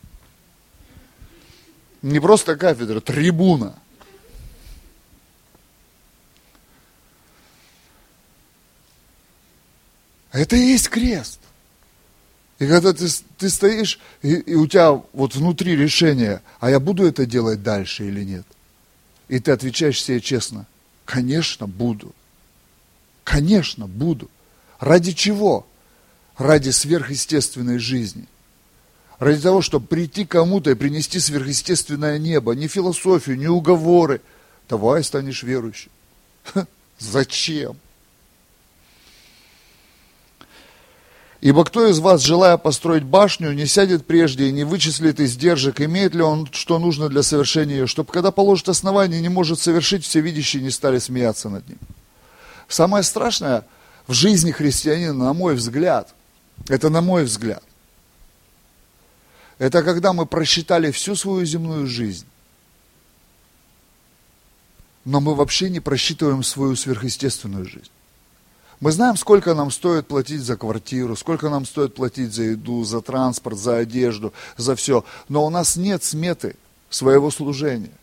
не 2.04 2.20
просто 2.20 2.58
кафедра, 2.58 3.00
трибуна. 3.00 3.80
Это 10.34 10.58
и 10.58 10.60
есть 10.60 10.90
крест. 10.90 11.40
И 12.60 12.68
когда 12.68 12.92
ты, 12.92 13.08
ты 13.38 13.50
стоишь, 13.50 14.00
и, 14.22 14.34
и 14.34 14.56
у 14.56 14.68
тебя 14.68 15.02
вот 15.14 15.36
внутри 15.36 15.78
решение, 15.78 16.42
а 16.60 16.70
я 16.70 16.80
буду 16.82 17.06
это 17.06 17.26
делать 17.26 17.64
дальше 17.64 18.06
или 18.06 18.24
нет? 18.24 18.46
И 19.30 19.40
ты 19.40 19.52
отвечаешь 19.52 20.04
себе 20.04 20.20
честно, 20.20 20.66
конечно, 21.06 21.68
буду. 21.68 22.14
Конечно, 23.24 23.88
буду. 23.88 24.30
Ради 24.80 25.14
чего? 25.14 25.66
Ради 26.38 26.72
сверхъестественной 26.72 27.78
жизни 27.78 28.28
ради 29.24 29.42
того, 29.42 29.62
чтобы 29.62 29.88
прийти 29.88 30.26
кому-то 30.26 30.72
и 30.72 30.76
принести 30.76 31.20
сверхъестественное 31.20 32.18
небо, 32.20 32.54
не 32.54 32.68
философию, 32.68 33.38
не 33.38 33.48
уговоры. 33.48 34.22
Давай 34.70 35.04
станешь 35.04 35.44
верующим. 35.44 35.92
Зачем? 37.00 37.78
Ибо 41.42 41.66
кто 41.66 41.88
из 41.88 42.00
вас, 42.00 42.22
желая 42.22 42.56
построить 42.56 43.04
башню, 43.04 43.52
не 43.52 43.66
сядет 43.66 44.06
прежде 44.06 44.48
и 44.48 44.52
не 44.54 44.64
вычислит 44.64 45.20
издержек, 45.20 45.82
имеет 45.82 46.16
ли 46.16 46.22
он, 46.22 46.48
что 46.54 46.80
нужно 46.80 47.10
для 47.10 47.22
совершения 47.22 47.76
ее, 47.76 47.88
чтобы 47.88 48.14
когда 48.14 48.32
положит 48.32 48.70
основание, 48.70 49.20
не 49.20 49.28
может 49.28 49.60
совершить, 49.60 50.06
все 50.06 50.22
видящие 50.22 50.64
не 50.64 50.70
стали 50.70 51.00
смеяться 51.00 51.50
над 51.50 51.68
ним. 51.68 51.80
Самое 52.70 53.04
страшное 53.04 53.66
в 54.08 54.14
жизни 54.14 54.52
христианина, 54.52 55.14
на 55.14 55.34
мой 55.34 55.56
взгляд, 55.56 56.16
это 56.68 56.90
на 56.90 57.02
мой 57.02 57.24
взгляд, 57.24 57.64
это 59.58 59.84
когда 59.84 60.14
мы 60.14 60.26
просчитали 60.26 60.92
всю 60.92 61.16
свою 61.16 61.46
земную 61.46 61.88
жизнь, 61.88 62.26
но 65.06 65.20
мы 65.20 65.36
вообще 65.36 65.70
не 65.70 65.80
просчитываем 65.80 66.44
свою 66.44 66.76
сверхъестественную 66.76 67.66
жизнь. 67.66 67.92
Мы 68.80 68.92
знаем, 68.92 69.16
сколько 69.16 69.54
нам 69.54 69.72
стоит 69.72 70.08
платить 70.08 70.42
за 70.42 70.58
квартиру, 70.58 71.16
сколько 71.16 71.50
нам 71.50 71.66
стоит 71.66 71.96
платить 71.96 72.34
за 72.34 72.44
еду, 72.44 72.84
за 72.84 73.02
транспорт, 73.02 73.58
за 73.58 73.78
одежду, 73.78 74.34
за 74.58 74.76
все. 74.76 75.06
Но 75.30 75.46
у 75.46 75.50
нас 75.50 75.78
нет 75.78 76.04
сметы 76.04 76.58
своего 76.90 77.32
служения. 77.32 77.94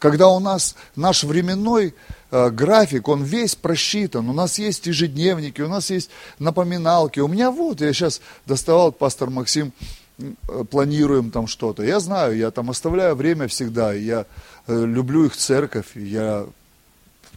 Когда 0.00 0.28
у 0.28 0.40
нас 0.40 0.74
наш 0.96 1.22
временной 1.22 1.94
график, 2.30 3.08
он 3.08 3.22
весь 3.22 3.54
просчитан, 3.54 4.28
у 4.28 4.32
нас 4.32 4.58
есть 4.58 4.86
ежедневники, 4.86 5.60
у 5.62 5.68
нас 5.68 5.90
есть 5.90 6.10
напоминалки. 6.38 7.20
У 7.20 7.28
меня 7.28 7.50
вот, 7.50 7.80
я 7.80 7.92
сейчас 7.92 8.20
доставал, 8.46 8.92
пастор 8.92 9.30
Максим, 9.30 9.72
э, 10.18 10.64
планируем 10.70 11.30
там 11.30 11.46
что-то. 11.46 11.82
Я 11.82 12.00
знаю, 12.00 12.36
я 12.36 12.50
там 12.50 12.70
оставляю 12.70 13.14
время 13.14 13.48
всегда, 13.48 13.92
я 13.92 14.26
э, 14.66 14.84
люблю 14.84 15.24
их 15.24 15.36
церковь, 15.36 15.96
я 15.96 16.46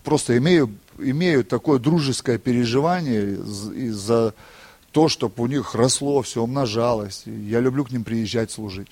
просто 0.04 0.38
имею 0.38 0.70
имеют 1.00 1.48
такое 1.48 1.80
дружеское 1.80 2.38
переживание 2.38 3.38
за 3.92 4.34
то, 4.92 5.10
чтобы 5.10 5.44
у 5.44 5.48
них 5.48 5.76
росло, 5.76 6.22
все 6.22 6.44
умножалось. 6.44 7.24
Я 7.26 7.60
люблю 7.60 7.84
к 7.84 7.92
ним 7.92 8.04
приезжать 8.04 8.52
служить. 8.52 8.90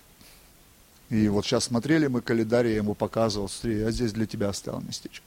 И 1.10 1.28
вот 1.28 1.46
сейчас 1.46 1.66
смотрели 1.66 2.08
мы 2.08 2.22
календарь, 2.22 2.68
я 2.68 2.78
ему 2.78 2.96
показывал, 2.96 3.50
смотри, 3.50 3.80
я 3.80 3.92
здесь 3.92 4.14
для 4.14 4.26
тебя 4.26 4.50
оставил 4.50 4.82
местечко. 4.82 5.26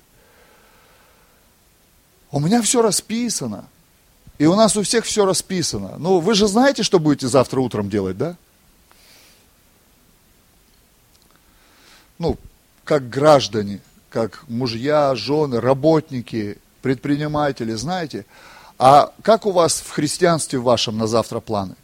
У 2.35 2.41
меня 2.41 2.63
все 2.63 2.83
расписано. 2.83 3.67
И 4.39 4.47
у 4.47 4.57
нас 4.57 4.77
у 4.77 4.83
всех 4.83 5.05
все 5.05 5.25
расписано. 5.25 5.99
Ну, 5.99 6.19
вы 6.19 6.35
же 6.35 6.49
знаете, 6.49 6.83
что 6.83 6.99
будете 6.99 7.29
завтра 7.29 7.61
утром 7.61 7.89
делать, 7.89 8.19
да? 8.19 8.37
Ну, 12.19 12.37
как 12.83 13.09
граждане, 13.09 13.81
как 14.11 14.49
мужья, 14.49 15.15
жены, 15.15 15.61
работники, 15.61 16.59
предприниматели, 16.83 17.73
знаете, 17.75 18.27
а 18.81 19.13
как 19.23 19.47
у 19.47 19.53
вас 19.53 19.79
в 19.79 19.91
христианстве 19.91 20.59
вашем 20.59 20.99
на 20.99 21.07
завтра 21.07 21.39
планы? 21.39 21.77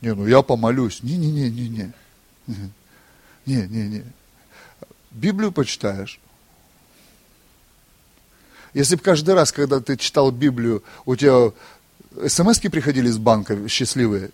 Не, 0.00 0.14
ну 0.14 0.26
я 0.26 0.40
помолюсь. 0.40 1.02
Не-не-не-не-не. 1.02 1.92
Не-не-не. 3.44 4.04
Библию 5.10 5.52
почитаешь. 5.52 6.18
Если 8.78 8.94
бы 8.94 9.02
каждый 9.02 9.34
раз, 9.34 9.50
когда 9.50 9.80
ты 9.80 9.96
читал 9.96 10.30
Библию, 10.30 10.84
у 11.04 11.16
тебя 11.16 11.50
смс 12.28 12.60
приходили 12.60 13.08
из 13.08 13.18
банка 13.18 13.68
счастливые. 13.68 14.30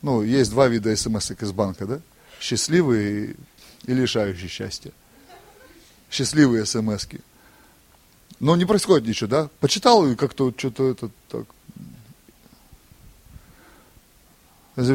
Ну, 0.00 0.22
есть 0.22 0.50
два 0.50 0.66
вида 0.66 0.96
смс 0.96 1.30
из 1.32 1.52
банка, 1.52 1.84
да? 1.84 2.00
Счастливые 2.40 3.36
и 3.84 3.92
лишающие 3.92 4.48
счастья. 4.48 4.92
Счастливые 6.10 6.64
смс 6.64 7.04
-ки. 7.04 7.20
Но 8.40 8.56
не 8.56 8.64
происходит 8.64 9.06
ничего, 9.06 9.28
да? 9.28 9.50
Почитал 9.60 10.06
и 10.06 10.16
как-то 10.16 10.54
что-то 10.56 10.88
это 10.88 11.10
так. 11.28 11.46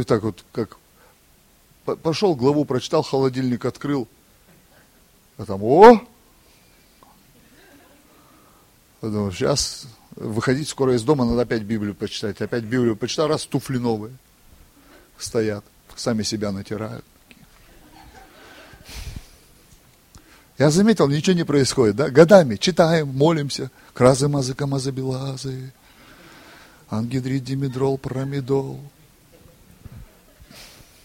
Так 0.07 0.23
вот, 0.23 0.43
как 0.51 0.77
пошел, 2.01 2.33
главу 2.33 2.65
прочитал, 2.65 3.03
холодильник 3.03 3.63
открыл, 3.63 4.07
а 5.37 5.45
там, 5.45 5.61
о! 5.61 6.01
Подумал, 8.99 9.31
сейчас 9.31 9.87
выходить 10.15 10.67
скоро 10.67 10.95
из 10.95 11.03
дома, 11.03 11.25
надо 11.25 11.41
опять 11.41 11.61
Библию 11.61 11.93
почитать. 11.93 12.41
Опять 12.41 12.63
Библию 12.63 12.95
почитал, 12.95 13.27
раз 13.27 13.45
туфли 13.45 13.77
новые 13.77 14.13
стоят, 15.17 15.63
сами 15.95 16.23
себя 16.23 16.51
натирают. 16.51 17.05
Я 20.57 20.71
заметил, 20.71 21.07
ничего 21.07 21.35
не 21.35 21.43
происходит, 21.43 21.95
да? 21.95 22.09
Годами 22.09 22.55
читаем, 22.55 23.09
молимся. 23.09 23.69
Кразы, 23.93 24.27
мазы, 24.27 24.55
камазы, 24.55 24.89
белазы. 24.89 25.71
Ангидрид, 26.89 27.43
димедрол, 27.43 27.99
промедол. 27.99 28.79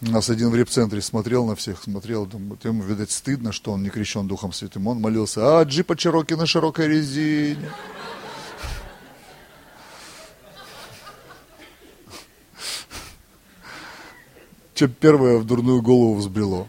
Нас 0.02 0.28
один 0.30 0.50
в 0.50 0.56
репцентре 0.56 1.00
смотрел 1.00 1.46
на 1.46 1.54
всех, 1.54 1.80
смотрел, 1.80 2.26
думаю, 2.26 2.58
ему, 2.64 2.82
видать, 2.82 3.12
стыдно, 3.12 3.52
что 3.52 3.70
он 3.70 3.84
не 3.84 3.88
крещен 3.88 4.26
Духом 4.26 4.52
Святым. 4.52 4.88
Он 4.88 5.00
молился, 5.00 5.60
а 5.60 5.62
джипа 5.62 5.96
Чироки 5.96 6.34
на 6.34 6.44
широкой 6.44 6.88
резине. 6.88 7.70
Что 14.74 14.88
первое 14.88 15.38
в 15.38 15.44
дурную 15.44 15.80
голову 15.82 16.16
взбрело. 16.16 16.68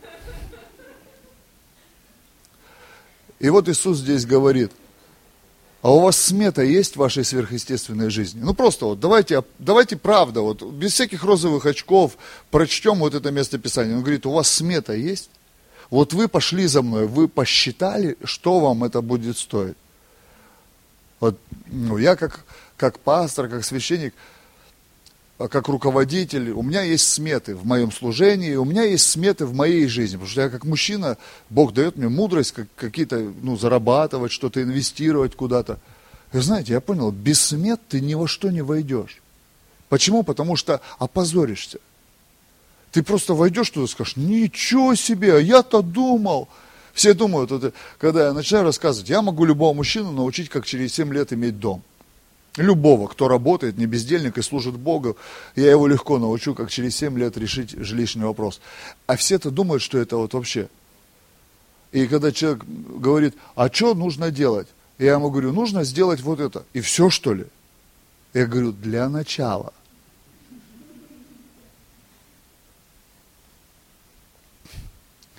И 3.40 3.50
вот 3.50 3.68
Иисус 3.68 3.98
здесь 3.98 4.28
говорит, 4.28 4.72
а 5.84 5.92
у 5.92 6.00
вас 6.00 6.18
смета 6.18 6.62
есть 6.64 6.94
в 6.94 7.00
вашей 7.00 7.26
сверхъестественной 7.26 8.10
жизни? 8.10 8.40
Ну 8.42 8.54
просто 8.54 8.86
вот 8.86 9.02
давайте, 9.02 9.44
давайте 9.60 9.98
правда, 9.98 10.40
вот 10.40 10.64
без 10.64 10.94
всяких 10.94 11.26
розовых 11.26 11.66
очков 11.66 12.18
прочтем 12.52 13.00
вот 13.00 13.14
это 13.14 13.32
место 13.32 13.60
Писания. 13.60 13.94
Он 13.94 14.02
говорит, 14.02 14.26
у 14.26 14.32
вас 14.32 14.48
смета 14.48 14.94
есть? 14.94 15.30
Вот 15.90 16.14
вы 16.14 16.30
пошли 16.30 16.68
за 16.68 16.82
мной, 16.82 17.06
вы 17.06 17.28
посчитали, 17.28 18.18
что 18.24 18.62
вам 18.62 18.86
это 18.86 19.02
будет 19.02 19.38
стоить. 19.38 19.76
Вот, 21.20 21.38
ну, 21.68 21.98
я 21.98 22.16
как, 22.16 22.46
как 22.78 22.98
пастор, 23.00 23.50
как 23.50 23.66
священник– 23.66 24.14
как 25.38 25.68
руководитель, 25.68 26.52
у 26.52 26.62
меня 26.62 26.84
есть 26.84 27.08
сметы 27.12 27.56
в 27.56 27.66
моем 27.66 27.92
служении, 27.92 28.56
у 28.56 28.66
меня 28.66 28.84
есть 28.84 29.10
сметы 29.10 29.46
в 29.46 29.54
моей 29.54 29.88
жизни, 29.88 30.16
потому 30.16 30.30
что 30.30 30.42
я 30.42 30.50
как 30.50 30.64
мужчина, 30.64 31.18
Бог 31.50 31.74
дает 31.74 31.98
мне 31.98 32.08
мудрость 32.08 32.52
как, 32.52 32.68
какие-то, 32.76 33.34
ну, 33.42 33.58
зарабатывать, 33.58 34.32
что-то 34.32 34.62
инвестировать 34.62 35.36
куда-то. 35.36 35.80
И 36.34 36.38
знаете, 36.38 36.74
я 36.74 36.82
понял, 36.82 37.12
без 37.12 37.42
смет 37.42 37.82
ты 37.90 38.00
ни 38.00 38.14
во 38.14 38.28
что 38.28 38.52
не 38.52 38.62
войдешь. 38.62 39.22
Почему? 39.90 40.24
Потому 40.24 40.56
что 40.56 40.82
опозоришься. 40.98 41.80
Ты 42.92 43.02
просто 43.02 43.34
войдешь 43.34 43.72
туда 43.72 43.86
и 43.86 43.90
скажешь, 43.90 44.16
ничего 44.16 44.96
себе, 44.96 45.36
а 45.36 45.40
я-то 45.40 45.82
думал. 45.82 46.48
Все 46.94 47.16
думают, 47.16 47.52
это, 47.52 47.74
когда 47.98 48.28
я 48.28 48.34
начинаю 48.34 48.66
рассказывать, 48.66 49.10
я 49.10 49.24
могу 49.24 49.46
любого 49.46 49.74
мужчину 49.74 50.12
научить, 50.12 50.50
как 50.50 50.66
через 50.66 50.94
7 50.94 51.12
лет 51.12 51.34
иметь 51.34 51.60
дом. 51.60 51.82
Любого, 52.58 53.08
кто 53.08 53.28
работает, 53.28 53.78
не 53.78 53.88
бездельник 53.88 54.38
и 54.38 54.44
служит 54.44 54.76
Богу, 54.76 55.18
я 55.56 55.72
его 55.72 55.88
легко 55.88 56.20
научу, 56.20 56.54
как 56.54 56.70
через 56.70 56.96
7 56.96 57.18
лет 57.18 57.36
решить 57.36 57.72
жилищный 57.72 58.26
вопрос. 58.26 58.62
А 59.08 59.16
все-то 59.16 59.50
думают, 59.50 59.82
что 59.82 59.98
это 59.98 60.18
вот 60.18 60.34
вообще. 60.34 60.70
И 61.92 62.06
когда 62.08 62.32
человек 62.32 62.64
говорит, 62.64 63.36
а 63.56 63.72
что 63.72 63.96
нужно 63.96 64.30
делать? 64.30 64.68
Я 65.00 65.14
ему 65.14 65.32
говорю, 65.32 65.52
нужно 65.52 65.84
сделать 65.84 66.22
вот 66.22 66.40
это. 66.40 66.64
И 66.74 66.82
все, 66.82 67.10
что 67.10 67.34
ли? 67.34 67.46
Я 68.34 68.46
говорю, 68.46 68.72
для 68.72 69.10
начала. 69.10 69.74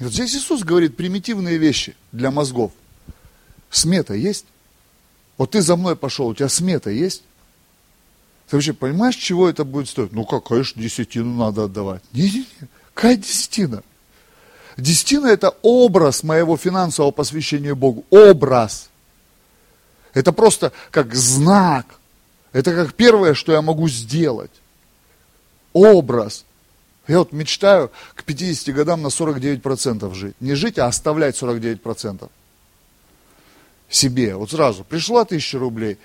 И 0.01 0.05
вот 0.05 0.13
здесь 0.13 0.35
Иисус 0.35 0.65
говорит 0.65 0.97
примитивные 0.97 1.59
вещи 1.59 1.95
для 2.11 2.33
мозгов. 2.33 2.73
Смета 3.71 4.15
есть? 4.15 4.47
Вот 5.37 5.51
ты 5.51 5.63
за 5.63 5.77
мной 5.77 5.97
пошел, 5.97 6.29
у 6.29 6.35
тебя 6.35 6.49
смета 6.49 6.91
есть? 6.91 7.23
Ты 8.49 8.57
вообще 8.57 8.73
понимаешь, 8.73 9.17
чего 9.17 9.49
это 9.49 9.65
будет 9.65 9.89
стоить? 9.89 10.13
Ну, 10.13 10.25
как, 10.25 10.45
конечно, 10.45 10.81
десятину 10.81 11.35
надо 11.35 11.65
отдавать. 11.65 12.03
Не-не-не, 12.13 12.69
какая 12.93 13.17
десятина? 13.17 13.83
Десятина– 14.77 15.27
это 15.29 15.55
образ 15.63 16.23
моего 16.23 16.57
финансового 16.57 17.11
посвящения 17.11 17.75
Богу. 17.75 18.05
Образ. 18.11 18.91
Это 20.13 20.33
просто 20.33 20.73
как 20.91 21.15
знак. 21.15 21.87
Это 22.53 22.73
как 22.75 22.95
первое, 22.95 23.35
что 23.35 23.53
я 23.53 23.63
могу 23.63 23.89
сделать. 23.89 24.51
Образ. 25.73 26.45
Я 27.07 27.19
вот 27.19 27.33
мечтаю 27.33 27.91
к 28.15 28.25
50 28.25 28.75
годам 28.75 29.03
на 29.03 29.09
49% 29.09 30.15
жить. 30.15 30.37
Не 30.41 30.55
жить, 30.55 30.79
а 30.79 30.87
оставлять 30.87 31.41
49% 31.41 32.31
себе. 33.89 34.35
Вот 34.37 34.51
сразу 34.51 34.85
пришла 34.85 35.25
тысяча 35.25 35.59
рублей, 35.59 35.99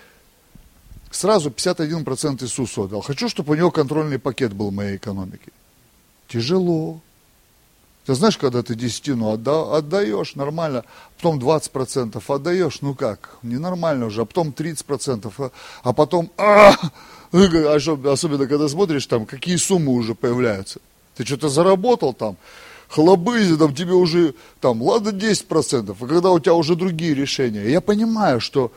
сразу 1.11 1.49
51% 1.49 2.43
Иисусу 2.43 2.83
отдал. 2.83 3.01
Хочу, 3.01 3.29
чтобы 3.29 3.53
у 3.53 3.55
него 3.55 3.71
контрольный 3.71 4.19
пакет 4.19 4.53
был 4.53 4.69
в 4.69 4.73
моей 4.73 4.97
экономике. 4.97 5.51
Тяжело. 6.27 7.01
Ты 8.05 8.15
знаешь, 8.15 8.37
когда 8.37 8.63
ты 8.63 8.75
десятину 8.75 9.31
отда, 9.31 9.77
отдаешь, 9.77 10.33
нормально, 10.35 10.83
потом 11.17 11.37
20% 11.37 12.23
отдаешь, 12.27 12.81
ну 12.81 12.95
как, 12.95 13.37
ненормально 13.43 14.07
уже, 14.07 14.21
а 14.21 14.25
потом 14.25 14.49
30%, 14.49 15.31
а, 15.37 15.51
а 15.83 15.93
потом, 15.93 16.31
а, 16.37 16.73
особенно 17.31 18.47
когда 18.47 18.67
смотришь 18.67 19.05
там, 19.05 19.27
какие 19.27 19.57
суммы 19.57 19.91
уже 19.91 20.15
появляются. 20.15 20.79
Ты 21.15 21.25
что-то 21.25 21.49
заработал 21.49 22.13
там, 22.13 22.37
хлобызи, 22.89 23.55
там 23.55 23.73
тебе 23.73 23.93
уже, 23.93 24.33
там, 24.59 24.81
ладно 24.81 25.09
10%, 25.09 25.95
а 25.97 26.07
когда 26.07 26.31
у 26.31 26.39
тебя 26.39 26.55
уже 26.55 26.75
другие 26.75 27.13
решения. 27.13 27.69
Я 27.69 27.81
понимаю, 27.81 28.41
что 28.41 28.71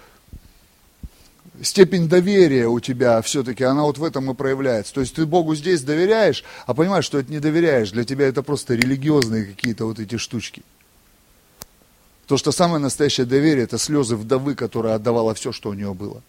степень 1.63 2.09
доверия 2.09 2.69
у 2.69 2.79
тебя 2.79 3.21
все-таки, 3.23 3.65
она 3.65 3.83
вот 3.83 3.99
в 3.99 4.05
этом 4.05 4.31
и 4.31 4.35
проявляется. 4.35 4.95
То 4.95 5.01
есть 5.01 5.15
ты 5.15 5.27
Богу 5.27 5.55
здесь 5.55 5.83
доверяешь, 5.83 6.45
а 6.67 6.75
понимаешь, 6.75 7.07
что 7.07 7.19
это 7.19 7.33
не 7.33 7.41
доверяешь. 7.41 7.91
Для 7.91 8.05
тебя 8.05 8.29
это 8.29 8.43
просто 8.43 8.75
религиозные 8.75 9.47
какие-то 9.47 9.87
вот 9.87 9.99
эти 9.99 10.17
штучки. 10.17 10.63
То, 12.27 12.37
что 12.37 12.53
самое 12.53 12.81
настоящее 12.81 13.27
доверие, 13.27 13.65
это 13.65 13.79
слезы 13.79 14.17
вдовы, 14.17 14.55
которая 14.55 14.95
отдавала 14.95 15.35
все, 15.35 15.53
что 15.53 15.71
у 15.71 15.75
нее 15.75 15.93
было. 15.93 16.23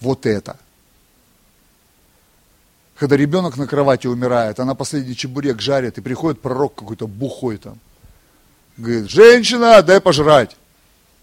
Вот 0.00 0.26
это. 0.26 0.58
Когда 3.02 3.16
ребенок 3.16 3.56
на 3.56 3.66
кровати 3.66 4.06
умирает, 4.06 4.60
она 4.60 4.76
последний 4.76 5.16
чебурек 5.16 5.60
жарит, 5.60 5.98
и 5.98 6.00
приходит 6.00 6.40
пророк 6.40 6.76
какой-то 6.76 7.08
бухой 7.08 7.56
там. 7.56 7.80
Говорит, 8.76 9.10
женщина, 9.10 9.82
дай 9.82 10.00
пожрать. 10.00 10.56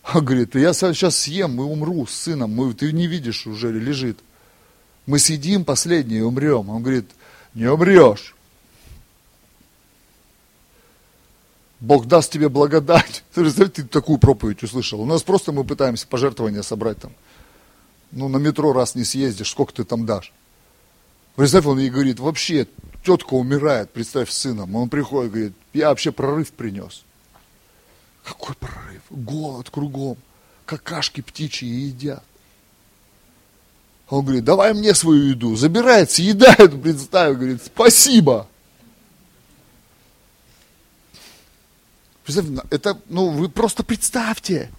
А 0.04 0.20
говорит, 0.20 0.56
я 0.56 0.74
сейчас 0.74 1.16
съем 1.16 1.58
и 1.62 1.64
умру 1.64 2.06
с 2.06 2.14
сыном, 2.14 2.54
мы, 2.54 2.74
ты 2.74 2.92
не 2.92 3.08
видишь, 3.08 3.48
уже 3.48 3.72
лежит. 3.72 4.20
Мы 5.06 5.20
съедим 5.20 5.64
последний 5.64 6.18
и 6.18 6.22
умрем. 6.22 6.70
Он 6.70 6.84
говорит, 6.84 7.10
не 7.54 7.68
умрешь. 7.68 8.36
Бог 11.80 12.08
даст 12.08 12.30
тебе 12.30 12.50
благодать. 12.50 13.24
Ты, 13.34 13.70
ты 13.70 13.84
такую 13.84 14.18
проповедь 14.18 14.64
услышал. 14.64 15.00
У 15.00 15.06
нас 15.06 15.24
просто 15.24 15.54
мы 15.54 15.64
пытаемся 15.64 16.08
пожертвования 16.08 16.62
собрать 16.62 17.00
там. 17.00 17.14
Ну, 18.12 18.28
на 18.28 18.36
метро 18.36 18.74
раз 18.74 18.96
не 18.96 19.06
съездишь, 19.06 19.52
сколько 19.52 19.72
ты 19.72 19.86
там 19.86 20.06
дашь? 20.06 20.34
Представь, 21.40 21.68
он 21.68 21.80
ей 21.80 21.90
говорит, 21.90 22.20
вообще, 22.20 22.68
тетка 23.02 23.36
умирает, 23.36 23.94
представь, 23.94 24.30
с 24.30 24.40
сыном. 24.40 24.76
Он 24.76 24.90
приходит, 24.90 25.32
говорит, 25.32 25.54
я 25.72 25.88
вообще 25.88 26.12
прорыв 26.12 26.52
принес. 26.52 27.06
Какой 28.26 28.56
прорыв? 28.56 29.02
Голод 29.10 29.70
кругом. 29.70 30.18
Какашки 30.66 31.22
птичьи 31.22 31.66
едят. 31.66 32.26
Он 34.10 34.26
говорит, 34.26 34.44
давай 34.44 34.74
мне 34.74 34.94
свою 34.94 35.30
еду. 35.30 35.56
Забирает, 35.56 36.12
съедает, 36.12 36.82
представь, 36.84 37.38
говорит, 37.38 37.64
спасибо. 37.64 38.46
Представь, 42.26 42.48
это, 42.70 43.00
ну, 43.08 43.30
вы 43.30 43.48
просто 43.48 43.86
представьте, 43.86 44.70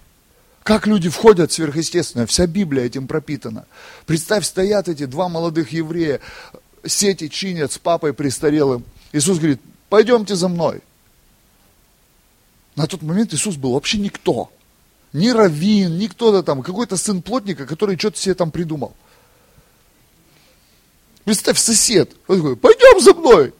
как 0.63 0.85
люди 0.87 1.09
входят 1.09 1.51
в 1.51 1.53
сверхъестественное. 1.53 2.27
Вся 2.27 2.45
Библия 2.47 2.85
этим 2.85 3.07
пропитана. 3.07 3.65
Представь, 4.05 4.45
стоят 4.45 4.87
эти 4.89 5.05
два 5.05 5.27
молодых 5.27 5.71
еврея, 5.71 6.21
сети 6.85 7.29
чинят 7.29 7.71
с 7.71 7.77
папой 7.77 8.13
престарелым. 8.13 8.83
Иисус 9.11 9.37
говорит, 9.37 9.59
пойдемте 9.89 10.35
за 10.35 10.47
мной. 10.47 10.81
На 12.75 12.87
тот 12.87 13.01
момент 13.01 13.33
Иисус 13.33 13.55
был 13.55 13.73
вообще 13.73 13.97
никто. 13.97 14.51
Ни 15.13 15.29
раввин, 15.29 15.97
ни 15.97 16.07
кто-то 16.07 16.41
там, 16.41 16.61
какой-то 16.61 16.95
сын 16.95 17.21
плотника, 17.21 17.65
который 17.65 17.97
что-то 17.97 18.17
себе 18.17 18.33
там 18.33 18.49
придумал. 18.51 18.95
Представь, 21.25 21.59
сосед, 21.59 22.11
он 22.27 22.37
такой, 22.37 22.55
пойдем 22.55 22.99
за 23.01 23.13
мной. 23.13 23.53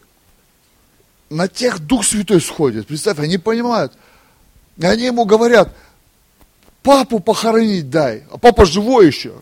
На 1.30 1.48
тех 1.48 1.80
Дух 1.80 2.06
Святой 2.06 2.42
сходит. 2.42 2.88
Представь, 2.88 3.20
они 3.20 3.38
понимают. 3.38 3.94
Они 4.82 5.06
ему 5.06 5.26
говорят, 5.26 5.76
папу 6.84 7.20
похоронить 7.20 7.90
дай, 7.90 8.24
а 8.32 8.38
папа 8.38 8.66
живой 8.66 9.08
еще. 9.08 9.34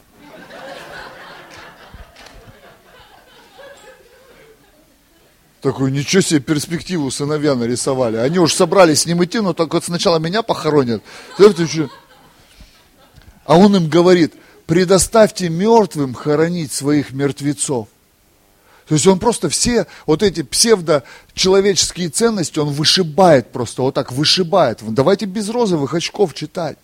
Такую, 5.62 5.92
ничего 5.92 6.22
себе 6.22 6.40
перспективу 6.40 7.12
сыновья 7.12 7.54
нарисовали. 7.54 8.16
Они 8.16 8.40
уж 8.40 8.54
собрались 8.54 9.02
с 9.02 9.06
ним 9.06 9.24
идти, 9.24 9.42
но 9.42 9.54
только 9.54 9.76
вот 9.76 9.84
сначала 9.84 10.18
меня 10.18 10.42
похоронят. 10.42 11.04
А 13.46 13.58
он 13.58 13.76
им 13.76 13.90
говорит, 13.90 14.36
предоставьте 14.68 15.50
мертвым 15.50 16.14
хоронить 16.14 16.72
своих 16.72 17.12
мертвецов. 17.12 17.90
То 18.88 18.96
есть 18.96 19.06
он 19.06 19.20
просто 19.20 19.50
все 19.50 19.86
вот 20.06 20.24
эти 20.24 20.44
псевдо-человеческие 20.44 22.10
ценности, 22.10 22.58
он 22.58 22.70
вышибает 22.70 23.52
просто, 23.52 23.82
вот 23.82 23.94
так 23.94 24.12
вышибает. 24.14 24.80
Давайте 24.82 25.26
без 25.26 25.50
розовых 25.50 25.94
очков 25.94 26.34
читать. 26.34 26.78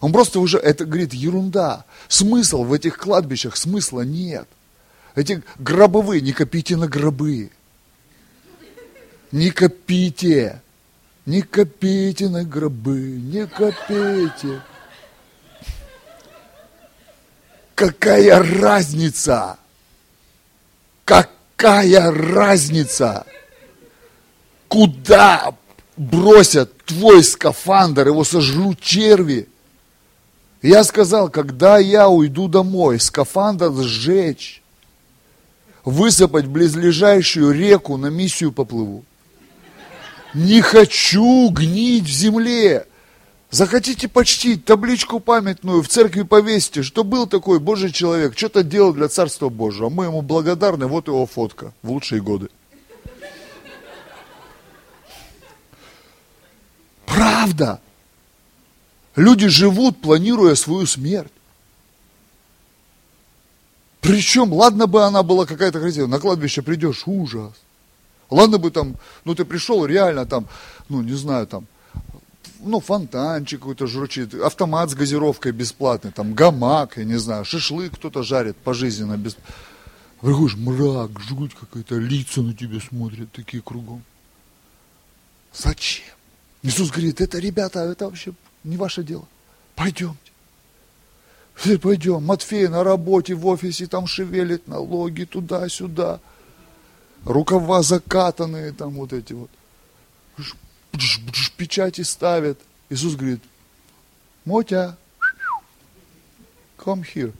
Он 0.00 0.12
просто 0.12 0.40
уже, 0.40 0.58
это, 0.58 0.84
говорит, 0.84 1.12
ерунда. 1.12 1.84
Смысл 2.08 2.62
в 2.64 2.72
этих 2.72 2.98
кладбищах, 2.98 3.56
смысла 3.56 4.02
нет. 4.02 4.48
Эти 5.14 5.42
гробовые, 5.58 6.20
не 6.20 6.32
копите 6.32 6.76
на 6.76 6.86
гробы. 6.86 7.50
Не 9.32 9.50
копите. 9.50 10.62
Не 11.26 11.42
копите 11.42 12.28
на 12.28 12.44
гробы, 12.44 13.00
не 13.00 13.46
копите. 13.46 14.62
Какая 17.74 18.42
разница? 18.42 19.58
Какая 21.04 22.10
разница? 22.10 23.26
Куда 24.68 25.54
бросят 25.96 26.76
твой 26.84 27.22
скафандр, 27.22 28.08
его 28.08 28.24
сожрут 28.24 28.80
черви? 28.80 29.48
Я 30.62 30.82
сказал, 30.82 31.30
когда 31.30 31.78
я 31.78 32.08
уйду 32.08 32.48
домой, 32.48 32.98
скафандр 32.98 33.72
сжечь, 33.72 34.62
высыпать 35.84 36.46
близлежащую 36.46 37.52
реку, 37.52 37.96
на 37.96 38.06
миссию 38.06 38.52
поплыву. 38.52 39.04
Не 40.34 40.60
хочу 40.60 41.48
гнить 41.50 42.04
в 42.04 42.10
земле. 42.10 42.86
Захотите 43.50 44.08
почтить 44.08 44.66
табличку 44.66 45.20
памятную, 45.20 45.82
в 45.82 45.88
церкви 45.88 46.22
повесьте, 46.22 46.82
что 46.82 47.02
был 47.02 47.26
такой 47.26 47.60
Божий 47.60 47.92
человек, 47.92 48.36
что-то 48.36 48.62
делал 48.62 48.92
для 48.92 49.08
Царства 49.08 49.48
Божьего. 49.48 49.88
Мы 49.88 50.04
ему 50.04 50.20
благодарны, 50.20 50.86
вот 50.86 51.06
его 51.08 51.24
фотка 51.24 51.72
в 51.82 51.90
лучшие 51.90 52.20
годы. 52.20 52.48
Правда. 57.06 57.80
Люди 59.18 59.48
живут, 59.48 60.00
планируя 60.00 60.54
свою 60.54 60.86
смерть. 60.86 61.32
Причем, 64.00 64.52
ладно 64.52 64.86
бы 64.86 65.02
она 65.02 65.24
была 65.24 65.44
какая-то 65.44 65.80
красивая, 65.80 66.06
на 66.06 66.20
кладбище 66.20 66.62
придешь, 66.62 67.02
ужас. 67.04 67.52
Ладно 68.30 68.58
бы 68.58 68.70
там, 68.70 68.94
ну 69.24 69.34
ты 69.34 69.44
пришел 69.44 69.84
реально 69.84 70.24
там, 70.24 70.46
ну 70.88 71.02
не 71.02 71.14
знаю, 71.14 71.48
там, 71.48 71.66
ну 72.60 72.78
фонтанчик 72.78 73.58
какой-то 73.58 73.88
журчит, 73.88 74.34
автомат 74.34 74.90
с 74.90 74.94
газировкой 74.94 75.50
бесплатный, 75.50 76.12
там 76.12 76.32
гамак, 76.32 76.98
я 76.98 77.04
не 77.04 77.18
знаю, 77.18 77.44
шашлык 77.44 77.94
кто-то 77.94 78.22
жарит 78.22 78.56
пожизненно 78.56 79.16
без... 79.16 79.36
Приходишь, 80.20 80.56
мрак, 80.56 81.18
жуть 81.18 81.56
какая-то, 81.58 81.96
лица 81.96 82.40
на 82.40 82.54
тебя 82.54 82.78
смотрят 82.78 83.32
такие 83.32 83.64
кругом. 83.64 84.04
Зачем? 85.52 86.04
Иисус 86.62 86.90
говорит, 86.90 87.20
это, 87.20 87.40
ребята, 87.40 87.80
это 87.80 88.04
вообще 88.04 88.32
не 88.64 88.76
ваше 88.76 89.02
дело. 89.02 89.26
Пойдемте. 89.74 90.32
Все, 91.54 91.78
пойдем. 91.78 92.24
Матфей 92.24 92.68
на 92.68 92.84
работе, 92.84 93.34
в 93.34 93.46
офисе, 93.46 93.86
там 93.86 94.06
шевелит 94.06 94.68
налоги 94.68 95.24
туда-сюда 95.24 96.20
рукава 97.24 97.82
закатанные, 97.82 98.72
там 98.72 98.94
вот 98.94 99.12
эти 99.12 99.32
вот, 99.32 99.50
печати 101.56 102.02
ставят. 102.02 102.58
Иисус 102.90 103.14
говорит, 103.16 103.42
Мотя, 104.44 104.96
come 106.78 107.04
here. 107.14 107.34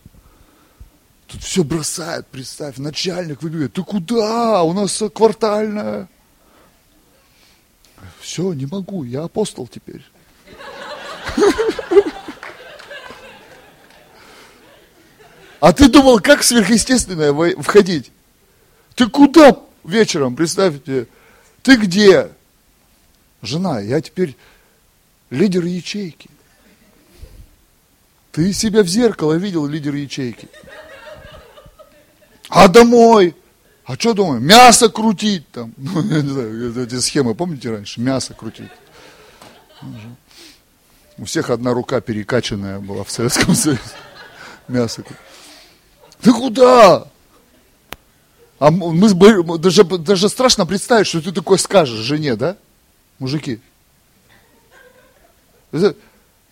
Тут 1.26 1.42
все 1.42 1.62
бросает, 1.62 2.26
представь, 2.26 2.78
начальник 2.78 3.42
выбегает, 3.42 3.74
ты 3.74 3.82
куда? 3.82 4.62
У 4.62 4.72
нас 4.72 5.02
квартальная. 5.14 6.08
Все, 8.20 8.52
не 8.52 8.66
могу, 8.66 9.04
я 9.04 9.24
апостол 9.24 9.66
теперь. 9.66 10.04
А 15.60 15.72
ты 15.72 15.88
думал, 15.88 16.20
как 16.20 16.42
сверхъестественное 16.44 17.32
входить? 17.60 18.12
Ты 18.94 19.08
куда 19.08 19.56
вечером, 19.84 20.36
представьте, 20.36 21.08
ты 21.62 21.76
где? 21.76 22.30
Жена, 23.42 23.80
я 23.80 24.00
теперь 24.00 24.36
лидер 25.30 25.64
ячейки. 25.64 26.30
Ты 28.32 28.52
себя 28.52 28.82
в 28.82 28.86
зеркало 28.88 29.34
видел, 29.34 29.66
лидер 29.66 29.94
ячейки. 29.94 30.48
А 32.48 32.68
домой? 32.68 33.34
А 33.84 33.94
что 33.94 34.14
домой? 34.14 34.40
Мясо 34.40 34.88
крутить 34.88 35.50
там. 35.50 35.72
Ну, 35.76 36.02
я 36.02 36.22
не 36.22 36.28
знаю, 36.28 36.82
эти 36.84 37.00
схемы, 37.00 37.34
помните 37.34 37.70
раньше? 37.70 38.00
Мясо 38.00 38.34
крутить. 38.34 38.70
У 41.18 41.24
всех 41.24 41.50
одна 41.50 41.74
рука 41.74 42.00
перекачанная 42.00 42.78
была 42.78 43.02
в 43.02 43.10
Советском 43.10 43.54
Союзе. 43.54 43.82
Мясо. 44.68 45.02
Ты 46.20 46.32
куда? 46.32 47.08
А 48.58 48.70
мы, 48.70 49.58
даже, 49.58 49.84
даже 49.84 50.28
страшно 50.28 50.66
представить, 50.66 51.06
что 51.06 51.20
ты 51.20 51.32
такое 51.32 51.58
скажешь 51.58 51.98
жене, 51.98 52.36
да? 52.36 52.56
Мужики. 53.18 53.60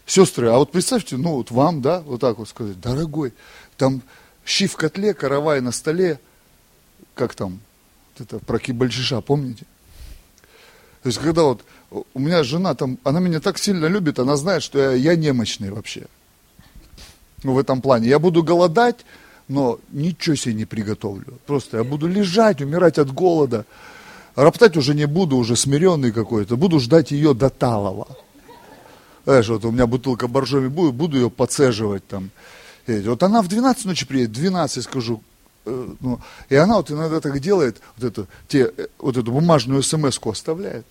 Сестры, 0.04 0.48
а 0.48 0.58
вот 0.58 0.70
представьте, 0.70 1.16
ну 1.16 1.32
вот 1.32 1.50
вам, 1.50 1.82
да, 1.82 2.00
вот 2.00 2.20
так 2.20 2.38
вот 2.38 2.48
сказать, 2.48 2.80
дорогой, 2.80 3.34
там 3.76 4.02
щи 4.44 4.68
в 4.68 4.76
котле, 4.76 5.14
каравай 5.14 5.60
на 5.60 5.72
столе, 5.72 6.20
как 7.16 7.34
там, 7.34 7.60
вот 8.12 8.26
это 8.26 8.44
про 8.44 8.60
кибальчиша, 8.60 9.20
помните? 9.20 9.64
То 11.02 11.08
есть, 11.08 11.18
когда 11.18 11.42
вот 11.42 11.64
у 11.91 12.18
меня 12.18 12.43
жена 12.45 12.74
там, 12.74 12.99
она 13.05 13.20
меня 13.20 13.41
так 13.41 13.59
сильно 13.59 13.87
любит, 13.87 14.18
она 14.18 14.37
знает, 14.37 14.62
что 14.62 14.78
я, 14.78 14.93
я 14.93 15.16
немощный 15.16 15.70
вообще. 15.70 16.07
Ну, 17.43 17.55
в 17.55 17.59
этом 17.59 17.80
плане. 17.80 18.09
Я 18.09 18.18
буду 18.18 18.43
голодать, 18.43 19.05
но 19.49 19.78
ничего 19.93 20.37
себе 20.37 20.55
не 20.55 20.64
приготовлю. 20.64 21.39
Просто 21.47 21.78
я 21.78 21.84
буду 21.84 22.09
лежать, 22.09 22.61
умирать 22.61 22.99
от 22.99 23.12
голода. 23.12 23.64
Роптать 24.34 24.76
уже 24.76 24.95
не 24.95 25.07
буду, 25.07 25.37
уже 25.37 25.57
смиренный 25.57 26.12
какой-то. 26.12 26.57
Буду 26.57 26.80
ждать 26.80 27.11
ее 27.11 27.34
до 27.34 27.49
талого. 27.49 28.09
Знаешь, 29.24 29.49
вот 29.49 29.64
у 29.64 29.70
меня 29.70 29.87
бутылка 29.87 30.28
боржоми 30.28 30.68
будет, 30.68 30.95
буду 30.95 31.16
ее 31.16 31.30
подцеживать 31.30 32.07
там. 32.07 32.30
Вот 32.87 33.22
она 33.22 33.43
в 33.43 33.49
12 33.49 33.84
ночи 33.87 34.07
приедет, 34.07 34.32
12 34.32 34.84
скажу, 34.84 35.20
э, 35.64 35.89
ну, 36.01 36.20
и 36.49 36.55
она 36.55 36.76
вот 36.76 36.93
иногда 36.93 37.20
так 37.20 37.41
делает, 37.41 37.80
вот 37.97 38.07
эту, 38.07 38.28
те, 38.47 38.72
э, 38.76 38.87
вот 38.99 39.16
эту 39.16 39.32
бумажную 39.32 39.82
смс-ку 39.82 40.30
оставляет. 40.30 40.87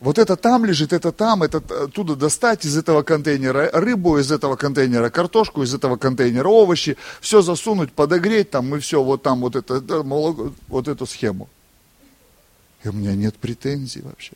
Вот 0.00 0.18
это 0.18 0.36
там 0.36 0.64
лежит, 0.64 0.94
это 0.94 1.12
там, 1.12 1.42
это 1.42 1.58
оттуда 1.84 2.16
достать 2.16 2.64
из 2.64 2.76
этого 2.78 3.02
контейнера 3.02 3.70
рыбу, 3.72 4.18
из 4.18 4.32
этого 4.32 4.56
контейнера 4.56 5.10
картошку, 5.10 5.62
из 5.62 5.74
этого 5.74 5.98
контейнера 5.98 6.48
овощи, 6.48 6.96
все 7.20 7.42
засунуть, 7.42 7.92
подогреть 7.92 8.50
там 8.50 8.74
и 8.74 8.78
все, 8.78 9.02
вот 9.02 9.22
там 9.22 9.40
вот 9.40 9.56
это, 9.56 9.82
вот 10.68 10.88
эту 10.88 11.04
схему. 11.04 11.50
И 12.82 12.88
у 12.88 12.92
меня 12.92 13.14
нет 13.14 13.36
претензий 13.36 14.00
вообще. 14.00 14.32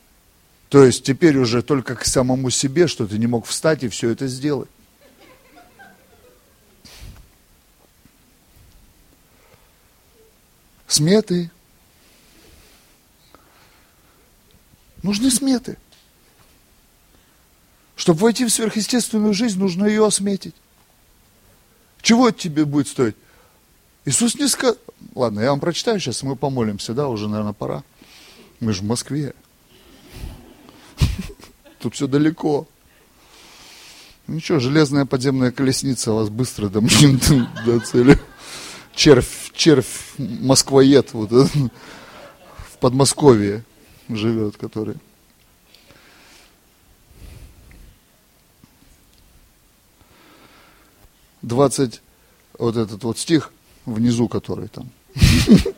То 0.69 0.85
есть 0.85 1.03
теперь 1.03 1.35
уже 1.37 1.63
только 1.63 1.95
к 1.95 2.05
самому 2.05 2.51
себе, 2.51 2.85
что 2.85 3.07
ты 3.07 3.17
не 3.17 3.25
мог 3.25 3.47
встать 3.47 3.83
и 3.83 3.89
все 3.89 4.11
это 4.11 4.27
сделать. 4.27 4.69
Сметы, 10.87 11.49
Нужны 15.05 15.29
сметы. 15.29 15.77
Чтобы 17.95 18.21
войти 18.21 18.43
в 18.43 18.49
сверхъестественную 18.49 19.35
жизнь, 19.35 19.59
нужно 19.59 19.85
ее 19.85 20.03
осметить. 20.03 20.55
Чего 22.01 22.29
это 22.29 22.39
тебе 22.39 22.65
будет 22.65 22.87
стоить? 22.87 23.15
Иисус 24.05 24.33
не 24.33 24.47
сказал... 24.47 24.77
Ладно, 25.13 25.41
я 25.41 25.51
вам 25.51 25.59
прочитаю 25.59 25.99
сейчас, 25.99 26.23
мы 26.23 26.35
помолимся, 26.35 26.95
да, 26.95 27.07
уже, 27.07 27.29
наверное, 27.29 27.53
пора. 27.53 27.83
Мы 28.59 28.73
же 28.73 28.81
в 28.81 28.85
Москве. 28.85 29.35
Тут 31.79 31.93
все 31.93 32.07
далеко. 32.07 32.67
Ничего, 34.25 34.57
железная 34.57 35.05
подземная 35.05 35.51
колесница 35.51 36.13
вас 36.13 36.29
быстро 36.29 36.67
до, 36.69 36.81
до 36.81 37.79
цели. 37.81 38.19
Червь, 38.95 39.51
червь, 39.53 40.15
москвоед 40.17 41.13
вот, 41.13 41.29
в 41.29 41.69
Подмосковье 42.79 43.63
живет, 44.09 44.57
который. 44.57 44.95
Двадцать, 51.41 52.01
вот 52.57 52.75
этот 52.75 53.03
вот 53.03 53.19
стих 53.19 53.51
внизу, 53.85 54.27
который 54.27 54.67
там. 54.67 54.89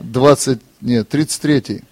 Двадцать, 0.00 0.60
нет, 0.80 1.08
тридцать 1.08 1.42
третий. 1.42 1.82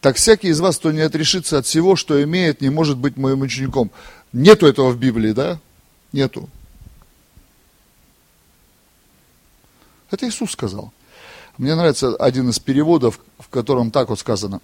Так 0.00 0.16
всякий 0.16 0.48
из 0.48 0.60
вас, 0.60 0.76
кто 0.76 0.92
не 0.92 1.00
отрешится 1.00 1.56
от 1.56 1.64
всего, 1.64 1.96
что 1.96 2.22
имеет, 2.22 2.60
не 2.60 2.68
может 2.68 2.98
быть 2.98 3.16
моим 3.16 3.40
учеником. 3.40 3.90
Нету 4.34 4.66
этого 4.66 4.90
в 4.90 4.98
Библии, 4.98 5.32
да? 5.32 5.58
Нету. 6.12 6.50
Это 10.10 10.28
Иисус 10.28 10.50
сказал. 10.50 10.92
Мне 11.56 11.74
нравится 11.74 12.16
один 12.16 12.50
из 12.50 12.58
переводов, 12.58 13.20
в 13.38 13.48
котором 13.48 13.90
так 13.90 14.08
вот 14.08 14.18
сказано. 14.18 14.60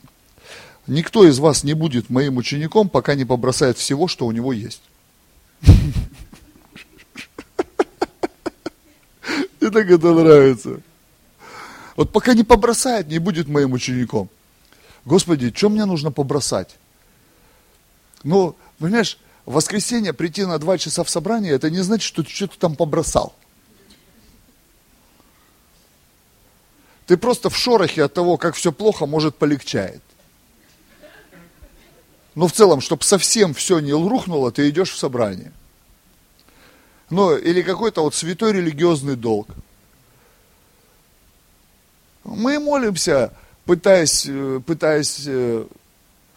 Никто 0.87 1.25
из 1.27 1.39
вас 1.39 1.63
не 1.63 1.75
будет 1.75 2.11
моим 2.11 2.37
учеником, 2.37 2.89
пока 2.89 3.15
не 3.15 3.25
побросает 3.25 3.79
всего, 3.79 4.09
что 4.09 4.27
у 4.27 4.33
него 4.33 4.53
есть. 4.53 4.83
И 9.61 9.69
так 9.69 9.91
это 9.91 10.13
нравится. 10.13 10.81
Вот 11.97 12.13
пока 12.13 12.35
не 12.35 12.45
побросает, 12.45 13.09
не 13.09 13.19
будет 13.19 13.47
моим 13.47 13.73
учеником. 13.73 14.29
Господи, 15.05 15.53
что 15.55 15.69
мне 15.69 15.85
нужно 15.85 16.11
побросать? 16.11 16.77
Ну, 18.25 18.57
понимаешь, 18.79 19.19
в 19.45 19.53
воскресенье 19.53 20.13
прийти 20.13 20.45
на 20.45 20.59
два 20.59 20.79
часа 20.79 21.05
в 21.05 21.11
собрание, 21.11 21.53
это 21.53 21.71
не 21.71 21.81
значит, 21.81 22.07
что 22.07 22.23
ты 22.23 22.31
что-то 22.31 22.59
там 22.59 22.75
побросал. 22.75 23.35
Ты 27.11 27.17
просто 27.17 27.51
в 27.51 27.57
шорохе 27.57 28.05
от 28.05 28.15
того, 28.15 28.37
как 28.37 28.55
все 28.55 28.71
плохо, 28.71 29.05
может, 29.05 29.35
полегчает. 29.35 30.01
Но 32.37 32.47
в 32.47 32.53
целом, 32.53 32.81
чтобы 32.81 33.03
совсем 33.03 33.53
все 33.53 33.81
не 33.81 33.91
рухнуло, 33.91 34.53
ты 34.53 34.69
идешь 34.69 34.93
в 34.93 34.97
собрание. 34.97 35.51
Ну, 37.11 37.37
или 37.37 37.63
какой-то 37.63 38.03
вот 38.03 38.15
святой 38.15 38.53
религиозный 38.53 39.17
долг. 39.17 39.49
Мы 42.23 42.61
молимся, 42.61 43.33
пытаясь, 43.65 44.27
э, 44.29 44.61
пытаясь 44.65 45.25
э, 45.27 45.67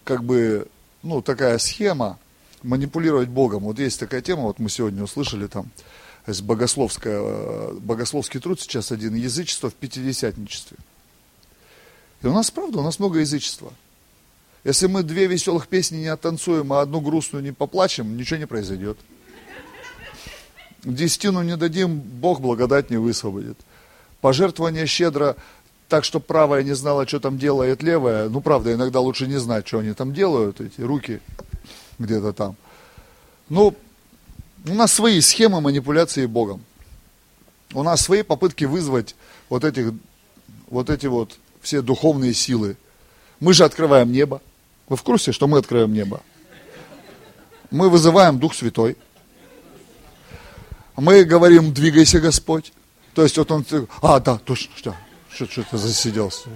как 0.04 0.24
бы, 0.24 0.68
ну, 1.04 1.22
такая 1.22 1.60
схема, 1.60 2.18
манипулировать 2.64 3.30
Богом. 3.30 3.66
Вот 3.66 3.78
есть 3.78 4.00
такая 4.00 4.24
тема, 4.24 4.42
вот 4.42 4.58
мы 4.58 4.72
сегодня 4.72 5.04
услышали 5.04 5.46
там, 5.46 5.70
то 6.26 6.30
есть 6.30 6.42
богословское, 6.42 7.74
богословский 7.74 8.40
труд 8.40 8.60
сейчас 8.60 8.92
один, 8.92 9.14
язычество 9.14 9.70
в 9.70 9.74
пятидесятничестве. 9.74 10.78
И 12.22 12.28
у 12.28 12.34
нас, 12.34 12.50
правда, 12.50 12.80
у 12.80 12.84
нас 12.84 12.98
много 13.00 13.20
язычества. 13.20 13.74
Если 14.64 14.88
мы 14.88 15.04
две 15.04 15.28
веселых 15.28 15.68
песни 15.68 15.98
не 15.98 16.08
оттанцуем, 16.08 16.72
а 16.72 16.80
одну 16.80 17.02
грустную 17.02 17.44
не 17.44 17.52
поплачем, 17.52 18.16
ничего 18.16 18.40
не 18.40 18.48
произойдет. 18.48 18.98
Десятину 20.86 21.42
не 21.44 21.58
дадим, 21.58 22.00
Бог 22.00 22.40
благодать 22.40 22.90
не 22.90 22.98
высвободит. 22.98 23.58
Пожертвование 24.22 24.86
щедро, 24.86 25.36
так 25.90 26.06
что 26.06 26.22
правая 26.22 26.64
не 26.64 26.74
знала, 26.74 27.06
что 27.06 27.20
там 27.20 27.38
делает 27.38 27.84
левая. 27.84 28.30
Ну, 28.30 28.40
правда, 28.40 28.74
иногда 28.74 29.02
лучше 29.02 29.28
не 29.28 29.38
знать, 29.38 29.68
что 29.68 29.80
они 29.80 29.92
там 29.94 30.14
делают, 30.14 30.62
эти 30.62 30.80
руки 30.80 31.20
где-то 32.00 32.32
там. 32.32 32.56
Ну, 33.50 33.76
у 34.66 34.74
нас 34.74 34.94
свои 34.94 35.20
схемы 35.22 35.62
манипуляции 35.62 36.26
Богом. 36.26 36.64
У 37.74 37.84
нас 37.84 38.02
свои 38.02 38.24
попытки 38.24 38.66
вызвать 38.66 39.16
вот, 39.50 39.64
этих, 39.64 39.94
вот 40.70 40.90
эти 40.90 41.08
вот 41.08 41.38
все 41.62 41.82
духовные 41.82 42.34
силы. 42.34 42.78
Мы 43.40 43.54
же 43.54 43.64
открываем 43.66 44.12
небо. 44.12 44.42
Вы 44.88 44.96
в 44.96 45.04
курсе, 45.04 45.32
что 45.32 45.48
мы 45.48 45.58
открываем 45.58 45.94
небо? 45.94 46.22
Мы 47.72 47.90
вызываем 47.90 48.40
Дух 48.40 48.54
Святой. 48.54 48.96
Мы 50.96 51.24
говорим, 51.24 51.74
двигайся, 51.74 52.20
Господь. 52.20 52.72
То 53.16 53.24
есть 53.24 53.38
вот 53.38 53.52
он, 53.52 53.66
а, 54.02 54.20
да, 54.20 54.38
точно, 54.38 54.72
что, 54.76 54.96
что, 55.30 55.46
что 55.50 55.64
ты 55.64 55.78
засиделся. 55.78 56.50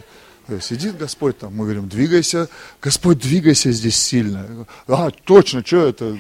Сидит 0.62 0.98
Господь 0.98 1.38
там, 1.38 1.54
мы 1.56 1.66
говорим, 1.66 1.90
двигайся, 1.90 2.48
Господь, 2.82 3.20
двигайся 3.20 3.72
здесь 3.72 3.98
сильно. 3.98 4.66
А, 4.88 5.12
точно, 5.12 5.66
что 5.66 5.88
это? 5.88 6.16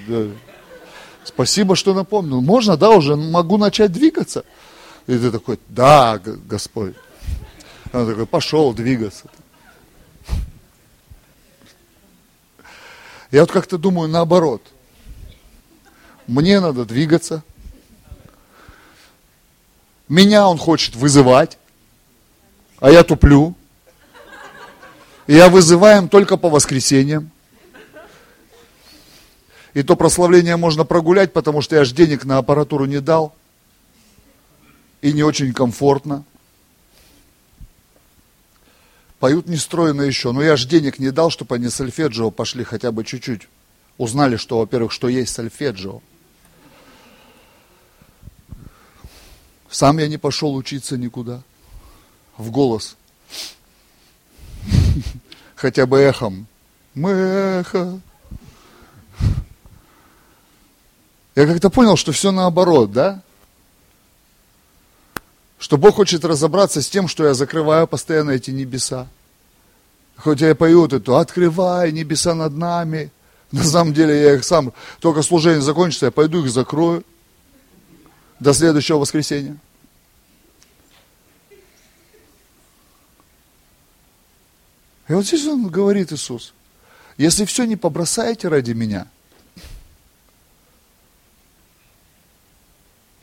Спасибо, 1.27 1.75
что 1.75 1.93
напомнил. 1.93 2.39
Можно, 2.39 2.77
да, 2.77 2.89
уже 2.89 3.17
могу 3.17 3.57
начать 3.57 3.91
двигаться? 3.91 4.45
И 5.07 5.17
ты 5.17 5.29
такой, 5.29 5.59
да, 5.67 6.19
Господь. 6.23 6.95
Он 7.91 8.07
такой, 8.07 8.25
пошел 8.25 8.73
двигаться. 8.73 9.25
Я 13.29 13.41
вот 13.41 13.51
как-то 13.51 13.77
думаю 13.77 14.07
наоборот. 14.07 14.61
Мне 16.27 16.61
надо 16.61 16.85
двигаться. 16.85 17.43
Меня 20.07 20.47
он 20.47 20.57
хочет 20.57 20.95
вызывать, 20.95 21.57
а 22.79 22.89
я 22.89 23.03
туплю. 23.03 23.53
И 25.27 25.35
я 25.35 25.49
вызываем 25.49 26.07
только 26.07 26.37
по 26.37 26.49
воскресеньям. 26.49 27.31
И 29.77 29.83
то 29.83 29.95
прославление 29.95 30.57
можно 30.57 30.85
прогулять, 30.85 31.33
потому 31.33 31.61
что 31.61 31.75
я 31.75 31.85
же 31.85 31.93
денег 31.93 32.25
на 32.25 32.39
аппаратуру 32.39 32.85
не 32.85 32.99
дал. 32.99 33.35
И 35.03 35.13
не 35.13 35.21
очень 35.21 35.53
комфортно. 35.53 36.23
Поют 39.19 39.45
нестройно 39.45 40.01
еще. 40.01 40.31
Но 40.31 40.41
я 40.41 40.55
же 40.55 40.67
денег 40.67 40.97
не 40.97 41.11
дал, 41.11 41.29
чтобы 41.29 41.53
они 41.53 41.69
сольфеджио 41.69 42.31
пошли 42.31 42.63
хотя 42.63 42.91
бы 42.91 43.03
чуть-чуть. 43.03 43.47
Узнали, 43.99 44.37
что, 44.37 44.57
во-первых, 44.57 44.91
что 44.91 45.09
есть 45.09 45.35
сольфеджио. 45.35 46.01
Сам 49.69 49.99
я 49.99 50.07
не 50.07 50.17
пошел 50.17 50.55
учиться 50.55 50.97
никуда. 50.97 51.43
В 52.35 52.49
голос. 52.49 52.97
Хотя 55.55 55.85
бы 55.85 55.99
эхом. 55.99 56.47
Мы 56.95 57.11
эхо 57.11 58.01
Я 61.37 61.45
как-то 61.45 61.69
понял, 61.69 61.95
что 61.97 62.11
все 62.11 62.31
наоборот, 62.31 62.91
да? 62.91 63.21
Что 65.59 65.77
Бог 65.77 65.93
хочет 65.93 66.25
разобраться 66.25 66.81
с 66.81 66.89
тем, 66.89 67.07
что 67.07 67.27
я 67.27 67.35
закрываю 67.35 67.87
постоянно 67.87 68.31
эти 68.31 68.49
небеса. 68.49 69.07
Хоть 70.15 70.41
я 70.41 70.55
пою 70.55 70.81
вот 70.81 70.93
эту 70.93 71.15
«Открывай 71.15 71.91
небеса 71.91 72.33
над 72.33 72.53
нами», 72.53 73.11
на 73.51 73.63
самом 73.63 73.93
деле 73.93 74.19
я 74.19 74.33
их 74.33 74.43
сам, 74.43 74.73
только 74.99 75.21
служение 75.21 75.61
закончится, 75.61 76.07
я 76.07 76.11
пойду 76.11 76.43
их 76.43 76.49
закрою 76.49 77.03
до 78.39 78.51
следующего 78.51 78.97
воскресенья. 78.97 79.57
И 85.07 85.13
вот 85.13 85.23
здесь 85.23 85.45
он 85.45 85.67
говорит 85.67 86.11
Иисус, 86.11 86.55
если 87.15 87.45
все 87.45 87.65
не 87.65 87.75
побросаете 87.75 88.47
ради 88.47 88.71
меня, 88.71 89.07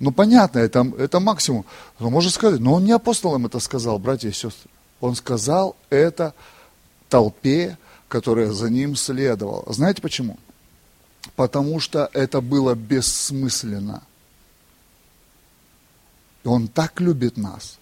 ну 0.05 0.13
понятно, 0.13 0.59
это, 0.59 0.87
это 0.99 1.19
максимум. 1.19 1.65
Но 1.99 2.11
можно 2.11 2.31
сказать, 2.31 2.61
но 2.61 2.75
он 2.75 2.85
не 2.85 2.93
апостолам 2.93 3.47
это 3.47 3.59
сказал, 3.59 3.99
братья 3.99 4.29
и 4.29 4.33
сестры. 4.33 4.71
Он 5.01 5.15
сказал 5.15 5.77
это 5.89 6.35
толпе, 7.09 7.79
которая 8.09 8.53
за 8.53 8.69
ним 8.69 8.97
следовала. 8.97 9.65
Знаете 9.73 10.03
почему? 10.03 10.39
Потому 11.37 11.81
что 11.81 12.11
это 12.13 12.43
было 12.43 12.75
бессмысленно. 12.75 14.03
Он 16.45 16.69
так 16.69 17.01
любит 17.01 17.39
нас, 17.39 17.79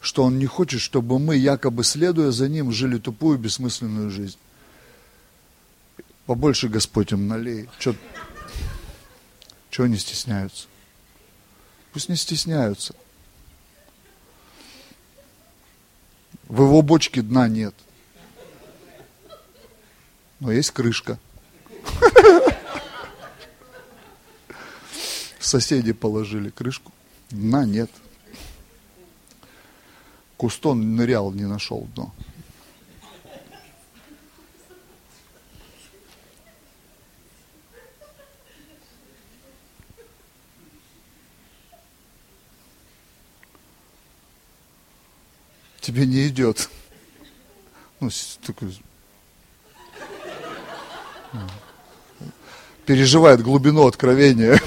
что 0.00 0.24
он 0.24 0.38
не 0.38 0.44
хочет, 0.44 0.82
чтобы 0.82 1.18
мы, 1.18 1.34
якобы 1.36 1.82
следуя 1.82 2.30
за 2.30 2.46
ним, 2.46 2.72
жили 2.72 2.98
тупую, 2.98 3.38
бессмысленную 3.38 4.10
жизнь. 4.10 4.36
Побольше 6.26 6.68
Господь 6.68 7.12
им 7.12 7.26
налей. 7.26 7.70
Чего 7.78 7.96
они 9.86 9.96
стесняются? 9.96 10.66
Пусть 11.94 12.08
не 12.08 12.16
стесняются. 12.16 12.92
В 16.48 16.62
его 16.62 16.82
бочке 16.82 17.22
дна 17.22 17.46
нет. 17.46 17.72
Но 20.40 20.50
есть 20.50 20.72
крышка. 20.72 21.20
Соседи 25.38 25.92
положили 25.92 26.50
крышку. 26.50 26.90
Дна 27.30 27.64
нет. 27.64 27.90
Кустон 30.36 30.96
нырял, 30.96 31.30
не 31.30 31.44
нашел 31.44 31.86
дно. 31.94 32.12
Тебе 45.84 46.06
не 46.06 46.28
идет. 46.28 46.70
Ну, 48.00 48.08
такой, 48.44 48.80
переживает 52.86 53.42
глубину 53.42 53.86
откровения. 53.86 54.58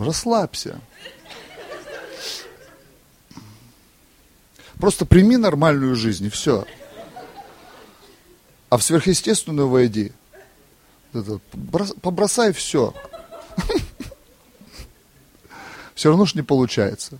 Расслабься. 0.00 0.80
Просто 4.78 5.06
прими 5.06 5.36
нормальную 5.36 5.94
жизнь, 5.96 6.26
и 6.26 6.30
все. 6.30 6.66
А 8.70 8.76
в 8.76 8.82
сверхъестественную 8.82 9.68
войди. 9.68 10.12
Побросай 12.02 12.52
все. 12.52 12.94
Все 15.98 16.10
равно 16.10 16.26
ж 16.26 16.36
не 16.36 16.42
получается. 16.42 17.18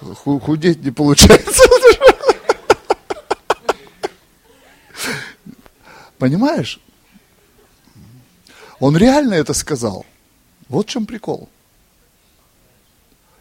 Худеть 0.00 0.82
не 0.82 0.90
получается. 0.90 1.62
Понимаешь? 6.16 6.80
Он 8.80 8.96
реально 8.96 9.34
это 9.34 9.52
сказал. 9.52 10.06
Вот 10.70 10.86
в 10.86 10.88
чем 10.88 11.04
прикол. 11.04 11.50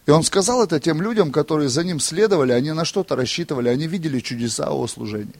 И 0.08 0.12
он 0.12 0.24
сказал 0.24 0.62
это 0.62 0.82
тем 0.82 1.02
людям, 1.02 1.32
которые 1.32 1.70
за 1.70 1.86
ним 1.86 2.02
следовали, 2.02 2.52
они 2.52 2.74
на 2.74 2.84
что-то 2.84 3.16
рассчитывали, 3.16 3.70
они 3.70 3.88
видели 3.88 4.20
чудеса 4.20 4.66
его 4.66 4.88
служения. 4.88 5.40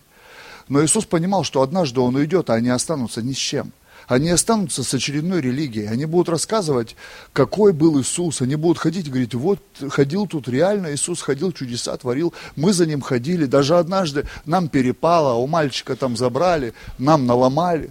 Но 0.70 0.82
Иисус 0.82 1.04
понимал, 1.04 1.44
что 1.44 1.62
однажды 1.62 2.00
он 2.00 2.16
уйдет, 2.16 2.50
а 2.50 2.54
они 2.54 2.70
останутся 2.70 3.22
ни 3.22 3.34
с 3.34 3.38
чем– 3.38 3.74
они 4.08 4.30
останутся 4.30 4.84
с 4.84 4.94
очередной 4.94 5.42
религией. 5.42 5.88
Они 5.88 6.06
будут 6.06 6.30
рассказывать, 6.30 6.96
какой 7.34 7.74
был 7.74 8.00
Иисус. 8.00 8.42
Они 8.42 8.56
будут 8.56 8.78
ходить 8.78 9.08
и 9.08 9.10
говорить, 9.10 9.34
вот 9.34 9.60
ходил 9.90 10.28
тут 10.28 10.48
реально, 10.48 10.94
Иисус 10.94 11.22
ходил, 11.22 11.52
чудеса 11.52 11.96
творил. 11.98 12.34
Мы 12.56 12.74
за 12.74 12.86
ним 12.86 13.02
ходили. 13.02 13.46
Даже 13.46 13.78
однажды 13.78 14.28
нам 14.46 14.70
перепало, 14.70 15.34
у 15.34 15.48
мальчика 15.48 15.96
там 15.96 16.16
забрали, 16.16 16.74
нам 16.98 17.26
наломали. 17.26 17.90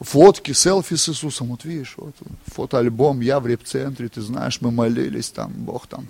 Фотки, 0.00 0.52
селфи 0.52 0.96
с 0.96 1.08
Иисусом. 1.08 1.48
Вот 1.48 1.64
видишь, 1.64 1.94
вот 1.96 2.14
фотоальбом, 2.46 3.20
я 3.20 3.40
в 3.40 3.46
репцентре, 3.46 4.08
ты 4.08 4.20
знаешь, 4.20 4.60
мы 4.60 4.70
молились 4.70 5.30
там, 5.30 5.52
Бог 5.52 5.86
там, 5.86 6.08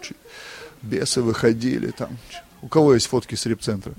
бесы 0.83 1.21
выходили 1.21 1.91
там. 1.91 2.17
У 2.63 2.69
кого 2.69 2.95
есть 2.95 3.07
фотки 3.07 3.35
с 3.35 3.47
репцентра? 3.47 3.93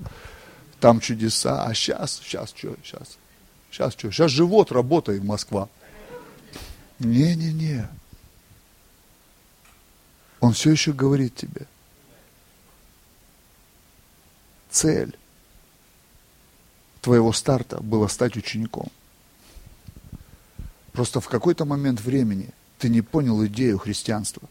Там 0.80 1.00
чудеса, 1.00 1.64
а 1.64 1.72
сейчас, 1.72 2.20
сейчас, 2.22 2.52
что, 2.54 2.74
сейчас. 2.82 3.16
Сейчас 3.70 3.92
что? 3.92 4.10
Сейчас 4.10 4.30
живот 4.30 4.72
работает 4.72 5.22
Москва. 5.22 5.68
Не-не-не. 6.98 7.88
Он 10.40 10.52
все 10.52 10.70
еще 10.70 10.92
говорит 10.92 11.34
тебе. 11.34 11.66
Цель 14.70 15.16
твоего 17.00 17.32
старта 17.32 17.80
была 17.80 18.08
стать 18.08 18.36
учеником. 18.36 18.88
Просто 20.92 21.20
в 21.20 21.28
какой-то 21.28 21.64
момент 21.64 22.00
времени 22.00 22.50
ты 22.78 22.88
не 22.88 23.02
понял 23.02 23.44
идею 23.46 23.78
христианства. 23.78 24.42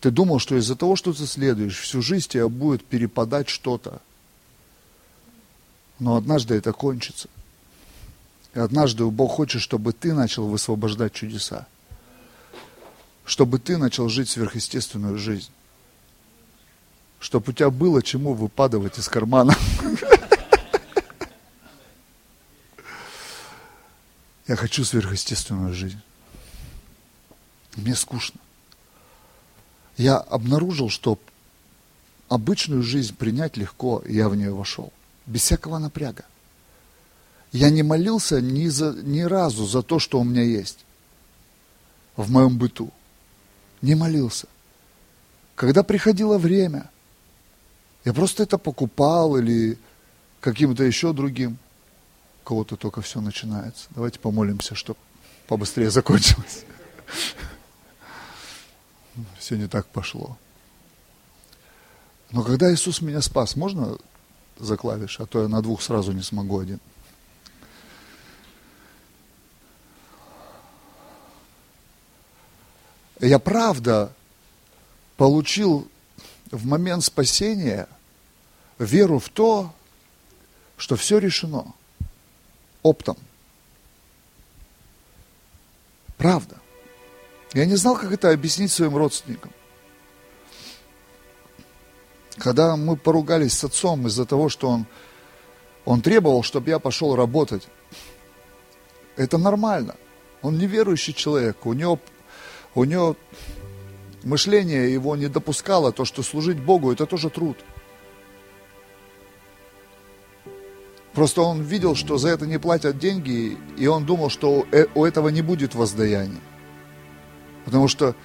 Ты 0.00 0.10
думал, 0.10 0.38
что 0.38 0.56
из-за 0.56 0.76
того, 0.76 0.96
что 0.96 1.12
ты 1.12 1.26
следуешь, 1.26 1.80
всю 1.80 2.02
жизнь 2.02 2.28
тебе 2.28 2.48
будет 2.48 2.84
перепадать 2.84 3.48
что-то. 3.48 4.00
Но 5.98 6.16
однажды 6.16 6.54
это 6.54 6.72
кончится– 6.72 7.28
и 8.54 8.58
однажды 8.60 9.04
Бог 9.04 9.32
хочет, 9.32 9.60
чтобы 9.60 9.92
ты 9.92 10.14
начал 10.14 10.46
высвобождать 10.46 11.12
чудеса. 11.12 11.66
Чтобы 13.24 13.58
ты 13.58 13.76
начал 13.78 14.08
жить 14.08 14.28
сверхъестественную 14.28 15.18
жизнь. 15.18 15.50
Чтобы 17.18 17.50
у 17.50 17.52
тебя 17.52 17.70
было 17.70 18.00
чему 18.02 18.32
выпадывать 18.34 18.98
из 18.98 19.08
кармана. 19.08 19.56
Я 24.46 24.56
хочу 24.56 24.84
сверхъестественную 24.84 25.72
жизнь. 25.74 26.00
Мне 27.76 27.94
скучно. 27.96 28.38
Я 29.96 30.18
обнаружил, 30.18 30.90
что 30.90 31.18
обычную 32.28 32.82
жизнь 32.82 33.16
принять 33.16 33.56
легко, 33.56 34.02
и 34.04 34.14
я 34.16 34.28
в 34.28 34.36
нее 34.36 34.52
вошел. 34.52 34.92
Без 35.24 35.40
всякого 35.42 35.78
напряга. 35.78 36.26
Я 37.54 37.70
не 37.70 37.84
молился 37.84 38.40
ни, 38.40 38.66
за, 38.66 38.94
ни 38.94 39.20
разу 39.20 39.64
за 39.64 39.82
то, 39.82 40.00
что 40.00 40.18
у 40.18 40.24
меня 40.24 40.42
есть 40.42 40.84
в 42.16 42.28
моем 42.28 42.58
быту. 42.58 42.90
Не 43.80 43.94
молился. 43.94 44.48
Когда 45.54 45.84
приходило 45.84 46.36
время, 46.36 46.90
я 48.04 48.12
просто 48.12 48.42
это 48.42 48.58
покупал 48.58 49.36
или 49.36 49.78
каким-то 50.40 50.82
еще 50.82 51.12
другим. 51.12 51.56
У 52.42 52.48
кого-то 52.48 52.74
только 52.74 53.02
все 53.02 53.20
начинается. 53.20 53.86
Давайте 53.90 54.18
помолимся, 54.18 54.74
чтобы 54.74 54.98
побыстрее 55.46 55.90
закончилось. 55.90 56.64
Все 59.38 59.56
не 59.56 59.68
так 59.68 59.86
пошло. 59.86 60.36
Но 62.32 62.42
когда 62.42 62.74
Иисус 62.74 63.00
меня 63.00 63.20
спас, 63.22 63.54
можно 63.54 63.96
за 64.58 64.76
клавиш, 64.76 65.20
а 65.20 65.26
то 65.26 65.42
я 65.42 65.46
на 65.46 65.62
двух 65.62 65.82
сразу 65.82 66.10
не 66.10 66.22
смогу 66.22 66.58
один. 66.58 66.80
Я 73.24 73.38
правда 73.38 74.12
получил 75.16 75.88
в 76.50 76.66
момент 76.66 77.02
спасения 77.02 77.88
веру 78.78 79.18
в 79.18 79.30
то, 79.30 79.72
что 80.76 80.96
все 80.96 81.16
решено 81.16 81.72
оптом. 82.82 83.16
Правда. 86.18 86.56
Я 87.54 87.64
не 87.64 87.76
знал, 87.76 87.96
как 87.96 88.12
это 88.12 88.30
объяснить 88.30 88.70
своим 88.70 88.94
родственникам. 88.94 89.52
Когда 92.36 92.76
мы 92.76 92.96
поругались 92.96 93.56
с 93.56 93.64
отцом 93.64 94.06
из-за 94.06 94.26
того, 94.26 94.50
что 94.50 94.68
он 94.68 94.86
Он 95.86 96.02
требовал, 96.02 96.42
чтобы 96.42 96.68
я 96.68 96.78
пошел 96.78 97.16
работать. 97.16 97.68
Это 99.16 99.38
нормально. 99.38 99.94
Он 100.42 100.58
неверующий 100.58 101.14
человек. 101.14 101.64
У 101.64 101.72
него, 101.72 101.98
у 102.74 102.84
него 102.84 103.16
мышление 104.24 104.92
его 104.92 105.16
не 105.16 105.28
допускало 105.28 105.92
то, 105.92 106.04
что 106.04 106.22
служить 106.22 106.58
Богу 106.58 106.92
это 106.92 107.06
тоже 107.06 107.30
труд. 107.30 107.56
Просто 111.12 111.42
он 111.42 111.62
видел, 111.62 111.94
что 111.94 112.18
за 112.18 112.30
это 112.30 112.44
не 112.44 112.58
платят 112.58 112.98
деньги, 112.98 113.56
и 113.76 113.86
он 113.86 114.04
думал, 114.04 114.30
что 114.30 114.66
э, 114.72 114.86
у 114.96 115.04
этого 115.04 115.28
не 115.28 115.42
будет 115.42 115.76
воздаяния. 115.76 116.40
Потому 117.64 117.86
что 117.86 118.16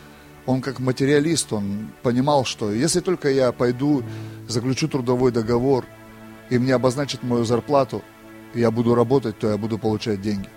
он 0.47 0.62
как 0.62 0.80
материалист, 0.80 1.54
он 1.54 1.91
понимал, 2.02 2.45
что 2.45 2.72
если 2.72 3.00
только 3.00 3.30
я 3.30 3.52
пойду, 3.52 4.04
заключу 4.47 4.88
трудовой 4.88 5.32
договор, 5.32 5.86
и 6.50 6.58
мне 6.58 6.74
обозначат 6.74 7.22
мою 7.22 7.45
зарплату, 7.45 8.02
и 8.56 8.60
я 8.60 8.72
буду 8.72 8.95
работать, 8.95 9.38
то 9.38 9.52
я 9.52 9.58
буду 9.58 9.78
получать 9.78 10.22
деньги. 10.22 10.50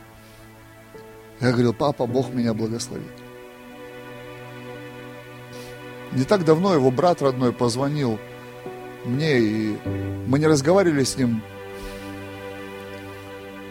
Я 1.40 1.52
говорил, 1.52 1.74
папа, 1.74 2.06
Бог 2.06 2.32
меня 2.32 2.54
благословит. 2.54 3.21
Не 6.12 6.24
так 6.24 6.44
давно 6.44 6.74
его 6.74 6.90
брат 6.90 7.22
родной 7.22 7.52
позвонил 7.52 8.18
мне, 9.04 9.38
и 9.38 9.78
мы 10.26 10.38
не 10.38 10.46
разговаривали 10.46 11.04
с 11.04 11.16
ним 11.16 11.42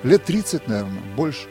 лет 0.03 0.23
30, 0.25 0.67
наверное, 0.67 1.01
больше. 1.15 1.47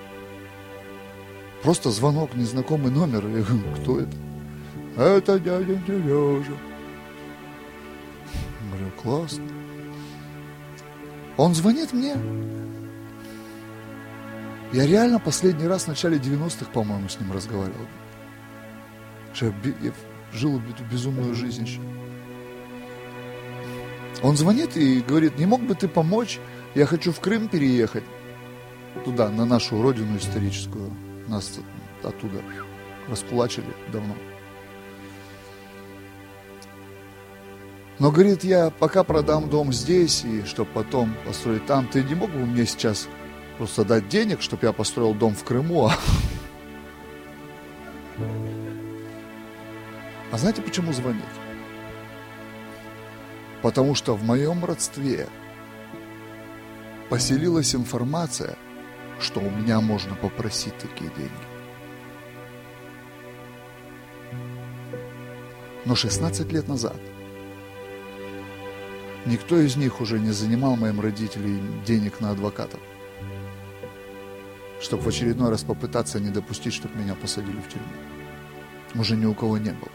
Просто 1.63 1.91
звонок, 1.91 2.35
незнакомый 2.35 2.91
номер. 2.91 3.27
Я 3.27 3.43
говорю, 3.43 3.77
кто 3.77 4.01
это? 4.01 4.17
Это 4.97 5.39
дядя 5.39 5.81
Сережа. 5.87 6.53
Говорю, 8.69 8.91
классно. 9.01 9.45
Он 11.37 11.55
звонит 11.55 11.93
мне. 11.93 12.17
Я 14.73 14.87
реально 14.87 15.19
последний 15.19 15.67
раз 15.67 15.85
в 15.85 15.89
начале 15.89 16.19
90-х, 16.19 16.71
по-моему, 16.73 17.09
с 17.09 17.19
ним 17.19 17.33
разговаривал. 17.33 17.87
Жил 20.33 20.61
эту 20.61 20.85
безумную 20.85 21.35
жизнь 21.35 21.65
еще. 21.65 21.81
Он 24.23 24.37
звонит 24.37 24.77
и 24.77 25.01
говорит, 25.01 25.39
не 25.39 25.47
мог 25.47 25.63
бы 25.63 25.75
ты 25.75 25.89
помочь? 25.89 26.39
Я 26.75 26.87
хочу 26.87 27.13
в 27.13 27.21
Крым 27.21 27.49
переехать. 27.49 28.05
Туда, 29.05 29.31
на 29.31 29.45
нашу 29.45 29.81
родину 29.83 30.17
историческую. 30.17 30.91
Нас 31.27 31.59
оттуда 32.03 32.43
раскулачили 33.09 33.67
давно. 33.93 34.15
Но, 37.99 38.11
говорит, 38.11 38.45
я 38.45 38.71
пока 38.71 39.05
продам 39.05 39.51
дом 39.51 39.75
здесь, 39.75 40.25
и 40.25 40.43
чтобы 40.45 40.71
потом 40.73 41.15
построить 41.27 41.67
там, 41.67 41.87
ты 41.87 42.03
не 42.03 42.15
мог 42.15 42.31
бы 42.31 42.47
мне 42.47 42.65
сейчас 42.65 43.09
просто 43.59 43.85
дать 43.85 44.09
денег, 44.09 44.41
чтобы 44.41 44.67
я 44.67 44.73
построил 44.73 45.13
дом 45.13 45.35
в 45.35 45.45
Крыму? 45.45 45.89
А, 45.89 45.93
а 50.31 50.39
знаете, 50.39 50.63
почему 50.63 50.93
звонит? 50.93 51.25
Потому 53.63 53.95
что 53.95 54.15
в 54.15 54.25
моем 54.25 54.65
родстве 54.65 55.29
поселилась 57.09 57.75
информация, 57.75 58.57
что 59.19 59.41
у 59.41 59.51
меня 59.51 59.81
можно 59.81 60.15
попросить 60.15 60.77
такие 60.79 61.11
деньги. 61.17 61.33
Но 65.85 65.95
16 65.95 66.53
лет 66.53 66.69
назад 66.69 66.97
Никто 69.27 69.59
из 69.59 69.77
них 69.77 70.01
уже 70.01 70.19
не 70.19 70.31
занимал 70.31 70.77
моим 70.77 71.01
родителям 71.01 71.85
денег 71.85 72.21
на 72.21 72.31
адвокатов, 72.31 72.81
чтобы 74.81 75.03
в 75.03 75.09
очередной 75.09 75.51
раз 75.51 75.63
попытаться 75.63 76.19
не 76.19 76.31
допустить, 76.31 76.73
чтобы 76.73 76.97
меня 76.97 77.15
посадили 77.15 77.61
в 77.61 77.69
тюрьму. 77.69 77.87
Уже 78.95 79.17
ни 79.17 79.27
у 79.27 79.35
кого 79.35 79.59
не 79.59 79.73
было. 79.73 79.91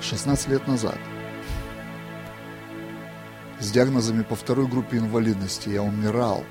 Шестнадцать 0.00 0.48
лет 0.48 0.66
назад 0.66 0.98
с 3.60 3.70
диагнозами 3.70 4.22
по 4.22 4.34
второй 4.34 4.66
группе 4.66 4.96
инвалидности 4.96 5.68
я 5.68 5.82
умирал. 5.82 6.44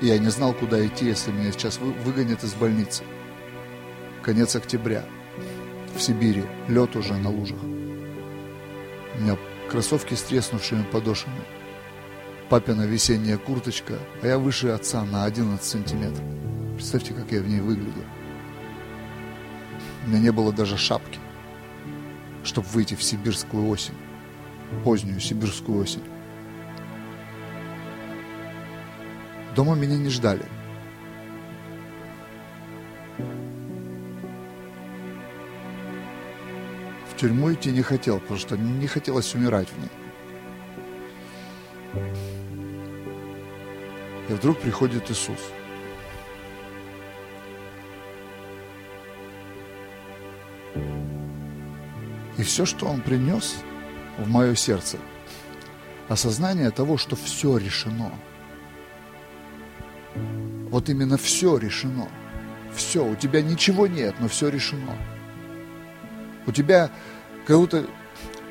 И 0.00 0.06
я 0.06 0.18
не 0.18 0.30
знал, 0.30 0.54
куда 0.54 0.84
идти, 0.86 1.04
если 1.06 1.30
меня 1.30 1.52
сейчас 1.52 1.78
выгонят 1.78 2.42
из 2.42 2.54
больницы 2.54 3.04
конец 4.22 4.56
октября. 4.56 5.04
В 5.94 6.00
Сибири. 6.00 6.44
Лед 6.68 6.96
уже 6.96 7.14
на 7.14 7.30
лужах. 7.30 7.62
У 7.62 9.20
меня 9.20 9.36
кроссовки 9.70 10.14
с 10.14 10.22
треснувшими 10.22 10.84
подошвами. 10.84 11.42
Папина 12.48 12.82
весенняя 12.82 13.36
курточка, 13.36 13.98
а 14.22 14.26
я 14.26 14.38
выше 14.38 14.68
отца 14.68 15.04
на 15.04 15.24
11 15.24 15.62
сантиметров. 15.62 16.24
Представьте, 16.74 17.12
как 17.12 17.30
я 17.30 17.40
в 17.40 17.48
ней 17.48 17.60
выглядел. 17.60 18.04
У 20.04 20.08
меня 20.08 20.18
не 20.18 20.32
было 20.32 20.52
даже 20.52 20.76
шапки, 20.76 21.18
чтобы 22.44 22.68
выйти 22.68 22.94
в 22.94 23.02
сибирскую 23.02 23.68
осень. 23.68 23.94
Позднюю 24.84 25.20
сибирскую 25.20 25.82
осень. 25.82 26.04
Дома 29.54 29.74
меня 29.74 29.96
не 29.96 30.08
ждали– 30.08 30.44
тюрьму 37.20 37.52
идти 37.52 37.70
не 37.70 37.82
хотел, 37.82 38.18
потому 38.18 38.40
что 38.40 38.56
не 38.56 38.86
хотелось 38.86 39.34
умирать 39.34 39.68
в 39.68 39.78
ней. 39.78 39.90
И 44.30 44.32
вдруг 44.32 44.58
приходит 44.58 45.10
Иисус. 45.10 45.38
И 52.40 52.42
все, 52.42 52.64
что 52.64 52.86
Он 52.86 53.02
принес 53.02 53.56
в 54.16 54.26
мое 54.26 54.54
сердце, 54.54 54.96
осознание 56.08 56.70
того, 56.70 56.96
что 56.96 57.14
все 57.14 57.58
решено. 57.58 58.12
Вот 60.70 60.88
именно 60.88 61.18
все 61.18 61.58
решено. 61.58 62.08
Все, 62.74 63.04
у 63.04 63.14
тебя 63.14 63.42
ничего 63.42 63.86
нет, 63.86 64.14
но 64.20 64.28
все 64.28 64.48
решено. 64.48 64.96
У 66.46 66.52
тебя 66.52 66.90
как 67.46 67.58
будто 67.58 67.84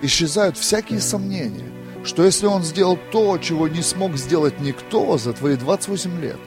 исчезают 0.04 0.56
всякие 0.56 1.00
сомнения, 1.00 1.72
что 2.04 2.24
если 2.24 2.46
он 2.46 2.62
сделал 2.62 3.00
то, 3.12 3.40
чего 3.40 3.68
не 3.68 3.82
смог 3.82 4.18
сделать 4.18 4.60
никто 4.60 5.18
за 5.18 5.34
твои 5.34 5.56
28 5.56 6.22
лет, 6.22 6.40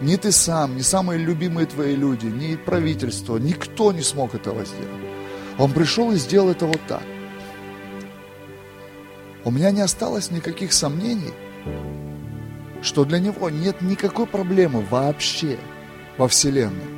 ни 0.00 0.16
ты 0.16 0.32
сам, 0.32 0.76
ни 0.76 0.82
самые 0.82 1.20
любимые 1.20 1.66
твои 1.66 1.94
люди, 1.94 2.26
ни 2.26 2.56
правительство, 2.56 3.36
никто 3.36 3.92
не 3.92 4.02
смог 4.02 4.34
этого 4.34 4.64
сделать. 4.64 5.13
Он 5.58 5.72
пришел 5.72 6.10
и 6.12 6.16
сделал 6.16 6.50
это 6.50 6.66
вот 6.66 6.80
так. 6.86 7.02
У 9.44 9.50
меня 9.50 9.70
не 9.70 9.82
осталось 9.82 10.30
никаких 10.30 10.72
сомнений, 10.72 11.34
что 12.82 13.04
для 13.04 13.18
него 13.18 13.50
нет 13.50 13.82
никакой 13.82 14.26
проблемы 14.26 14.84
вообще 14.90 15.58
во 16.16 16.28
Вселенной. 16.28 16.94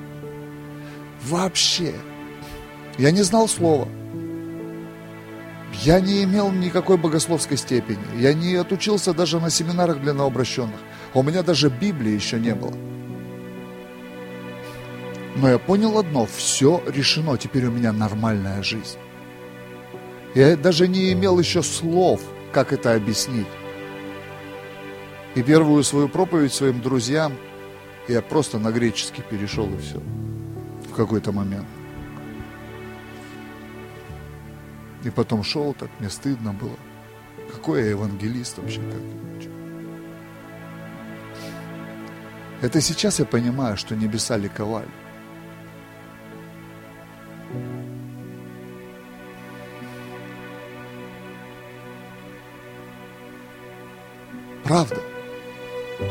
Вообще. 1.24 1.92
Я 2.98 3.10
не 3.10 3.22
знал 3.22 3.48
слова. 3.48 3.88
Я 5.82 6.00
не 6.00 6.22
имел 6.24 6.50
никакой 6.50 6.96
богословской 6.96 7.56
степени. 7.56 7.98
Я 8.16 8.32
не 8.32 8.54
отучился 8.54 9.12
даже 9.12 9.40
на 9.40 9.50
семинарах 9.50 10.00
для 10.00 10.14
новообращенных. 10.14 10.80
У 11.12 11.22
меня 11.22 11.42
даже 11.42 11.68
Библии 11.68 12.12
еще 12.12 12.38
не 12.38 12.54
было. 12.54 12.72
Но 15.36 15.50
я 15.50 15.58
понял 15.58 15.98
одно, 15.98 16.24
все 16.24 16.82
решено, 16.86 17.36
теперь 17.36 17.66
у 17.66 17.70
меня 17.70 17.92
нормальная 17.92 18.62
жизнь. 18.62 18.98
Я 20.34 20.56
даже 20.56 20.88
не 20.88 21.12
имел 21.12 21.38
еще 21.38 21.62
слов, 21.62 22.22
как 22.52 22.72
это 22.72 22.94
объяснить. 22.94 23.46
И 25.34 25.42
первую 25.42 25.84
свою 25.84 26.08
проповедь 26.08 26.54
своим 26.54 26.80
друзьям 26.80 27.34
я 28.08 28.22
просто 28.22 28.58
на 28.58 28.70
греческий 28.72 29.22
перешел 29.22 29.68
и 29.74 29.78
все. 29.78 30.00
В 30.90 30.94
какой-то 30.94 31.32
момент. 31.32 31.66
И 35.04 35.10
потом 35.10 35.42
шел, 35.42 35.74
так 35.74 35.90
мне 36.00 36.08
стыдно 36.08 36.54
было. 36.54 36.76
Какой 37.52 37.82
я 37.82 37.90
евангелист 37.90 38.58
вообще? 38.58 38.80
Как? 38.80 39.02
Это 42.62 42.80
сейчас 42.80 43.18
я 43.18 43.26
понимаю, 43.26 43.76
что 43.76 43.94
небеса 43.94 44.38
ликовали. 44.38 44.88
Правда. 54.66 55.00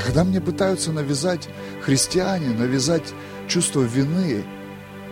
Когда 0.03 0.23
мне 0.23 0.39
пытаются 0.39 0.91
навязать 0.91 1.49
христиане, 1.81 2.49
навязать 2.49 3.13
чувство 3.47 3.81
вины, 3.81 4.43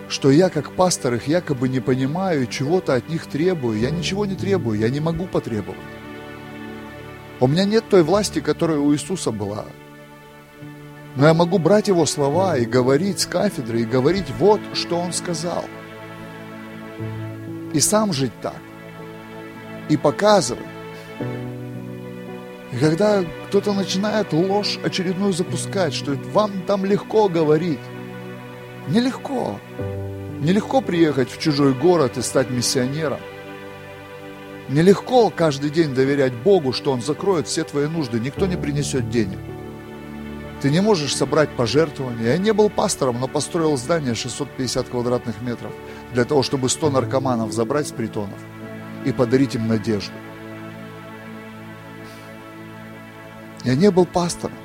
что 0.09 0.31
я 0.31 0.49
как 0.49 0.71
пастор 0.71 1.15
их 1.15 1.27
якобы 1.27 1.67
не 1.69 1.79
понимаю 1.79 2.43
и 2.43 2.49
чего-то 2.49 2.95
от 2.95 3.09
них 3.09 3.25
требую. 3.25 3.79
Я 3.79 3.91
ничего 3.91 4.25
не 4.25 4.35
требую, 4.35 4.79
я 4.79 4.89
не 4.89 4.99
могу 4.99 5.25
потребовать. 5.25 5.79
У 7.39 7.47
меня 7.47 7.65
нет 7.65 7.83
той 7.89 8.03
власти, 8.03 8.39
которая 8.39 8.79
у 8.79 8.93
Иисуса 8.93 9.31
была. 9.31 9.65
Но 11.15 11.27
я 11.27 11.33
могу 11.33 11.59
брать 11.59 11.89
его 11.89 12.05
слова 12.05 12.57
и 12.57 12.65
говорить 12.65 13.19
с 13.19 13.25
кафедры, 13.25 13.81
и 13.81 13.85
говорить 13.85 14.29
вот, 14.39 14.61
что 14.73 14.97
он 14.97 15.13
сказал. 15.13 15.65
И 17.73 17.79
сам 17.79 18.13
жить 18.13 18.31
так. 18.41 18.61
И 19.89 19.97
показывать. 19.97 20.63
И 22.73 22.77
когда 22.77 23.23
кто-то 23.47 23.73
начинает 23.73 24.33
ложь 24.33 24.79
очередную 24.83 25.31
запускать, 25.31 25.93
что 25.93 26.13
вам 26.31 26.63
там 26.65 26.85
легко 26.85 27.29
говорить, 27.29 27.79
нелегко. 28.87 29.59
Нелегко 30.39 30.81
приехать 30.81 31.29
в 31.29 31.39
чужой 31.39 31.73
город 31.73 32.17
и 32.17 32.21
стать 32.23 32.49
миссионером. 32.49 33.19
Нелегко 34.69 35.29
каждый 35.29 35.69
день 35.69 35.93
доверять 35.93 36.33
Богу, 36.33 36.73
что 36.73 36.91
Он 36.91 37.01
закроет 37.01 37.47
все 37.47 37.63
твои 37.63 37.87
нужды, 37.87 38.19
никто 38.19 38.47
не 38.47 38.57
принесет 38.57 39.09
денег. 39.09 39.37
Ты 40.61 40.71
не 40.71 40.81
можешь 40.81 41.15
собрать 41.15 41.49
пожертвования. 41.49 42.31
Я 42.31 42.37
не 42.37 42.53
был 42.53 42.69
пастором, 42.69 43.19
но 43.19 43.27
построил 43.27 43.77
здание 43.77 44.15
650 44.15 44.89
квадратных 44.89 45.41
метров 45.41 45.73
для 46.13 46.25
того, 46.25 46.41
чтобы 46.41 46.69
100 46.69 46.89
наркоманов 46.89 47.51
забрать 47.51 47.87
с 47.87 47.91
притонов 47.91 48.39
и 49.05 49.11
подарить 49.11 49.55
им 49.55 49.67
надежду. 49.67 50.13
Я 53.63 53.75
не 53.75 53.91
был 53.91 54.05
пастором. 54.05 54.57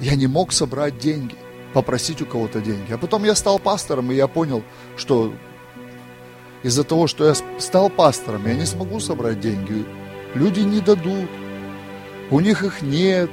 Я 0.00 0.16
не 0.16 0.26
мог 0.26 0.52
собрать 0.52 0.98
деньги, 0.98 1.36
попросить 1.72 2.20
у 2.22 2.26
кого-то 2.26 2.60
деньги. 2.60 2.92
А 2.92 2.98
потом 2.98 3.24
я 3.24 3.34
стал 3.34 3.58
пастором, 3.58 4.10
и 4.10 4.14
я 4.14 4.26
понял, 4.26 4.62
что 4.96 5.32
из-за 6.62 6.84
того, 6.84 7.06
что 7.06 7.26
я 7.26 7.34
стал 7.58 7.88
пастором, 7.88 8.46
я 8.46 8.54
не 8.54 8.66
смогу 8.66 9.00
собрать 9.00 9.40
деньги. 9.40 9.84
Люди 10.34 10.60
не 10.60 10.80
дадут. 10.80 11.30
У 12.30 12.40
них 12.40 12.62
их 12.62 12.82
нет. 12.82 13.30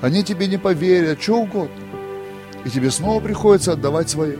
Они 0.00 0.24
тебе 0.24 0.46
не 0.46 0.58
поверят, 0.58 1.22
что 1.22 1.40
угодно. 1.40 1.76
И 2.64 2.70
тебе 2.70 2.90
снова 2.90 3.20
приходится 3.20 3.72
отдавать 3.72 4.10
свое, 4.10 4.38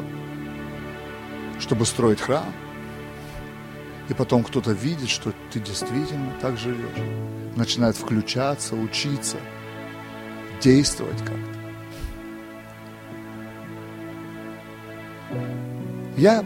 чтобы 1.58 1.86
строить 1.86 2.20
храм. 2.20 2.52
И 4.12 4.14
потом 4.14 4.44
кто-то 4.44 4.72
видит, 4.72 5.08
что 5.08 5.32
ты 5.50 5.58
действительно 5.58 6.34
так 6.42 6.58
живешь. 6.58 6.98
Начинает 7.56 7.96
включаться, 7.96 8.76
учиться, 8.76 9.38
действовать 10.60 11.16
как-то. 11.20 11.58
Я 16.18 16.44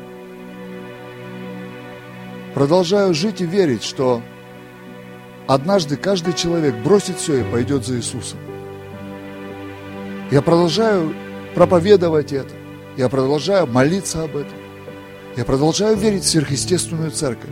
продолжаю 2.55 3.13
жить 3.15 3.41
и 3.41 3.47
верить, 3.47 3.83
что 3.83 4.23
однажды 5.49 5.97
каждый 5.97 6.35
человек 6.35 6.77
бросит 6.85 7.19
все 7.19 7.41
и 7.41 7.51
пойдет 7.51 7.85
за 7.85 7.97
Иисусом. 7.97 8.39
Я 10.31 10.41
продолжаю 10.41 11.13
проповедовать 11.57 12.33
это. 12.33 12.55
Я 12.97 13.09
продолжаю 13.09 13.67
молиться 13.67 14.23
об 14.23 14.37
этом. 14.37 14.66
Я 15.37 15.45
продолжаю 15.45 15.99
верить 15.99 16.25
в 16.25 16.29
сверхъестественную 16.29 17.11
церковь. 17.11 17.51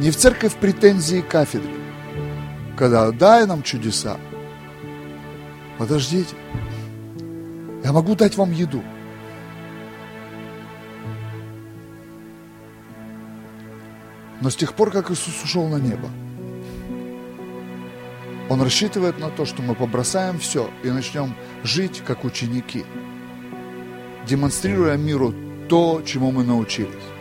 Не 0.00 0.10
в 0.10 0.16
церковь 0.16 0.54
претензии 0.54 1.20
кафедры, 1.20 1.70
когда 2.78 3.10
дай 3.10 3.46
нам 3.46 3.62
чудеса. 3.62 4.16
Подождите. 5.76 6.34
Я 7.84 7.92
могу 7.92 8.14
дать 8.14 8.36
вам 8.36 8.52
еду. 8.52 8.82
Но 14.40 14.48
с 14.48 14.56
тех 14.56 14.72
пор, 14.72 14.90
как 14.90 15.10
Иисус 15.10 15.42
ушел 15.44 15.68
на 15.68 15.76
небо, 15.76 16.08
Он 18.48 18.62
рассчитывает 18.62 19.18
на 19.18 19.28
то, 19.28 19.44
что 19.44 19.60
мы 19.60 19.74
побросаем 19.74 20.38
все 20.38 20.70
и 20.82 20.90
начнем 20.90 21.34
жить 21.64 22.02
как 22.06 22.24
ученики, 22.24 22.86
демонстрируя 24.26 24.96
миру 24.96 25.34
то, 25.68 26.00
чему 26.04 26.30
мы 26.32 26.42
научились. 26.44 27.15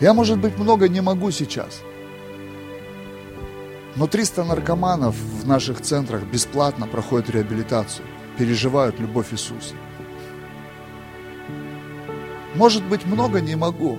Я, 0.00 0.14
может 0.14 0.38
быть, 0.38 0.56
много 0.58 0.88
не 0.88 1.02
могу 1.02 1.30
сейчас, 1.30 1.82
но 3.96 4.06
300 4.06 4.44
наркоманов 4.44 5.14
в 5.14 5.46
наших 5.46 5.82
центрах 5.82 6.22
бесплатно 6.22 6.86
проходят 6.86 7.28
реабилитацию, 7.28 8.06
переживают 8.38 8.98
любовь 8.98 9.32
Иисуса. 9.32 9.74
Может 12.54 12.82
быть, 12.84 13.04
много 13.04 13.40
не 13.42 13.56
могу, 13.56 13.98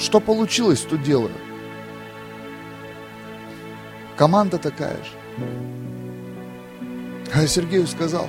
что 0.00 0.18
получилось, 0.18 0.80
то 0.80 0.96
делаю. 0.96 1.34
Команда 4.16 4.58
такая 4.58 4.96
же. 4.96 5.12
А 7.32 7.42
я 7.42 7.46
Сергею 7.46 7.86
сказал, 7.86 8.28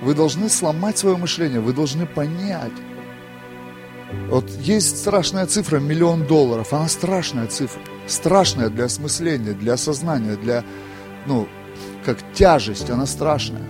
вы 0.00 0.14
должны 0.14 0.48
сломать 0.48 0.96
свое 0.96 1.16
мышление, 1.16 1.60
вы 1.60 1.72
должны 1.72 2.06
понять. 2.06 2.72
Вот 4.28 4.48
есть 4.60 4.98
страшная 4.98 5.46
цифра 5.46 5.78
миллион 5.78 6.26
долларов, 6.26 6.72
она 6.72 6.88
страшная 6.88 7.46
цифра, 7.46 7.82
страшная 8.06 8.68
для 8.68 8.86
осмысления, 8.86 9.52
для 9.52 9.74
осознания, 9.74 10.36
для, 10.36 10.64
ну, 11.26 11.48
как 12.04 12.18
тяжесть, 12.32 12.88
она 12.90 13.06
страшная. 13.06 13.66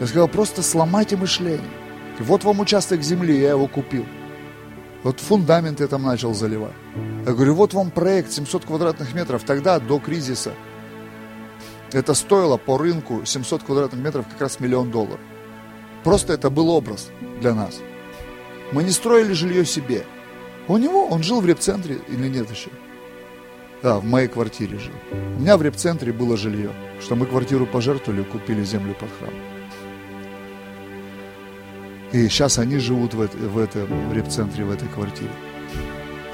Я 0.00 0.06
сказал, 0.06 0.28
просто 0.28 0.62
сломайте 0.62 1.16
мышление. 1.16 1.70
Вот 2.18 2.44
вам 2.44 2.60
участок 2.60 3.02
земли, 3.02 3.38
я 3.38 3.50
его 3.50 3.66
купил. 3.66 4.06
Вот 5.02 5.20
фундамент 5.20 5.80
я 5.80 5.86
там 5.86 6.02
начал 6.02 6.34
заливать. 6.34 6.74
Я 7.26 7.32
говорю, 7.32 7.54
вот 7.54 7.72
вам 7.72 7.90
проект 7.90 8.32
700 8.32 8.64
квадратных 8.64 9.14
метров. 9.14 9.42
Тогда, 9.44 9.78
до 9.78 9.98
кризиса, 9.98 10.52
это 11.92 12.14
стоило 12.14 12.56
по 12.56 12.76
рынку 12.76 13.24
700 13.24 13.62
квадратных 13.62 14.00
метров 14.02 14.26
как 14.28 14.40
раз 14.40 14.60
миллион 14.60 14.90
долларов. 14.90 15.20
Просто 16.04 16.32
это 16.32 16.50
был 16.50 16.68
образ 16.70 17.08
для 17.40 17.54
нас. 17.54 17.80
Мы 18.72 18.84
не 18.84 18.90
строили 18.90 19.32
жилье 19.32 19.64
себе. 19.64 20.04
У 20.68 20.76
него, 20.76 21.06
он 21.06 21.22
жил 21.22 21.40
в 21.40 21.46
репцентре 21.46 21.98
или 22.08 22.28
нет 22.28 22.50
еще? 22.50 22.70
Да, 23.82 23.98
в 23.98 24.04
моей 24.04 24.28
квартире 24.28 24.78
жил. 24.78 24.94
У 25.12 25.40
меня 25.40 25.56
в 25.56 25.62
репцентре 25.62 26.12
было 26.12 26.36
жилье, 26.36 26.70
что 27.00 27.16
мы 27.16 27.26
квартиру 27.26 27.66
пожертвовали, 27.66 28.22
купили 28.22 28.62
землю 28.62 28.94
под 28.94 29.08
храм. 29.18 29.34
И 32.12 32.28
сейчас 32.28 32.58
они 32.58 32.78
живут 32.78 33.14
в, 33.14 33.18
в 33.18 33.58
этом 33.58 34.10
в 34.10 34.12
репцентре, 34.12 34.64
в 34.64 34.70
этой 34.70 34.88
квартире, 34.88 35.30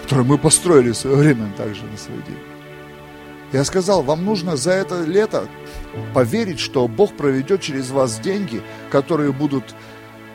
которую 0.02 0.26
мы 0.26 0.38
построили 0.38 0.90
в 0.90 0.96
свое 0.96 1.16
время 1.16 1.52
также 1.56 1.84
на 1.84 1.96
свои 1.96 2.16
деньги. 2.16 2.56
Я 3.52 3.64
сказал, 3.64 4.02
вам 4.02 4.24
нужно 4.24 4.56
за 4.56 4.72
это 4.72 5.04
лето 5.04 5.48
поверить, 6.14 6.58
что 6.58 6.88
Бог 6.88 7.16
проведет 7.16 7.60
через 7.60 7.90
вас 7.90 8.18
деньги, 8.18 8.60
которые 8.90 9.32
будут 9.32 9.74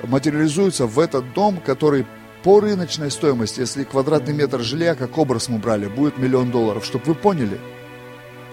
материализуются 0.04 0.86
в 0.88 1.00
этот 1.00 1.34
дом, 1.34 1.58
который 1.58 2.06
по 2.44 2.60
рыночной 2.60 3.12
стоимости, 3.12 3.60
если 3.60 3.84
квадратный 3.84 4.34
метр 4.34 4.62
жилья, 4.62 4.96
как 4.96 5.18
образ 5.18 5.50
мы 5.50 5.60
брали, 5.60 5.88
будет 5.88 6.18
миллион 6.18 6.52
долларов, 6.52 6.86
чтобы 6.86 7.06
вы 7.06 7.16
поняли, 7.16 7.60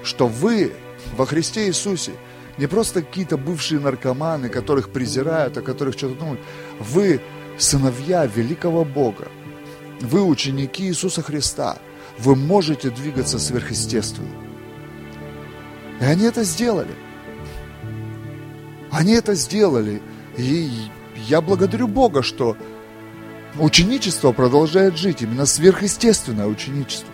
что 0.03 0.27
вы 0.27 0.73
во 1.17 1.27
Христе 1.27 1.67
Иисусе– 1.69 2.13
не 2.59 2.67
просто 2.67 3.03
какие-то 3.03 3.37
бывшие 3.37 3.81
наркоманы, 3.81 4.49
которых 4.49 4.91
презирают, 4.91 5.57
о 5.57 5.63
которых 5.63 5.95
что-то 5.97 6.17
думают. 6.17 6.41
Вы 6.81 7.21
сыновья 7.57 8.27
великого 8.27 8.85
Бога. 8.85 9.29
Вы 10.01 10.23
ученики 10.25 10.85
Иисуса 10.87 11.23
Христа. 11.23 11.79
Вы 12.19 12.35
можете 12.35 12.91
двигаться 12.91 13.39
сверхъестественно. 13.39 14.29
И 16.01 16.05
они 16.05 16.25
это 16.25 16.43
сделали. 16.43 16.95
Они 18.91 19.13
это 19.13 19.35
сделали. 19.35 20.03
И 20.37 20.89
я 21.27 21.41
благодарю 21.41 21.89
Бога, 21.89 22.23
что 22.23 22.57
ученичество 23.59 24.33
продолжает 24.33 24.97
жить. 24.97 25.23
Именно 25.23 25.47
сверхъестественное 25.47 26.47
ученичество. 26.47 27.13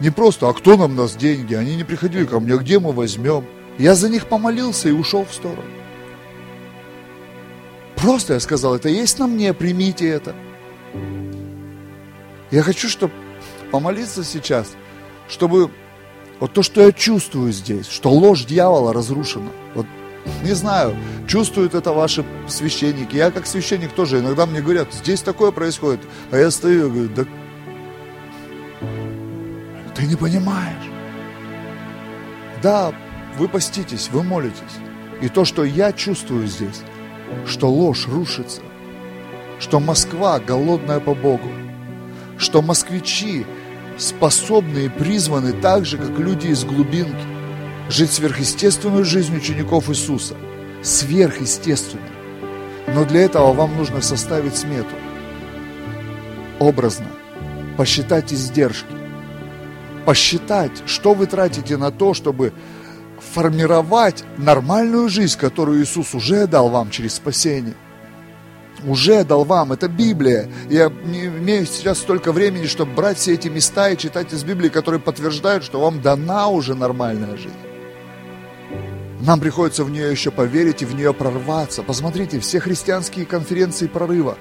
Не 0.00 0.10
просто, 0.10 0.48
а 0.48 0.52
кто 0.52 0.76
нам 0.76 0.96
даст 0.96 1.16
деньги? 1.16 1.54
Они 1.54 1.76
не 1.76 1.84
приходили 1.84 2.24
ко 2.24 2.38
мне, 2.40 2.56
где 2.58 2.78
мы 2.78 2.92
возьмем? 2.92 3.46
Я 3.78 3.94
за 3.94 4.08
них 4.08 4.26
помолился 4.26 4.88
и 4.88 4.92
ушел 4.92 5.24
в 5.24 5.34
сторону. 5.34 5.62
Просто 7.96 8.34
я 8.34 8.40
сказал, 8.40 8.74
это 8.74 8.88
есть 8.88 9.18
на 9.18 9.26
мне, 9.26 9.54
примите 9.54 10.08
это. 10.08 10.34
Я 12.50 12.62
хочу, 12.62 12.88
чтобы 12.88 13.12
помолиться 13.72 14.22
сейчас, 14.22 14.68
чтобы 15.28 15.70
вот 16.38 16.52
то, 16.52 16.62
что 16.62 16.82
я 16.82 16.92
чувствую 16.92 17.52
здесь, 17.52 17.88
что 17.88 18.10
ложь 18.10 18.44
дьявола 18.44 18.92
разрушена. 18.92 19.50
Вот 19.74 19.86
не 20.42 20.52
знаю, 20.54 20.96
чувствуют 21.26 21.74
это 21.74 21.92
ваши 21.92 22.24
священники. 22.48 23.16
Я 23.16 23.30
как 23.30 23.46
священник 23.46 23.92
тоже, 23.92 24.20
иногда 24.20 24.46
мне 24.46 24.60
говорят, 24.60 24.92
здесь 24.92 25.22
такое 25.22 25.50
происходит. 25.50 26.00
А 26.30 26.36
я 26.36 26.50
стою 26.50 26.86
и 26.86 26.90
говорю, 26.90 27.10
да 27.14 27.24
ты 29.94 30.06
не 30.06 30.16
понимаешь. 30.16 30.90
Да, 32.62 32.92
вы 33.38 33.48
поститесь, 33.48 34.10
вы 34.10 34.22
молитесь. 34.22 34.60
И 35.22 35.28
то, 35.28 35.44
что 35.44 35.64
я 35.64 35.92
чувствую 35.92 36.46
здесь, 36.46 36.82
что 37.46 37.70
ложь 37.70 38.06
рушится, 38.06 38.60
что 39.58 39.80
Москва 39.80 40.38
голодная 40.38 41.00
по 41.00 41.14
Богу, 41.14 41.48
что 42.36 42.60
москвичи 42.60 43.46
способны 43.96 44.86
и 44.86 44.88
призваны 44.90 45.52
так 45.52 45.86
же, 45.86 45.96
как 45.96 46.18
люди 46.18 46.48
из 46.48 46.64
глубинки, 46.64 47.35
жить 47.88 48.12
сверхъестественную 48.12 49.04
жизнь 49.04 49.36
учеников 49.36 49.88
Иисуса, 49.90 50.34
сверхъестественную. 50.82 52.08
Но 52.94 53.04
для 53.04 53.22
этого 53.22 53.52
вам 53.52 53.76
нужно 53.76 54.00
составить 54.00 54.56
смету, 54.56 54.94
образно, 56.58 57.06
посчитать 57.76 58.32
издержки, 58.32 58.86
посчитать, 60.04 60.82
что 60.86 61.14
вы 61.14 61.26
тратите 61.26 61.76
на 61.76 61.90
то, 61.90 62.14
чтобы 62.14 62.52
формировать 63.32 64.24
нормальную 64.38 65.08
жизнь, 65.08 65.38
которую 65.38 65.82
Иисус 65.82 66.14
уже 66.14 66.46
дал 66.46 66.68
вам 66.68 66.90
через 66.90 67.14
спасение. 67.14 67.74
Уже 68.84 69.24
дал 69.24 69.44
вам, 69.44 69.72
это 69.72 69.88
Библия. 69.88 70.48
Я 70.68 70.92
не 71.04 71.26
имею 71.26 71.66
сейчас 71.66 71.98
столько 71.98 72.30
времени, 72.30 72.66
чтобы 72.66 72.92
брать 72.92 73.18
все 73.18 73.34
эти 73.34 73.48
места 73.48 73.88
и 73.88 73.96
читать 73.96 74.32
из 74.32 74.44
Библии, 74.44 74.68
которые 74.68 75.00
подтверждают, 75.00 75.64
что 75.64 75.80
вам 75.80 76.02
дана 76.02 76.48
уже 76.48 76.74
нормальная 76.74 77.36
жизнь. 77.36 77.65
Нам 79.26 79.40
приходится 79.40 79.84
в 79.84 79.90
нее 79.90 80.10
еще 80.10 80.30
поверить 80.30 80.80
и 80.80 80.86
в 80.86 80.94
нее 80.94 81.12
прорваться. 81.12 81.82
Посмотрите, 81.82 82.40
все 82.40 82.60
христианские 82.60 83.26
конференции 83.26 83.86
прорыва. 83.86 84.38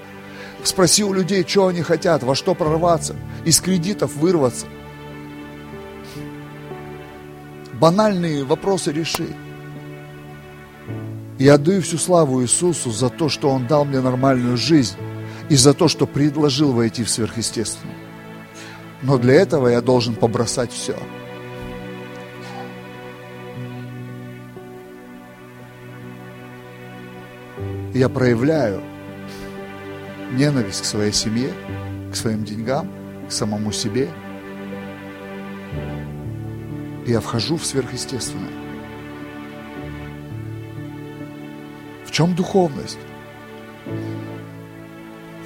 Спроси 0.64 1.04
у 1.04 1.12
людей, 1.12 1.44
что 1.46 1.68
они 1.68 1.82
хотят, 1.82 2.24
во 2.24 2.36
что 2.36 2.56
прорваться, 2.56 3.16
из 3.44 3.60
кредитов 3.60 4.16
вырваться– 4.16 4.68
банальные 7.80 8.44
вопросы 8.44 8.92
реши. 8.92 9.28
Я 11.38 11.56
отдаю 11.56 11.82
всю 11.82 11.98
славу 11.98 12.42
Иисусу 12.42 12.92
за 12.92 13.10
то, 13.10 13.30
что 13.30 13.50
Он 13.50 13.68
дал 13.68 13.86
мне 13.86 14.00
нормальную 14.00 14.58
жизнь 14.58 14.96
и 15.50 15.56
за 15.56 15.74
то, 15.74 15.88
что 15.88 16.08
предложил 16.08 16.72
войти 16.72 17.04
в 17.04 17.10
сверхъестественное. 17.10 17.96
Но 19.02 19.18
для 19.18 19.36
этого 19.36 19.68
я 19.68 19.82
должен 19.82 20.16
побросать 20.16 20.72
все. 20.72 20.98
Я 27.96 28.10
проявляю 28.10 28.84
ненависть 30.34 30.84
к 30.84 30.86
своей 30.86 31.14
семье, 31.14 31.52
к 32.12 32.16
своим 32.16 32.44
деньгам, 32.44 32.92
к 33.28 33.32
самому 33.32 33.72
себе– 33.72 34.08
я 37.06 37.20
вхожу 37.20 37.58
в 37.58 37.66
сверхъестественное. 37.66 38.50
В 42.06 42.12
чем 42.12 42.36
духовность? 42.36 42.98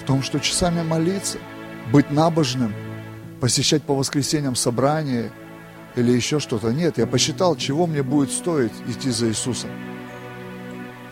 В 0.01 0.05
том, 0.05 0.23
что 0.23 0.39
часами 0.39 0.81
молиться, 0.81 1.37
быть 1.91 2.11
набожным, 2.11 2.73
посещать 3.41 3.83
по 3.83 3.93
воскресеньям 3.93 4.55
собрания 4.55 5.31
или 5.95 6.11
еще 6.11 6.39
что-то. 6.39 6.71
Нет, 6.71 6.97
я 6.97 7.05
посчитал, 7.05 7.57
чего 7.57 7.87
мне 7.87 8.03
будет 8.03 8.31
стоить 8.31 8.73
идти 8.87 9.09
за 9.09 9.27
Иисусом. 9.27 9.69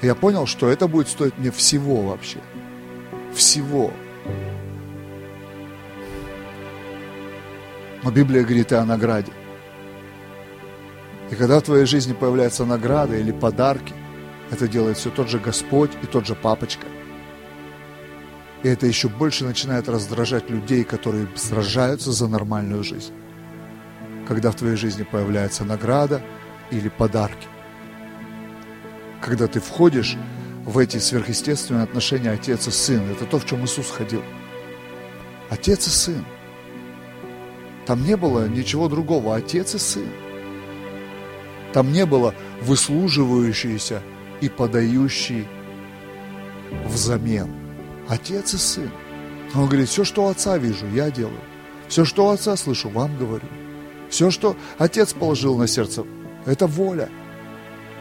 Я 0.02 0.16
понял, 0.16 0.46
что 0.46 0.70
это 0.70 0.88
будет 0.88 1.08
стоить 1.08 1.38
мне 1.38 1.52
всего 1.52 2.02
вообще. 2.02 2.40
Всего. 3.34 3.92
Но 8.04 8.12
Библия 8.12 8.44
говорит 8.44 8.72
и 8.72 8.76
о 8.76 8.86
награде. 8.86 9.32
И 11.32 11.36
когда 11.36 11.60
в 11.60 11.64
твоей 11.64 11.86
жизни 11.86 12.14
появляется 12.14 12.64
награда 12.66 13.18
или 13.18 13.32
подарки, 13.32 13.94
это 14.52 14.68
делает 14.68 14.98
все 14.98 15.10
тот 15.10 15.30
же 15.30 15.40
Господь 15.40 15.92
и 16.02 16.06
тот 16.06 16.26
же 16.26 16.36
папочка. 16.36 16.88
И 18.64 18.70
это 18.70 18.86
еще 18.86 19.10
больше 19.10 19.44
начинает 19.44 19.90
раздражать 19.90 20.50
людей, 20.50 20.84
которые 20.84 21.28
сражаются 21.36 22.12
за 22.12 22.28
нормальную 22.28 22.84
жизнь. 22.84 23.14
Когда 24.28 24.52
в 24.52 24.56
твоей 24.56 24.76
жизни 24.76 25.04
появляется 25.04 25.66
награда 25.66 26.22
или 26.72 26.90
подарки. 26.90 27.48
Когда 29.22 29.48
ты 29.48 29.60
входишь 29.60 30.18
в 30.68 30.78
эти 30.80 30.98
сверхъестественные 30.98 31.84
отношения 31.84 32.32
отец 32.32 32.68
и 32.68 32.72
сын. 32.72 33.10
Это 33.10 33.26
то, 33.26 33.40
в 33.40 33.46
чем 33.46 33.64
Иисус 33.64 33.90
ходил. 33.90 34.22
Отец 35.50 35.88
и 35.88 35.90
сын. 35.90 36.26
Там 37.86 38.04
не 38.04 38.18
было 38.18 38.50
ничего 38.50 38.90
другого. 38.90 39.38
Отец 39.38 39.76
и 39.76 39.78
сын. 39.78 40.10
Там 41.72 41.94
не 41.94 42.06
было 42.06 42.36
выслуживающийся 42.62 44.02
и 44.42 44.50
подающий 44.50 45.48
взамен. 46.86 47.50
Отец 48.10 48.54
и 48.54 48.58
сын. 48.58 48.92
Он 49.56 49.68
говорит, 49.68 49.88
все, 49.88 50.04
что 50.04 50.26
у 50.26 50.28
отца 50.28 50.58
вижу, 50.58 50.86
я 50.90 51.10
делаю. 51.12 51.40
Все, 51.88 52.04
что 52.04 52.26
у 52.28 52.30
отца 52.30 52.58
слышу, 52.58 52.90
вам 52.90 53.18
говорю. 53.18 53.48
Все, 54.10 54.32
что 54.32 54.58
отец 54.78 55.14
положил 55.14 55.58
на 55.58 55.68
сердце, 55.68 56.04
это 56.46 56.68
воля. 56.68 57.10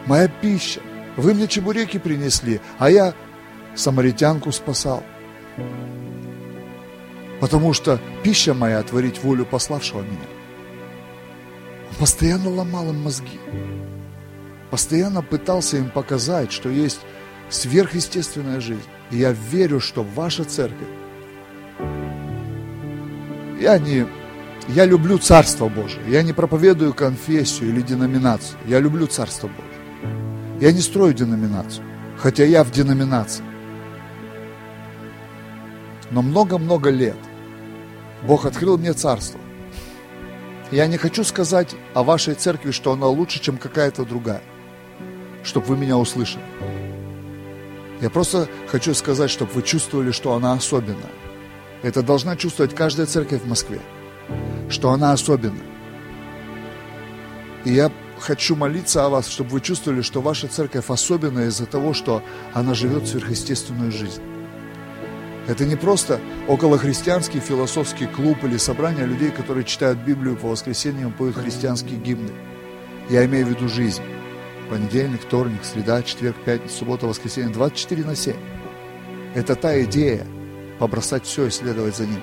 Моя 0.06 0.26
пища. 0.26 0.80
Вы 1.16 1.34
мне 1.34 1.48
чебуреки 1.48 1.98
принесли, 1.98 2.60
а 2.78 2.90
я 2.90 3.14
самаритянку 3.74 4.52
спасал. 4.52 5.02
Потому 7.40 7.72
что 7.72 8.01
пища 8.22 8.55
моя 8.55 8.82
творить 8.82 9.22
волю 9.22 9.44
пославшего 9.44 10.02
меня 10.02 10.36
постоянно 11.98 12.51
ломал 12.51 12.90
им 12.90 13.02
мозги. 13.02 13.40
Постоянно 14.70 15.22
пытался 15.22 15.78
им 15.78 15.90
показать, 15.90 16.52
что 16.52 16.68
есть 16.68 17.01
сверхъестественная 17.48 18.60
жизнь. 18.60 18.82
И 19.10 19.18
я 19.18 19.32
верю, 19.32 19.80
что 19.80 20.02
ваша 20.02 20.44
церковь, 20.44 20.88
я 23.60 23.78
не, 23.78 24.06
я 24.68 24.84
люблю 24.84 25.18
Царство 25.18 25.68
Божие. 25.68 26.02
Я 26.09 26.22
не 26.22 26.32
проповедую 26.32 26.93
конфессию 26.93 27.70
или 27.70 27.80
деноминацию. 27.80 28.59
Я 28.66 28.80
люблю 28.80 29.06
Царство 29.06 29.47
Божие. 29.48 29.65
Я 30.61 30.73
не 30.73 30.81
строю 30.81 31.12
деноминацию, 31.12 31.85
хотя 32.16 32.45
я 32.45 32.65
в 32.65 32.70
деноминации. 32.70 33.45
Но 36.11 36.23
много-много 36.23 36.89
лет 36.89 37.19
Бог 38.27 38.47
открыл 38.47 38.78
мне 38.78 38.95
Царство. 38.95 39.39
Я 40.70 40.87
не 40.87 40.97
хочу 40.97 41.24
сказать 41.24 41.77
о 41.95 42.03
вашей 42.03 42.35
церкви, 42.35 42.70
что 42.70 42.93
она 42.93 43.07
лучше, 43.07 43.41
чем 43.41 43.59
какая-то 43.59 44.05
другая, 44.05 44.43
чтобы 45.45 45.66
вы 45.66 45.77
меня 45.77 45.99
услышали. 45.99 46.43
Я 48.01 48.09
просто 48.09 48.49
хочу 48.66 48.95
сказать, 48.95 49.31
чтобы 49.31 49.53
вы 49.53 49.62
чувствовали, 49.62 50.11
что 50.11 50.35
она 50.35 50.55
особенная. 50.55 51.12
Это 51.83 52.03
должна 52.03 52.35
чувствовать 52.35 52.74
каждая 52.74 53.07
церковь 53.07 53.43
в 53.43 53.49
Москве, 53.49 53.81
что 54.70 54.91
она 54.91 55.12
особенная. 55.12 55.66
И 57.65 57.73
я 57.73 57.93
хочу 58.18 58.56
молиться 58.56 59.05
о 59.05 59.09
вас, 59.09 59.28
чтобы 59.28 59.51
вы 59.51 59.60
чувствовали, 59.60 60.02
что 60.02 60.20
ваша 60.20 60.48
церковь 60.48 60.90
особенная 60.90 61.48
из-за 61.48 61.66
того, 61.66 61.93
что 61.93 62.22
она 62.55 62.74
живет 62.74 63.06
сверхъестественную 63.06 63.93
жизнь. 63.93 64.22
Это 65.48 65.64
не 65.64 65.76
просто 65.76 66.20
околохристианский 66.48 67.38
философский 67.38 68.06
клуб 68.06 68.43
или 68.43 68.56
собрание 68.56 69.06
людей, 69.06 69.30
которые 69.30 69.64
читают 69.64 69.98
Библию 70.01 70.36
по 70.36 70.48
воскресеньям, 70.48 71.12
поют 71.12 71.36
христианские 71.36 71.98
гимны. 71.98 72.32
Я 73.09 73.24
имею 73.26 73.47
в 73.47 73.51
виду 73.51 73.68
жизнь. 73.68 74.02
Понедельник, 74.68 75.22
вторник, 75.22 75.60
среда, 75.62 76.02
четверг, 76.02 76.36
пятница, 76.44 76.78
суббота, 76.78 77.06
воскресенье. 77.06 77.52
24 77.52 78.05
на 78.05 78.16
7. 78.16 78.34
Это 79.36 79.55
та 79.55 79.80
идея, 79.84 80.26
побросать 80.80 81.24
все 81.24 81.47
и 81.47 81.51
следовать 81.51 81.97
за 81.97 82.06
ним. 82.06 82.20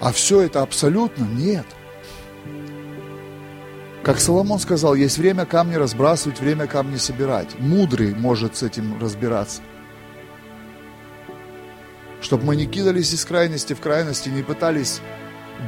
А 0.00 0.12
все 0.12 0.42
это 0.42 0.60
абсолютно 0.60 1.24
нет. 1.24 1.64
Как 4.06 4.20
Соломон 4.20 4.60
сказал, 4.60 4.94
есть 4.94 5.18
время 5.18 5.44
камни 5.44 5.74
разбрасывать, 5.74 6.40
время 6.40 6.66
камни 6.66 6.96
собирать. 6.96 7.58
Мудрый 7.58 8.14
может 8.14 8.56
с 8.56 8.62
этим 8.62 8.98
разбираться– 8.98 9.60
чтобы 12.26 12.44
мы 12.44 12.56
не 12.56 12.66
кидались 12.66 13.12
из 13.12 13.24
крайности 13.24 13.72
в 13.72 13.80
крайности, 13.80 14.28
не 14.28 14.42
пытались 14.42 15.00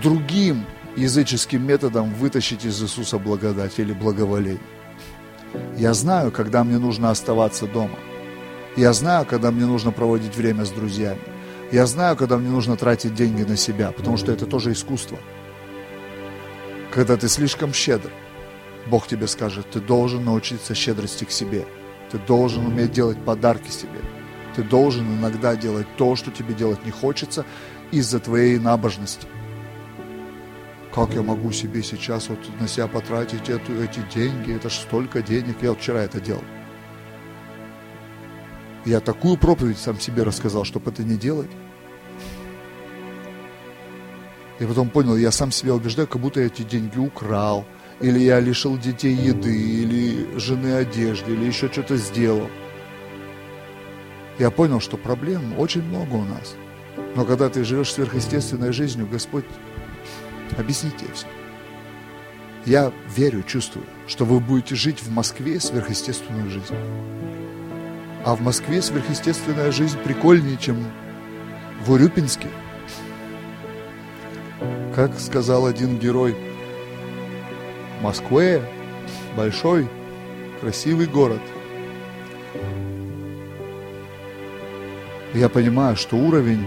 другим 0.03 0.65
языческим 0.97 1.65
методом 1.65 2.13
вытащить 2.15 2.65
из 2.65 2.83
Иисуса 2.83 3.19
благодать 3.19 3.79
или 3.79 3.93
благоволение. 3.93 4.61
Я 5.77 5.95
знаю, 5.95 6.33
когда 6.33 6.65
мне 6.65 6.79
нужно 6.79 7.11
оставаться 7.11 7.67
дома. 7.67 7.97
Я 8.77 8.93
знаю, 8.93 9.25
когда 9.25 9.51
мне 9.51 9.67
нужно 9.67 9.93
проводить 9.93 10.37
время 10.37 10.65
с 10.65 10.71
друзьями. 10.71 11.21
Я 11.71 11.87
знаю, 11.87 12.17
когда 12.17 12.39
мне 12.39 12.49
нужно 12.49 12.77
тратить 12.77 13.15
деньги 13.15 13.43
на 13.43 13.57
себя, 13.57 13.93
потому 13.93 14.17
что 14.17 14.33
это 14.33 14.47
тоже 14.47 14.73
искусство. 14.73 15.19
Когда 16.93 17.17
ты 17.17 17.29
слишком 17.29 17.73
щедр, 17.73 18.11
Бог 18.89 19.07
тебе 19.07 19.27
скажет, 19.27 19.71
ты 19.71 19.81
должен 19.81 20.25
научиться 20.25 20.75
щедрости 20.75 21.25
к 21.25 21.31
себе. 21.31 21.67
Ты 22.11 22.19
должен 22.19 22.67
уметь 22.67 22.93
делать 22.93 23.23
подарки 23.23 23.71
себе. 23.71 24.01
Ты 24.57 24.63
должен 24.63 25.19
иногда 25.19 25.57
делать 25.57 25.87
то, 25.97 26.17
что 26.17 26.31
тебе 26.31 26.55
делать 26.55 26.85
не 26.85 26.91
хочется 26.91 27.45
из-за 27.91 28.19
твоей 28.19 28.59
набожности. 28.59 29.27
Как 30.95 31.13
я 31.15 31.23
могу 31.23 31.53
себе 31.53 31.83
сейчас 31.83 32.29
вот 32.29 32.39
на 32.61 32.67
себя 32.67 32.87
потратить 32.87 33.49
эту, 33.51 33.81
эти 33.83 34.01
деньги? 34.13 34.57
Это 34.57 34.71
же 34.71 34.81
столько 34.81 35.23
денег. 35.23 35.63
Я 35.63 35.71
вот 35.71 35.81
вчера 35.81 36.01
это 36.01 36.21
делал. 36.21 36.43
Я 38.85 39.01
такую 39.01 39.37
проповедь 39.37 39.79
сам 39.79 40.01
себе 40.01 40.23
рассказал, 40.23 40.65
чтобы 40.65 40.91
это 40.91 41.03
не 41.03 41.17
делать. 41.17 41.51
И 44.59 44.65
потом 44.65 44.89
понял, 44.89 45.15
я 45.17 45.31
сам 45.31 45.53
себя 45.53 45.75
убеждаю, 45.75 46.09
как 46.09 46.21
будто 46.21 46.41
я 46.41 46.47
эти 46.47 46.63
деньги 46.63 46.99
украл, 46.99 47.65
или 48.01 48.19
я 48.21 48.41
лишил 48.41 48.79
детей 48.79 49.15
еды, 49.15 49.55
или 49.55 50.39
жены 50.39 50.75
одежды, 50.75 51.33
или 51.33 51.45
еще 51.45 51.71
что-то 51.71 51.97
сделал. 51.97 52.49
Я 54.39 54.51
понял, 54.51 54.81
что 54.81 54.97
проблем 54.97 55.59
очень 55.59 55.83
много 55.83 56.15
у 56.15 56.25
нас. 56.25 56.55
Но 57.17 57.25
когда 57.25 57.49
ты 57.49 57.65
живешь 57.65 57.93
сверхъестественной 57.93 58.73
жизнью, 58.73 59.09
Господь 59.11 59.45
объяснит 60.57 60.97
тебе 60.97 61.11
все. 61.13 61.27
Я 62.65 62.93
верю, 63.17 63.43
чувствую, 63.43 63.87
что 64.07 64.25
вы 64.25 64.41
будете 64.41 64.77
жить 64.77 65.03
в 65.03 65.11
Москве 65.11 65.59
сверхъестественную 65.59 66.51
жизнь. 66.51 66.75
А 68.25 68.37
в 68.37 68.43
Москве 68.43 68.83
сверхъестественная 68.83 69.73
жизнь 69.73 69.99
прикольнее, 69.99 70.57
чем 70.59 70.85
в 71.85 71.93
Урюпинске. 71.93 72.49
Как 74.95 75.19
сказал 75.19 75.67
один 75.67 75.99
герой, 75.99 76.37
Москве 78.03 78.63
большой, 79.37 79.89
красивый 80.61 81.07
город. 81.07 81.41
Я 85.35 85.49
понимаю, 85.49 85.97
что 85.97 86.17
уровень... 86.17 86.67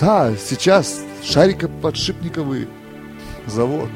Да, 0.00 0.34
сейчас 0.36 1.04
шарикоподшипниковый 1.22 2.66
завод. 3.46 3.88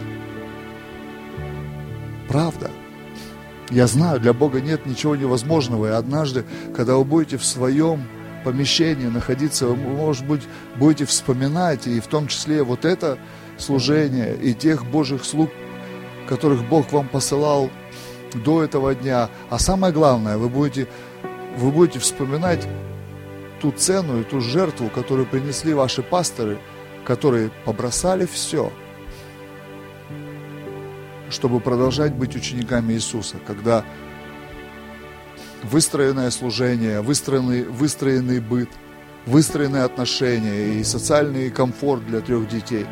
Правда. 2.28 2.70
Я 3.70 3.86
знаю, 3.86 4.20
для 4.20 4.32
Бога 4.32 4.60
нет 4.60 4.86
ничего 4.86 5.16
невозможного. 5.16 5.86
И 5.86 5.90
однажды, 5.90 6.44
когда 6.76 6.97
вы 6.97 7.05
будете 7.05 7.38
в 7.38 7.44
своем 7.44 8.05
помещении 8.44 9.06
находиться, 9.06 9.66
вы, 9.66 9.74
может 9.74 10.24
быть, 10.24 10.43
будете 10.76 11.05
вспоминать, 11.05 11.88
и 11.88 11.98
в 11.98 12.06
том 12.06 12.28
числе 12.28 12.62
вот 12.62 12.84
это 12.84 13.18
служение, 13.58 14.36
и 14.36 14.54
тех 14.54 14.86
Божьих 14.86 15.24
слуг, 15.24 15.50
которых 16.28 16.64
Бог 16.68 16.92
вам 16.92 17.08
посылал 17.08 17.70
до 18.34 18.62
этого 18.62 18.94
дня. 18.94 19.30
А 19.50 19.58
самое 19.58 19.92
главное, 19.92 20.36
вы 20.36 20.48
будете, 20.48 20.88
вы 21.56 21.70
будете 21.70 21.98
вспоминать 21.98 22.66
ту 23.60 23.70
цену 23.70 24.20
и 24.20 24.24
ту 24.24 24.40
жертву, 24.40 24.90
которую 24.94 25.26
принесли 25.26 25.74
ваши 25.74 26.02
пасторы, 26.02 26.58
которые 27.04 27.50
побросали 27.64 28.26
все– 28.26 28.72
чтобы 31.30 31.60
продолжать 31.60 32.14
быть 32.14 32.36
учениками 32.36 32.92
Иисуса, 32.94 33.36
когда 33.46 33.84
выстроенное 35.62 36.30
служение, 36.30 37.00
выстроенный, 37.00 37.64
выстроенный 37.64 38.40
быт, 38.40 38.68
выстроенные 39.26 39.82
отношения 39.82 40.78
и 40.78 40.84
социальный 40.84 41.50
комфорт 41.50 42.06
для 42.06 42.20
трех 42.20 42.48
детей. 42.48 42.86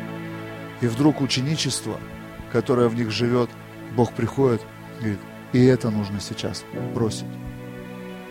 И 0.81 0.87
вдруг 0.87 1.21
ученичество, 1.21 1.99
которое 2.51 2.87
в 2.87 2.95
них 2.95 3.11
живет, 3.11 3.49
Бог 3.95 4.13
приходит 4.13 4.61
и 4.99 5.01
говорит, 5.01 5.19
и 5.53 5.65
это 5.65 5.89
нужно 5.89 6.19
сейчас 6.19 6.65
бросить. 6.93 7.25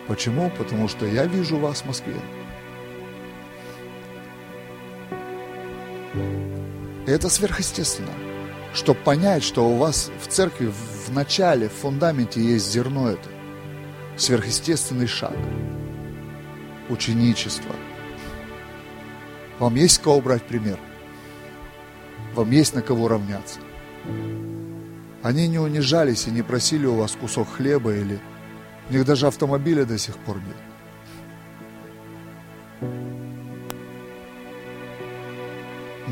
Почему? 0.09 0.51
Потому 0.59 0.89
что 0.89 1.07
я 1.07 1.25
вижу 1.27 1.57
вас 1.57 1.83
в 1.83 1.87
Москве. 1.87 2.16
Это 7.07 7.29
сверхъестественно 7.29 8.12
чтобы 8.75 8.99
понять, 9.01 9.45
что 9.45 9.69
у 9.69 9.77
вас 9.77 10.11
в 10.21 10.27
церкви 10.27 10.66
в 11.07 11.12
начале, 11.12 11.69
в 11.69 11.73
фундаменте 11.73 12.41
есть 12.43 12.71
зерно 12.71 13.09
это. 13.09 13.29
Сверхъестественный 14.16 15.07
шаг. 15.07 15.37
Ученичество. 16.89 17.75
Вам 19.59 19.77
есть 19.77 20.03
кого 20.03 20.21
брать 20.21 20.43
пример? 20.43 20.79
Вам 22.35 22.51
есть 22.51 22.74
на 22.74 22.82
кого 22.82 23.09
равняться? 23.09 23.61
Они 25.23 25.48
не 25.48 25.59
унижались 25.59 26.27
и 26.27 26.31
не 26.31 26.43
просили 26.43 26.86
у 26.86 26.97
вас 26.97 27.12
кусок 27.12 27.48
хлеба 27.48 27.94
или... 27.94 28.19
У 28.90 28.93
них 28.93 29.06
даже 29.06 29.27
автомобиля 29.27 29.85
до 29.85 29.97
сих 29.97 30.16
пор 30.19 30.36
нет. 30.36 30.56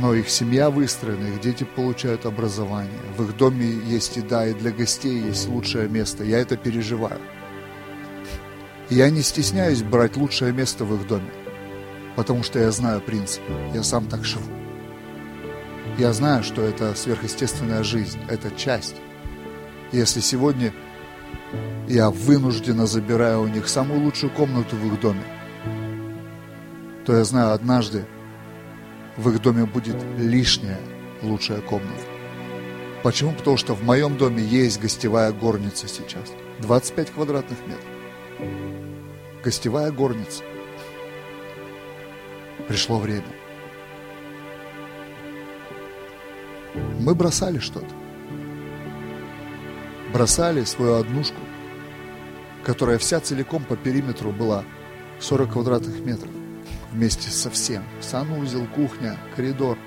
но 0.03 0.15
их 0.15 0.28
семья 0.28 0.69
выстроена, 0.69 1.28
их 1.28 1.40
дети 1.40 1.62
получают 1.62 2.27
образование. 2.27 2.90
В 3.16 3.23
их 3.23 3.36
доме 3.36 3.66
есть 3.86 4.16
еда, 4.16 4.47
и 4.49 4.53
для 4.53 4.73
гостей 4.73 5.20
есть 5.20 5.47
лучшее 5.49 5.89
место. 5.89 6.24
Я 6.24 6.39
это 6.39 6.57
переживаю. 6.57 7.20
Я 8.90 9.11
не 9.11 9.23
стесняюсь 9.23 9.82
брать 9.85 10.16
лучшее 10.16 10.53
место 10.53 10.85
в 10.85 10.93
их 10.97 11.07
доме, 11.07 11.31
потому 12.16 12.43
что 12.43 12.59
я 12.59 12.73
знаю 12.73 13.01
принцип. 13.01 13.43
Я 13.73 13.85
сам 13.85 14.07
так 14.07 14.24
живу. 14.24 14.62
Я 15.98 16.12
знаю, 16.14 16.43
что 16.43 16.62
это 16.62 16.94
сверхъестественная 16.94 17.82
жизнь, 17.82 18.19
это 18.28 18.51
часть. 18.51 18.97
Если 19.93 20.20
сегодня 20.20 20.73
я 21.86 22.10
вынужденно 22.10 22.86
забираю 22.86 23.43
у 23.43 23.47
них 23.47 23.69
самую 23.69 24.01
лучшую 24.01 24.32
комнату 24.32 24.74
в 24.74 24.86
их 24.86 25.01
доме, 25.01 25.23
то 27.05 27.14
я 27.14 27.24
знаю, 27.24 27.52
однажды 27.52 28.06
в 29.19 29.28
их 29.28 29.43
доме 29.43 29.66
будет 29.66 29.97
лишняя 30.16 30.81
лучшая 31.23 31.60
комната. 31.60 32.06
Почему? 33.02 33.32
Потому 33.32 33.59
что 33.59 33.74
в 33.74 33.82
моем 33.82 34.16
доме 34.16 34.43
есть 34.43 34.81
гостевая 34.81 35.32
горница 35.32 35.89
сейчас. 35.89 36.32
25 36.60 37.10
квадратных 37.10 37.59
метров. 37.66 37.85
Гостевая 39.44 39.90
горница. 39.90 40.43
Пришло 42.69 42.98
время. 42.98 43.27
Мы 46.74 47.15
бросали 47.15 47.59
что-то. 47.59 47.94
Бросали 50.12 50.65
свою 50.65 50.94
однушку, 50.94 51.40
которая 52.65 52.99
вся 52.99 53.20
целиком 53.20 53.65
по 53.65 53.77
периметру 53.77 54.31
была 54.31 54.65
40 55.20 55.53
квадратных 55.53 56.01
метров 56.01 56.31
вместе 56.93 57.31
со 57.31 57.51
всем. 57.51 57.85
Санузел, 58.01 58.66
кухня, 58.66 59.19
коридор, 59.35 59.78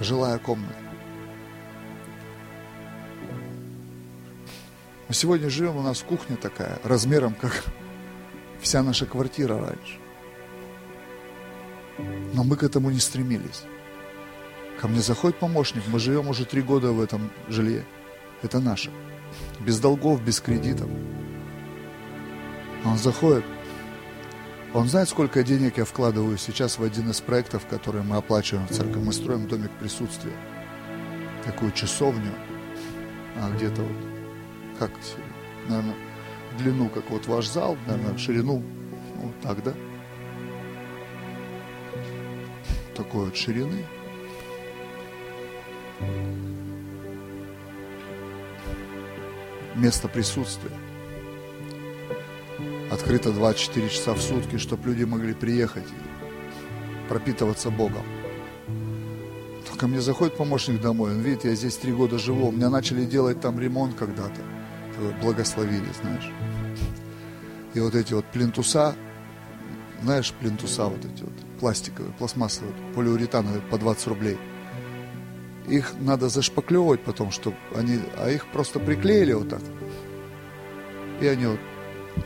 жилая 0.00 0.38
комната. 0.38 0.74
Мы 5.08 5.14
сегодня 5.14 5.48
живем, 5.48 5.76
у 5.76 5.82
нас 5.82 6.02
кухня 6.02 6.36
такая, 6.36 6.80
размером 6.82 7.34
как 7.34 7.64
вся 8.60 8.82
наша 8.82 9.06
квартира 9.06 9.58
раньше. 9.58 9.98
Но 12.34 12.44
мы 12.44 12.56
к 12.56 12.64
этому 12.64 12.90
не 12.90 12.98
стремились. 12.98 13.62
Ко 14.80 14.88
мне 14.88 15.00
заходит 15.00 15.38
помощник, 15.38 15.82
мы 15.88 15.98
живем 15.98 16.28
уже 16.28 16.44
три 16.44 16.62
года 16.62 16.92
в 16.92 17.00
этом 17.00 17.30
жилье. 17.48 17.84
Это 18.42 18.60
наше. 18.60 18.90
Без 19.60 19.80
долгов, 19.80 20.22
без 20.22 20.40
кредитов. 20.40 20.88
Он 22.84 22.98
заходит, 22.98 23.44
он 24.74 24.88
знает, 24.88 25.08
сколько 25.08 25.42
денег 25.42 25.78
я 25.78 25.86
вкладываю 25.86 26.36
сейчас 26.36 26.78
в 26.78 26.82
один 26.82 27.10
из 27.10 27.22
проектов, 27.22 27.66
которые 27.66 28.02
мы 28.02 28.16
оплачиваем 28.16 28.66
в 28.66 28.70
церкви. 28.70 28.98
Мы 28.98 29.12
строим 29.14 29.48
домик 29.48 29.70
присутствия. 29.80 30.34
Такую 31.44 31.72
часовню. 31.72 32.32
А 33.36 33.50
где-то 33.56 33.82
вот, 33.82 33.96
как, 34.78 34.90
наверное, 35.68 35.94
длину, 36.58 36.90
как 36.90 37.08
вот 37.10 37.26
ваш 37.26 37.48
зал, 37.48 37.78
наверное, 37.86 38.18
ширину, 38.18 38.62
ну, 39.22 39.32
так, 39.42 39.62
да? 39.62 39.72
Такой 42.94 43.26
вот 43.26 43.36
ширины. 43.36 43.84
Место 49.74 50.08
присутствия 50.08 50.72
открыто 52.90 53.32
24 53.32 53.88
часа 53.88 54.14
в 54.14 54.20
сутки, 54.20 54.56
чтобы 54.58 54.88
люди 54.88 55.04
могли 55.04 55.34
приехать 55.34 55.84
и 55.84 57.08
пропитываться 57.08 57.70
Богом. 57.70 58.04
Ко 59.78 59.86
мне 59.88 60.00
заходит 60.00 60.36
помощник 60.36 60.80
домой, 60.80 61.10
он 61.10 61.20
видит, 61.20 61.44
я 61.44 61.54
здесь 61.54 61.76
три 61.76 61.92
года 61.92 62.18
живу, 62.18 62.48
у 62.48 62.52
меня 62.52 62.70
начали 62.70 63.04
делать 63.04 63.42
там 63.42 63.60
ремонт 63.60 63.94
когда-то, 63.94 64.40
благословили, 65.20 65.84
знаешь. 66.00 66.30
И 67.74 67.80
вот 67.80 67.94
эти 67.94 68.14
вот 68.14 68.24
плинтуса, 68.32 68.94
знаешь, 70.02 70.32
плинтуса 70.32 70.86
вот 70.86 71.04
эти 71.04 71.22
вот, 71.22 71.34
пластиковые, 71.60 72.14
пластмассовые, 72.14 72.74
полиуретановые 72.94 73.60
по 73.60 73.76
20 73.76 74.06
рублей 74.06 74.38
их 75.68 75.94
надо 76.00 76.28
зашпаклевывать 76.28 77.02
потом, 77.02 77.30
чтобы 77.30 77.56
они, 77.74 78.00
а 78.16 78.30
их 78.30 78.46
просто 78.46 78.78
приклеили 78.78 79.32
вот 79.32 79.48
так. 79.48 79.62
И 81.20 81.26
они 81.26 81.46
вот 81.46 81.60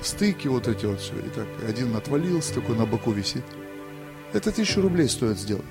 стыки 0.02 0.48
вот 0.48 0.68
эти 0.68 0.86
вот 0.86 1.00
все, 1.00 1.18
и 1.18 1.28
так 1.30 1.46
один 1.68 1.96
отвалился, 1.96 2.54
такой 2.54 2.76
на 2.76 2.86
боку 2.86 3.12
висит. 3.12 3.44
Это 4.32 4.52
тысячу 4.52 4.80
рублей 4.80 5.08
стоит 5.08 5.38
сделать. 5.38 5.64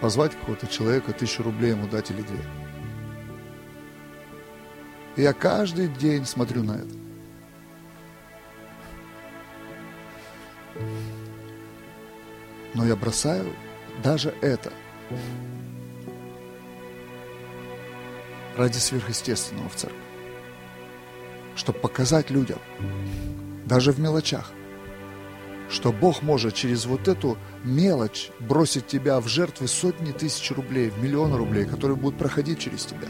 Позвать 0.00 0.34
какого-то 0.34 0.66
человека, 0.66 1.12
тысячу 1.12 1.42
рублей 1.42 1.70
ему 1.70 1.88
дать 1.88 2.10
или 2.10 2.22
две. 2.22 2.38
Я 5.16 5.32
каждый 5.32 5.88
день 5.88 6.26
смотрю 6.26 6.62
на 6.62 6.72
это. 6.72 6.94
Но 12.74 12.86
я 12.86 12.94
бросаю 12.94 13.50
даже 14.04 14.34
это 14.42 14.70
ради 18.56 18.78
сверхъестественного 18.78 19.68
в 19.68 19.76
церкви. 19.76 19.98
Чтобы 21.54 21.78
показать 21.78 22.30
людям, 22.30 22.58
даже 23.64 23.92
в 23.92 24.00
мелочах, 24.00 24.52
что 25.68 25.92
Бог 25.92 26.22
может 26.22 26.54
через 26.54 26.86
вот 26.86 27.08
эту 27.08 27.36
мелочь 27.64 28.30
бросить 28.38 28.86
тебя 28.86 29.20
в 29.20 29.26
жертвы 29.26 29.66
сотни 29.66 30.12
тысяч 30.12 30.50
рублей, 30.52 30.90
в 30.90 31.02
миллионы 31.02 31.36
рублей, 31.36 31.64
которые 31.64 31.96
будут 31.96 32.18
проходить 32.18 32.60
через 32.60 32.84
тебя. 32.86 33.08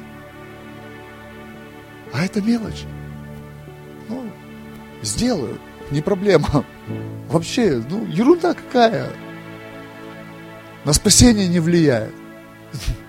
А 2.12 2.24
это 2.24 2.40
мелочь. 2.40 2.84
Ну, 4.08 4.30
сделаю, 5.02 5.58
не 5.90 6.00
проблема. 6.00 6.64
Вообще, 7.28 7.82
ну, 7.90 8.06
ерунда 8.06 8.54
какая. 8.54 9.10
На 10.84 10.92
спасение 10.92 11.48
не 11.48 11.60
влияет. 11.60 12.14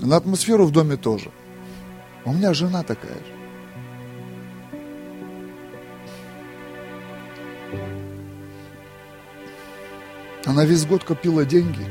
На 0.00 0.16
атмосферу 0.16 0.66
в 0.66 0.72
доме 0.72 0.96
тоже. 0.96 1.30
У 2.24 2.32
меня 2.32 2.52
жена 2.54 2.82
такая 2.82 3.14
же. 3.14 3.36
Она 10.44 10.64
весь 10.64 10.86
год 10.86 11.02
копила 11.02 11.44
деньги. 11.44 11.84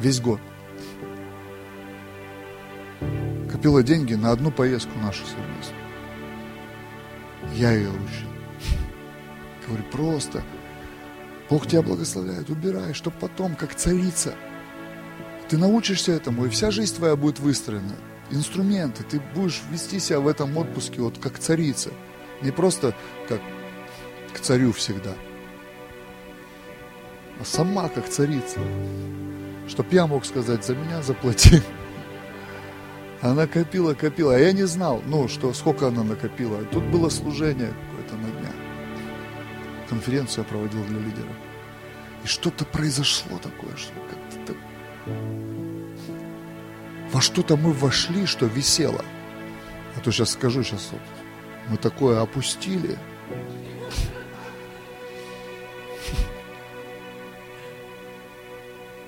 Весь 0.00 0.20
год. 0.20 0.40
Копила 3.50 3.82
деньги 3.82 4.14
на 4.14 4.32
одну 4.32 4.50
поездку 4.50 4.98
нашу 4.98 5.24
совместную. 5.26 5.84
Я 7.54 7.72
ее 7.72 7.88
учил. 7.88 8.28
Говорю, 9.66 9.84
просто 9.92 10.42
Бог 11.50 11.66
тебя 11.66 11.82
благословляет, 11.82 12.50
убирай, 12.50 12.94
чтобы 12.94 13.16
потом, 13.20 13.54
как 13.54 13.74
царица, 13.74 14.34
ты 15.48 15.56
научишься 15.56 16.12
этому, 16.12 16.46
и 16.46 16.48
вся 16.48 16.70
жизнь 16.70 16.94
твоя 16.96 17.16
будет 17.16 17.40
выстроена. 17.40 17.96
Инструменты, 18.30 19.04
ты 19.04 19.20
будешь 19.34 19.62
вести 19.70 19.98
себя 19.98 20.20
в 20.20 20.28
этом 20.28 20.56
отпуске 20.56 21.00
вот 21.00 21.18
как 21.18 21.38
царица. 21.38 21.90
Не 22.42 22.50
просто 22.50 22.94
как 23.28 23.40
к 24.34 24.40
царю 24.40 24.72
всегда, 24.72 25.14
а 27.40 27.44
сама 27.44 27.88
как 27.88 28.08
царица. 28.08 28.60
Чтоб 29.68 29.92
я 29.92 30.06
мог 30.06 30.24
сказать, 30.24 30.64
за 30.64 30.74
меня 30.74 31.02
заплати. 31.02 31.62
Она 33.20 33.46
копила, 33.46 33.94
копила. 33.94 34.34
А 34.34 34.38
я 34.38 34.52
не 34.52 34.66
знал, 34.66 35.02
ну, 35.06 35.28
что, 35.28 35.52
сколько 35.52 35.88
она 35.88 36.02
накопила. 36.02 36.64
Тут 36.64 36.84
было 36.84 37.08
служение 37.08 37.72
какое-то 37.90 38.16
на 38.16 38.40
дня. 38.40 38.52
Конференцию 39.88 40.44
я 40.44 40.50
проводил 40.50 40.84
для 40.84 40.98
лидеров. 40.98 41.36
И 42.24 42.26
что-то 42.26 42.64
произошло 42.64 43.38
такое, 43.38 43.76
что 43.76 43.92
как-то 44.10 44.52
так... 44.52 44.56
Во 47.12 47.20
что-то 47.20 47.56
мы 47.56 47.72
вошли, 47.72 48.26
что 48.26 48.46
висело. 48.46 49.04
А 49.96 50.00
то 50.00 50.10
сейчас 50.10 50.32
скажу, 50.32 50.62
сейчас 50.62 50.88
вот, 50.92 51.00
мы 51.68 51.76
такое 51.76 52.20
опустили. 52.20 52.98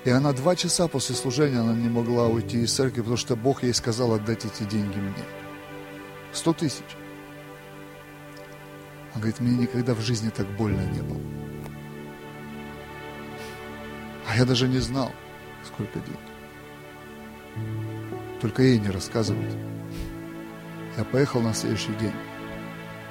И 0.03 0.09
она 0.09 0.33
два 0.33 0.55
часа 0.55 0.87
после 0.87 1.15
служения, 1.15 1.59
она 1.59 1.73
не 1.73 1.87
могла 1.87 2.27
уйти 2.27 2.61
из 2.61 2.73
церкви, 2.73 3.01
потому 3.01 3.17
что 3.17 3.35
Бог 3.35 3.61
ей 3.61 3.73
сказал 3.73 4.13
отдать 4.13 4.45
эти 4.45 4.63
деньги 4.63 4.97
мне. 4.97 5.23
Сто 6.33 6.53
тысяч. 6.53 6.97
Она 9.11 9.21
говорит, 9.21 9.39
мне 9.39 9.55
никогда 9.57 9.93
в 9.93 9.99
жизни 10.01 10.29
так 10.29 10.47
больно 10.57 10.81
не 10.91 11.01
было. 11.01 11.21
А 14.27 14.35
я 14.35 14.45
даже 14.45 14.67
не 14.67 14.79
знал, 14.79 15.11
сколько 15.63 15.99
денег. 15.99 17.90
Только 18.41 18.63
ей 18.63 18.79
не 18.79 18.89
рассказывать. 18.89 19.55
Я 20.97 21.03
поехал 21.05 21.41
на 21.41 21.53
следующий 21.53 21.93
день. 21.93 22.13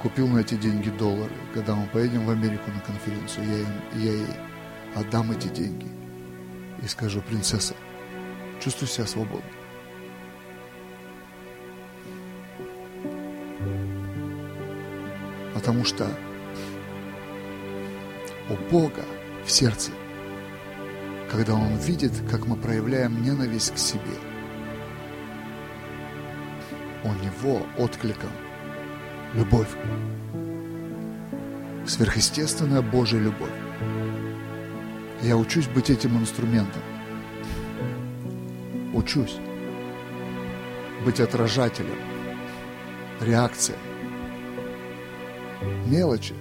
Купил 0.01 0.27
на 0.27 0.39
эти 0.39 0.55
деньги 0.55 0.89
доллары. 0.89 1.33
Когда 1.53 1.75
мы 1.75 1.87
поедем 1.87 2.25
в 2.25 2.29
Америку 2.29 2.69
на 2.71 2.81
конференцию, 2.81 3.47
я, 3.47 3.57
им, 3.59 4.03
я 4.03 4.11
ей 4.11 4.27
отдам 4.95 5.31
эти 5.31 5.47
деньги– 5.47 5.87
и 6.81 6.87
скажу, 6.87 7.21
принцесса, 7.21 7.75
чувствуй 8.59 8.87
себя 8.87 9.05
свободно. 9.05 9.49
Потому 15.53 15.85
что 15.85 16.07
у 18.49 18.71
Бога 18.71 19.05
в 19.45 19.51
сердце, 19.51 19.91
когда 21.29 21.53
Он 21.53 21.77
видит, 21.77 22.13
как 22.29 22.47
мы 22.47 22.55
проявляем 22.55 23.21
ненависть 23.21 23.75
к 23.75 23.77
себе, 23.77 24.17
у 27.03 27.09
Него 27.09 27.65
откликом 27.77 28.29
любовь, 29.33 29.69
сверхъестественная 31.87 32.81
Божья 32.81 33.17
любовь. 33.17 33.49
Я 35.21 35.37
учусь 35.37 35.67
быть 35.67 35.89
этим 35.89 36.17
инструментом. 36.17 36.81
Учусь 38.93 39.37
быть 41.05 41.19
отражателем, 41.19 41.97
реакцией. 43.19 43.77
Мелочи. 45.85 46.33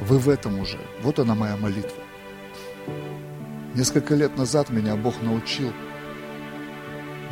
Вы 0.00 0.18
в 0.18 0.28
этом 0.28 0.58
уже. 0.60 0.78
Вот 1.02 1.18
она 1.18 1.34
моя 1.34 1.56
молитва. 1.56 2.02
Несколько 3.74 4.14
лет 4.14 4.36
назад 4.36 4.70
меня 4.70 4.96
Бог 4.96 5.20
научил 5.22 5.72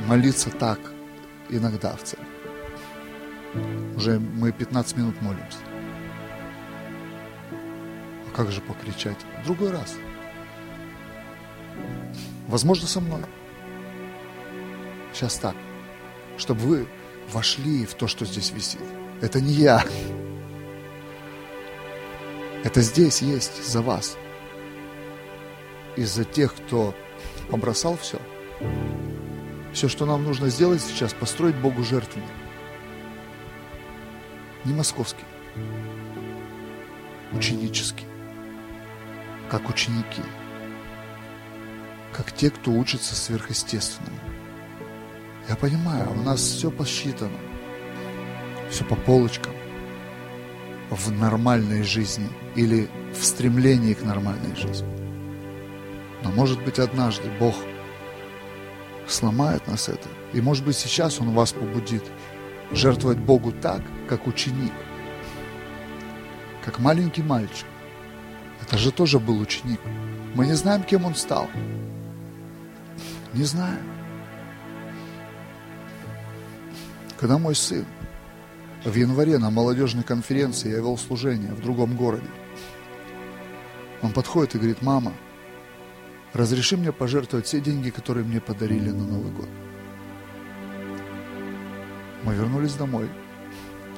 молиться 0.09 0.51
так 0.51 0.81
иногда 1.49 1.95
в 1.95 2.03
церкви. 2.03 2.27
Уже 3.97 4.19
мы 4.19 4.51
15 4.51 4.97
минут 4.97 5.23
молимся 5.23 5.59
как 8.39 8.53
же 8.53 8.61
покричать? 8.61 9.17
В 9.43 9.47
другой 9.47 9.73
раз. 9.73 9.97
Возможно, 12.47 12.87
со 12.87 13.01
мной. 13.01 13.23
Сейчас 15.13 15.39
так. 15.39 15.57
Чтобы 16.37 16.61
вы 16.61 16.89
вошли 17.33 17.85
в 17.85 17.95
то, 17.95 18.07
что 18.07 18.25
здесь 18.27 18.53
висит. 18.53 18.81
Это 19.21 19.41
не 19.41 19.55
я. 19.55 19.85
Это 22.63 22.81
здесь 22.81 23.23
есть 23.23 23.69
за 23.69 23.83
вас. 23.83 24.17
И 25.97 26.05
за 26.05 26.23
тех, 26.23 26.55
кто 26.55 26.95
побросал 27.51 27.97
все. 27.97 28.21
Все, 29.79 29.89
что 29.89 30.07
нам 30.07 30.25
нужно 30.25 30.49
сделать 30.49 30.83
сейчас, 30.83 31.15
построить 31.15 31.55
Богу 31.55 31.85
жертвенник. 31.85 32.29
Не 34.65 34.73
московский, 34.75 35.23
ученический 37.33 38.05
как 39.49 39.71
ученики, 39.71 40.23
как 42.13 42.33
те, 42.33 42.51
кто 42.51 42.73
учится 42.73 43.15
сверхъестественному. 43.15 44.19
Я 45.49 45.55
понимаю, 45.55 46.11
у 46.11 46.23
нас 46.25 46.41
все 46.41 46.73
посчитано, 46.73 47.39
все 48.71 48.85
по 48.85 48.97
полочкам 48.97 49.55
в 50.91 51.13
нормальной 51.13 51.85
жизни 51.85 52.29
или 52.57 52.89
в 53.13 53.25
стремлении 53.25 53.95
к 53.95 54.03
нормальной 54.03 54.57
жизни. 54.57 54.89
Но 56.25 56.33
может 56.33 56.61
быть 56.65 56.81
однажды 56.81 57.31
Бог 57.39 57.55
сломает 59.11 59.67
нас 59.67 59.89
это. 59.89 60.09
И 60.33 60.41
может 60.41 60.65
быть 60.65 60.77
сейчас 60.77 61.21
Он 61.21 61.33
вас 61.33 61.53
побудит 61.53 62.05
жертвовать 62.73 63.19
Богу 63.19 63.53
так, 63.53 63.81
как 64.09 64.27
ученик, 64.27 64.73
как 66.65 66.79
маленький 66.79 67.23
мальчик, 67.23 67.67
это 68.61 68.77
же 68.77 68.93
тоже 68.93 69.19
был 69.19 69.41
ученик. 69.41 69.81
Мы 70.35 70.47
не 70.47 70.55
знаем, 70.55 70.83
кем 70.83 71.05
он 71.05 71.15
стал. 71.15 71.49
Не 73.33 73.45
знаем. 73.45 73.83
Когда 77.19 77.39
мой 77.39 77.55
сын 77.55 77.85
в 78.85 78.95
январе 78.95 79.39
на 79.39 79.51
молодежной 79.51 80.05
конференции 80.05 80.71
я 80.71 80.77
вел 80.77 80.97
служение 80.99 81.53
в 81.53 81.61
другом 81.61 81.97
городе, 81.97 82.29
он 84.03 84.13
подходит 84.13 84.55
и 84.55 84.59
говорит, 84.59 84.83
мама, 84.83 85.13
разреши 86.33 86.77
мне 86.77 86.93
пожертвовать 86.93 87.47
все 87.47 87.61
деньги, 87.61 87.91
которые 87.91 88.25
мне 88.25 88.41
подарили 88.41 88.91
на 88.91 89.05
Новый 89.05 89.33
год. 89.33 89.49
Мы 92.25 92.35
вернулись 92.35 92.75
домой. 92.75 93.09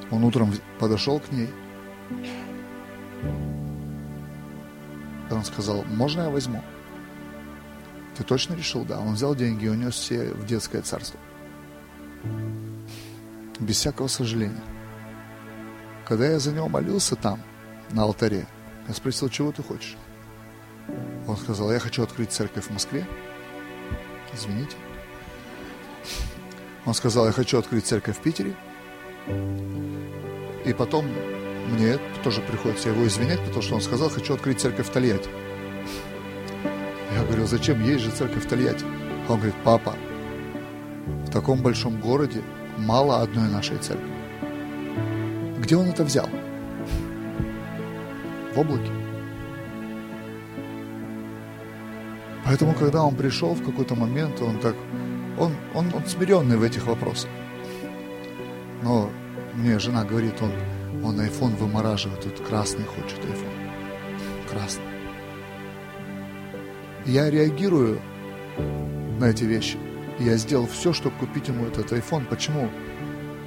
Он 0.09 0.23
утром 0.23 0.53
подошел 0.79 1.19
к 1.19 1.31
ней, 1.31 1.49
он 5.41 5.45
сказал, 5.45 5.83
можно 5.85 6.21
я 6.21 6.29
возьму? 6.29 6.63
Ты 8.15 8.23
точно 8.23 8.53
решил? 8.53 8.85
Да. 8.85 8.99
Он 8.99 9.13
взял 9.15 9.35
деньги 9.35 9.65
и 9.65 9.69
унес 9.69 9.95
все 9.95 10.33
в 10.33 10.45
детское 10.45 10.81
царство. 10.81 11.19
Без 13.59 13.77
всякого 13.77 14.07
сожаления. 14.07 14.61
когда 16.05 16.27
я 16.27 16.39
за 16.39 16.51
него 16.51 16.67
молился 16.67 17.15
там, 17.15 17.39
на 17.91 18.03
алтаре, 18.03 18.45
я 18.87 18.93
спросил, 18.93 19.29
чего 19.29 19.51
ты 19.51 19.63
хочешь? 19.63 19.97
Он 21.27 21.37
сказал, 21.37 21.71
я 21.71 21.79
хочу 21.79 22.03
открыть 22.03 22.31
церковь 22.31 22.65
в 22.65 22.71
Москве. 22.71 23.05
Извините. 24.33 24.75
Он 26.85 26.93
сказал, 26.93 27.25
я 27.27 27.31
хочу 27.31 27.57
открыть 27.57 27.85
церковь 27.85 28.17
в 28.17 28.21
Питере. 28.21 28.55
И 30.65 30.73
потом 30.73 31.05
мне 31.69 31.97
тоже 32.23 32.41
приходится 32.41 32.89
его 32.89 33.05
извинять, 33.07 33.39
потому 33.39 33.61
что 33.61 33.75
он 33.75 33.81
сказал, 33.81 34.09
хочу 34.09 34.33
открыть 34.33 34.59
церковь 34.59 34.87
в 34.87 34.91
Тольятти. 34.91 35.29
Я 37.15 37.23
говорю, 37.23 37.45
зачем? 37.45 37.83
Есть 37.83 38.03
же 38.03 38.11
церковь 38.11 38.45
в 38.45 38.49
Тольятти. 38.49 38.85
Он 39.29 39.37
говорит, 39.37 39.55
папа, 39.63 39.95
в 41.05 41.31
таком 41.31 41.61
большом 41.61 41.99
городе 41.99 42.41
мало 42.77 43.21
одной 43.21 43.49
нашей 43.49 43.77
церкви. 43.77 44.11
Где 45.59 45.75
он 45.75 45.87
это 45.87 46.03
взял? 46.03 46.29
В 48.53 48.59
облаке. 48.59 48.90
Поэтому, 52.51 52.73
когда 52.73 53.01
он 53.05 53.15
пришел 53.15 53.53
в 53.53 53.63
какой-то 53.63 53.95
момент, 53.95 54.41
он 54.41 54.59
так, 54.59 54.75
он, 55.39 55.55
он, 55.73 55.85
он 55.93 56.05
смиренный 56.05 56.57
в 56.57 56.63
этих 56.63 56.85
вопросах. 56.85 57.29
Но 58.83 59.09
мне 59.53 59.79
жена 59.79 60.03
говорит, 60.03 60.33
он, 60.41 60.51
он 61.01 61.17
iPhone 61.21 61.55
вымораживает, 61.55 62.19
тут 62.19 62.45
красный 62.45 62.83
хочет 62.83 63.19
iPhone. 63.19 64.49
Красный. 64.49 64.83
Я 67.05 67.29
реагирую 67.29 68.01
на 69.17 69.29
эти 69.29 69.45
вещи. 69.45 69.77
Я 70.19 70.35
сделал 70.35 70.67
все, 70.67 70.91
чтобы 70.91 71.15
купить 71.15 71.47
ему 71.47 71.67
этот 71.67 71.93
iPhone. 71.93 72.25
Почему? 72.25 72.69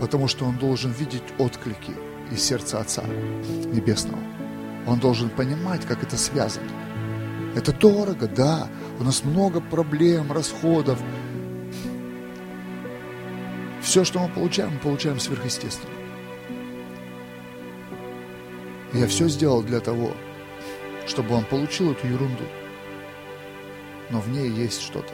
Потому 0.00 0.28
что 0.28 0.46
он 0.46 0.56
должен 0.56 0.92
видеть 0.92 1.24
отклики 1.36 1.92
из 2.32 2.42
сердца 2.42 2.80
Отца 2.80 3.04
Небесного. 3.70 4.22
Он 4.86 4.98
должен 4.98 5.28
понимать, 5.28 5.84
как 5.84 6.02
это 6.02 6.16
связано. 6.16 6.83
Это 7.54 7.72
дорого, 7.72 8.26
да. 8.26 8.68
У 8.98 9.04
нас 9.04 9.24
много 9.24 9.60
проблем, 9.60 10.32
расходов. 10.32 11.00
Все, 13.82 14.04
что 14.04 14.18
мы 14.20 14.28
получаем, 14.28 14.72
мы 14.74 14.78
получаем 14.78 15.20
сверхъестественно. 15.20 15.92
Я 18.92 19.06
все 19.08 19.28
сделал 19.28 19.62
для 19.62 19.80
того, 19.80 20.12
чтобы 21.06 21.34
он 21.34 21.44
получил 21.44 21.92
эту 21.92 22.06
ерунду. 22.06 22.44
Но 24.10 24.20
в 24.20 24.28
ней 24.28 24.48
есть 24.48 24.80
что-то. 24.80 25.12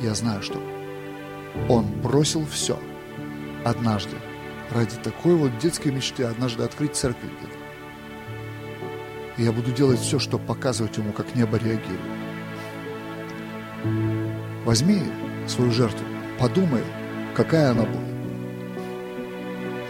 Я 0.00 0.14
знаю, 0.14 0.42
что. 0.42 0.60
Он 1.68 1.86
бросил 2.00 2.44
все 2.46 2.78
однажды 3.64 4.16
ради 4.70 4.96
такой 4.96 5.34
вот 5.34 5.56
детской 5.58 5.92
мечты 5.92 6.24
однажды 6.24 6.64
открыть 6.64 6.96
церковь 6.96 7.30
где-то. 7.38 7.63
И 9.36 9.42
я 9.42 9.52
буду 9.52 9.72
делать 9.72 10.00
все, 10.00 10.18
чтобы 10.18 10.44
показывать 10.44 10.96
ему, 10.96 11.12
как 11.12 11.34
небо 11.34 11.56
реагирует. 11.56 12.00
Возьми 14.64 15.02
свою 15.46 15.70
жертву, 15.70 16.06
подумай, 16.38 16.82
какая 17.34 17.72
она 17.72 17.82
будет. 17.82 18.14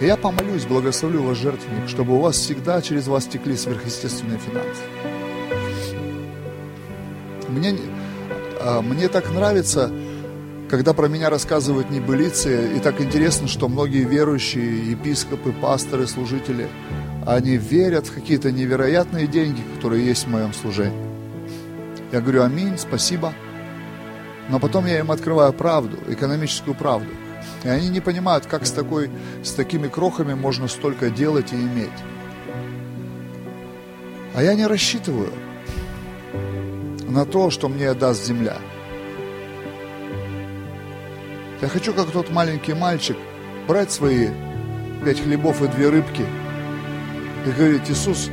И 0.00 0.06
я 0.06 0.16
помолюсь, 0.16 0.64
благословлю 0.64 1.22
вас, 1.22 1.38
жертвенник, 1.38 1.88
чтобы 1.88 2.16
у 2.16 2.20
вас 2.20 2.36
всегда 2.36 2.82
через 2.82 3.06
вас 3.06 3.26
текли 3.26 3.56
сверхъестественные 3.56 4.38
финансы. 4.38 4.82
Мне, 7.48 7.76
а, 8.60 8.82
мне 8.82 9.08
так 9.08 9.30
нравится, 9.32 9.92
когда 10.68 10.92
про 10.92 11.06
меня 11.06 11.30
рассказывают 11.30 11.90
небылицы, 11.90 12.76
и 12.76 12.80
так 12.80 13.00
интересно, 13.00 13.46
что 13.46 13.68
многие 13.68 14.04
верующие, 14.04 14.90
епископы, 14.90 15.52
пасторы, 15.52 16.08
служители, 16.08 16.68
они 17.26 17.56
верят 17.56 18.06
в 18.06 18.14
какие-то 18.14 18.52
невероятные 18.52 19.26
деньги, 19.26 19.62
которые 19.76 20.04
есть 20.04 20.24
в 20.24 20.30
моем 20.30 20.52
служении. 20.52 21.14
Я 22.12 22.20
говорю, 22.20 22.42
аминь, 22.42 22.76
спасибо. 22.78 23.32
Но 24.50 24.60
потом 24.60 24.86
я 24.86 24.98
им 24.98 25.10
открываю 25.10 25.52
правду, 25.52 25.98
экономическую 26.08 26.74
правду. 26.74 27.08
И 27.64 27.68
они 27.68 27.88
не 27.88 28.00
понимают, 28.00 28.46
как 28.46 28.66
с, 28.66 28.70
такой, 28.70 29.10
с 29.42 29.52
такими 29.52 29.88
крохами 29.88 30.34
можно 30.34 30.68
столько 30.68 31.08
делать 31.10 31.52
и 31.52 31.56
иметь. 31.56 31.88
А 34.34 34.42
я 34.42 34.54
не 34.54 34.66
рассчитываю 34.66 35.32
на 37.08 37.24
то, 37.24 37.50
что 37.50 37.68
мне 37.68 37.94
даст 37.94 38.26
земля. 38.26 38.58
Я 41.62 41.68
хочу, 41.68 41.94
как 41.94 42.10
тот 42.10 42.30
маленький 42.30 42.74
мальчик, 42.74 43.16
брать 43.66 43.90
свои 43.90 44.28
пять 45.02 45.22
хлебов 45.22 45.62
и 45.62 45.68
две 45.68 45.88
рыбки 45.88 46.24
и 47.46 47.50
говорить, 47.50 47.90
Иисус, 47.90 48.30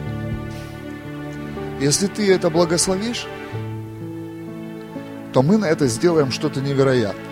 если 1.80 2.08
ты 2.08 2.32
это 2.32 2.50
благословишь, 2.50 3.26
то 5.34 5.42
мы 5.42 5.58
на 5.58 5.66
это 5.66 5.88
сделаем 5.88 6.32
что-то 6.32 6.62
невероятное. 6.62 7.26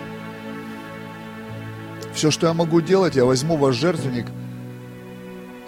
Все, 2.12 2.30
что 2.30 2.48
я 2.48 2.54
могу 2.54 2.80
делать, 2.80 3.14
я 3.14 3.24
возьму 3.24 3.56
ваш 3.56 3.76
жертвенник, 3.76 4.26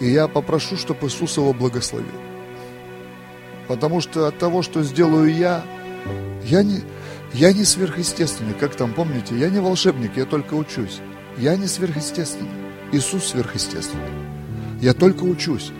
и 0.01 0.11
я 0.11 0.29
попрошу, 0.29 0.77
чтобы 0.77 1.07
Иисус 1.07 1.37
его 1.37 1.53
благословил. 1.53 2.09
Потому 3.69 4.01
что 4.01 4.27
от 4.27 4.39
того, 4.39 4.63
что 4.63 4.83
сделаю 4.83 5.33
я, 5.33 5.63
я 6.45 6.63
не, 6.63 6.81
я 7.33 7.53
не 7.53 7.65
сверхъестественный, 7.65 8.55
как 8.55 8.75
там, 8.75 8.93
помните, 8.93 9.39
я 9.39 9.49
не 9.49 9.61
волшебник, 9.61 10.17
я 10.17 10.25
только 10.25 10.55
учусь. 10.55 11.01
Я 11.39 11.57
не 11.57 11.67
сверхъестественный, 11.67 12.51
Иисус 12.93 13.29
сверхъестественный. 13.29 14.11
Я 14.81 14.93
только 14.93 15.23
учусь. 15.23 15.73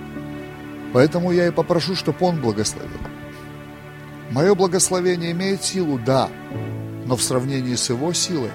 Поэтому 0.93 1.33
я 1.33 1.47
и 1.47 1.51
попрошу, 1.51 1.95
чтобы 1.95 2.19
Он 2.21 2.41
благословил. 2.41 3.01
Мое 4.31 4.55
благословение 4.55 5.33
имеет 5.33 5.63
силу, 5.63 5.99
да, 5.99 6.29
но 7.07 7.17
в 7.17 7.23
сравнении 7.23 7.75
с 7.75 7.91
Его 7.91 8.13
силой 8.13 8.51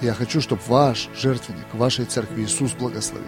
я 0.00 0.14
хочу, 0.14 0.40
чтобы 0.40 0.62
ваш 0.68 1.08
жертвенник, 1.16 1.74
вашей 1.74 2.04
церкви 2.04 2.42
Иисус 2.42 2.72
благословил. 2.72 3.26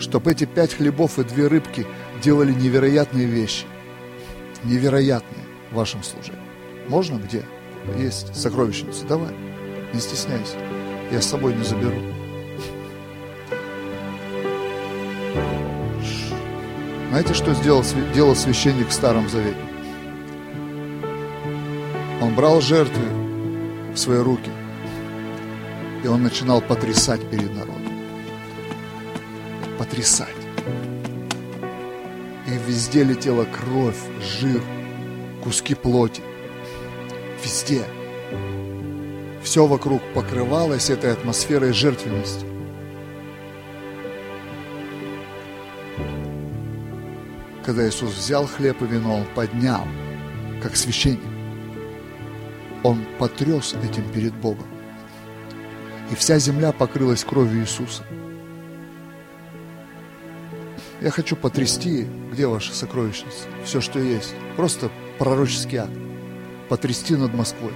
Чтобы 0.00 0.32
эти 0.32 0.44
пять 0.44 0.74
хлебов 0.74 1.18
и 1.18 1.24
две 1.24 1.46
рыбки 1.46 1.86
делали 2.22 2.52
невероятные 2.52 3.26
вещи. 3.26 3.66
Невероятные 4.64 5.44
в 5.70 5.76
вашем 5.76 6.02
служении. 6.02 6.40
Можно? 6.88 7.18
Где? 7.18 7.44
Есть 7.96 8.34
сокровищница. 8.34 9.04
Давай. 9.06 9.32
Не 9.92 10.00
стесняйся. 10.00 10.56
Я 11.12 11.20
с 11.20 11.26
собой 11.26 11.54
не 11.54 11.62
заберу. 11.62 12.19
Знаете, 17.10 17.34
что 17.34 17.52
сделал, 17.54 17.82
делал 18.14 18.36
священник 18.36 18.86
в 18.86 18.92
Старом 18.92 19.28
Завете? 19.28 19.58
Он 22.22 22.36
брал 22.36 22.60
жертвы 22.60 23.02
в 23.92 23.96
свои 23.96 24.18
руки, 24.18 24.50
и 26.04 26.06
он 26.06 26.22
начинал 26.22 26.60
потрясать 26.60 27.28
перед 27.28 27.52
народом. 27.52 27.82
Потрясать. 29.76 30.28
И 32.46 32.52
везде 32.68 33.02
летела 33.02 33.44
кровь, 33.44 33.98
жир, 34.22 34.62
куски 35.42 35.74
плоти. 35.74 36.22
Везде. 37.42 37.82
Все 39.42 39.66
вокруг 39.66 40.00
покрывалось 40.14 40.90
этой 40.90 41.12
атмосферой 41.12 41.72
жертвенности. 41.72 42.46
Когда 47.70 47.88
Иисус 47.88 48.16
взял 48.16 48.48
хлеб 48.48 48.82
и 48.82 48.84
вино, 48.84 49.18
Он 49.18 49.24
поднял, 49.32 49.86
как 50.60 50.74
священник. 50.74 51.20
Он 52.82 53.06
потряс 53.20 53.74
этим 53.74 54.10
перед 54.10 54.34
Богом. 54.34 54.66
И 56.10 56.16
вся 56.16 56.40
земля 56.40 56.72
покрылась 56.72 57.22
кровью 57.22 57.60
Иисуса. 57.60 58.02
Я 61.00 61.12
хочу 61.12 61.36
потрясти, 61.36 62.08
где 62.32 62.48
ваша 62.48 62.74
сокровищница, 62.74 63.46
все, 63.64 63.80
что 63.80 64.00
есть. 64.00 64.34
Просто 64.56 64.90
пророческий 65.20 65.78
акт. 65.78 65.92
Потрясти 66.68 67.14
над 67.14 67.32
Москвой. 67.34 67.72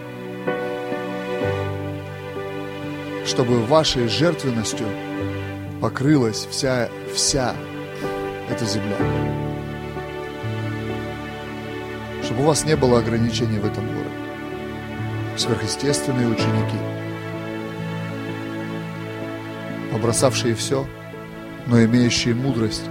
Чтобы 3.25 3.65
вашей 3.65 4.09
жертвенностью 4.09 4.89
покрылась 5.81 6.49
вся, 6.51 6.89
вся 7.15 7.55
эта 8.51 8.65
земля. 8.65 9.34
Чтобы 12.25 12.43
у 12.43 12.47
вас 12.47 12.65
не 12.65 12.75
было 12.75 12.99
ограничений 12.99 13.59
в 13.59 13.67
этом 13.67 13.87
городе. 13.87 14.11
Сверхъестественные 15.37 16.29
ученики. 16.29 16.79
Побросавшие 19.93 20.55
все, 20.55 20.87
но 21.67 21.83
имеющие 21.85 22.35
мудрость 22.35 22.85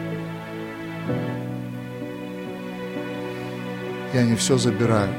я 4.14 4.24
не 4.24 4.36
все 4.36 4.58
забираю. 4.58 5.14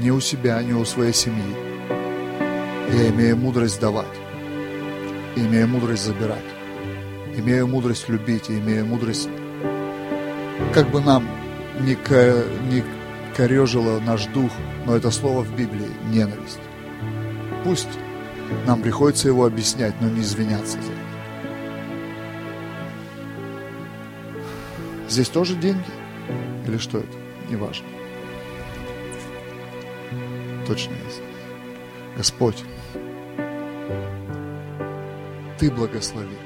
Ни 0.00 0.10
у 0.10 0.20
себя, 0.20 0.62
ни 0.62 0.72
у 0.72 0.84
своей 0.84 1.14
семьи. 1.14 1.56
Я 2.92 3.08
имею 3.10 3.36
мудрость 3.36 3.80
давать. 3.80 4.06
Имею 5.36 5.68
мудрость 5.68 6.04
забирать. 6.04 6.44
имея 7.36 7.66
мудрость 7.66 8.08
любить 8.08 8.48
и 8.48 8.58
имея 8.58 8.84
мудрость, 8.84 9.28
как 10.72 10.90
бы 10.90 11.00
нам 11.00 11.28
не, 11.80 11.94
ко, 11.94 12.44
не 12.70 12.82
корежило 13.36 14.00
наш 14.00 14.26
дух, 14.26 14.50
но 14.86 14.96
это 14.96 15.10
слово 15.10 15.42
в 15.42 15.54
Библии– 15.54 15.90
ненависть. 16.10 16.58
Пусть 17.64 17.88
нам 18.66 18.80
приходится 18.80 19.28
его 19.28 19.44
объяснять, 19.44 19.94
но 20.00 20.08
не 20.08 20.22
извиняться 20.22 20.78
за 20.80 20.92
это. 20.92 21.06
Здесь 25.08 25.28
тоже 25.28 25.54
деньги? 25.54 25.84
Или 26.66 26.78
что 26.78 26.98
это? 26.98 27.18
Неважно. 27.50 27.86
Точно 30.66 30.92
есть. 30.92 31.20
Господь, 32.16 32.64
Ты 35.58 35.70
благослови. 35.70 36.36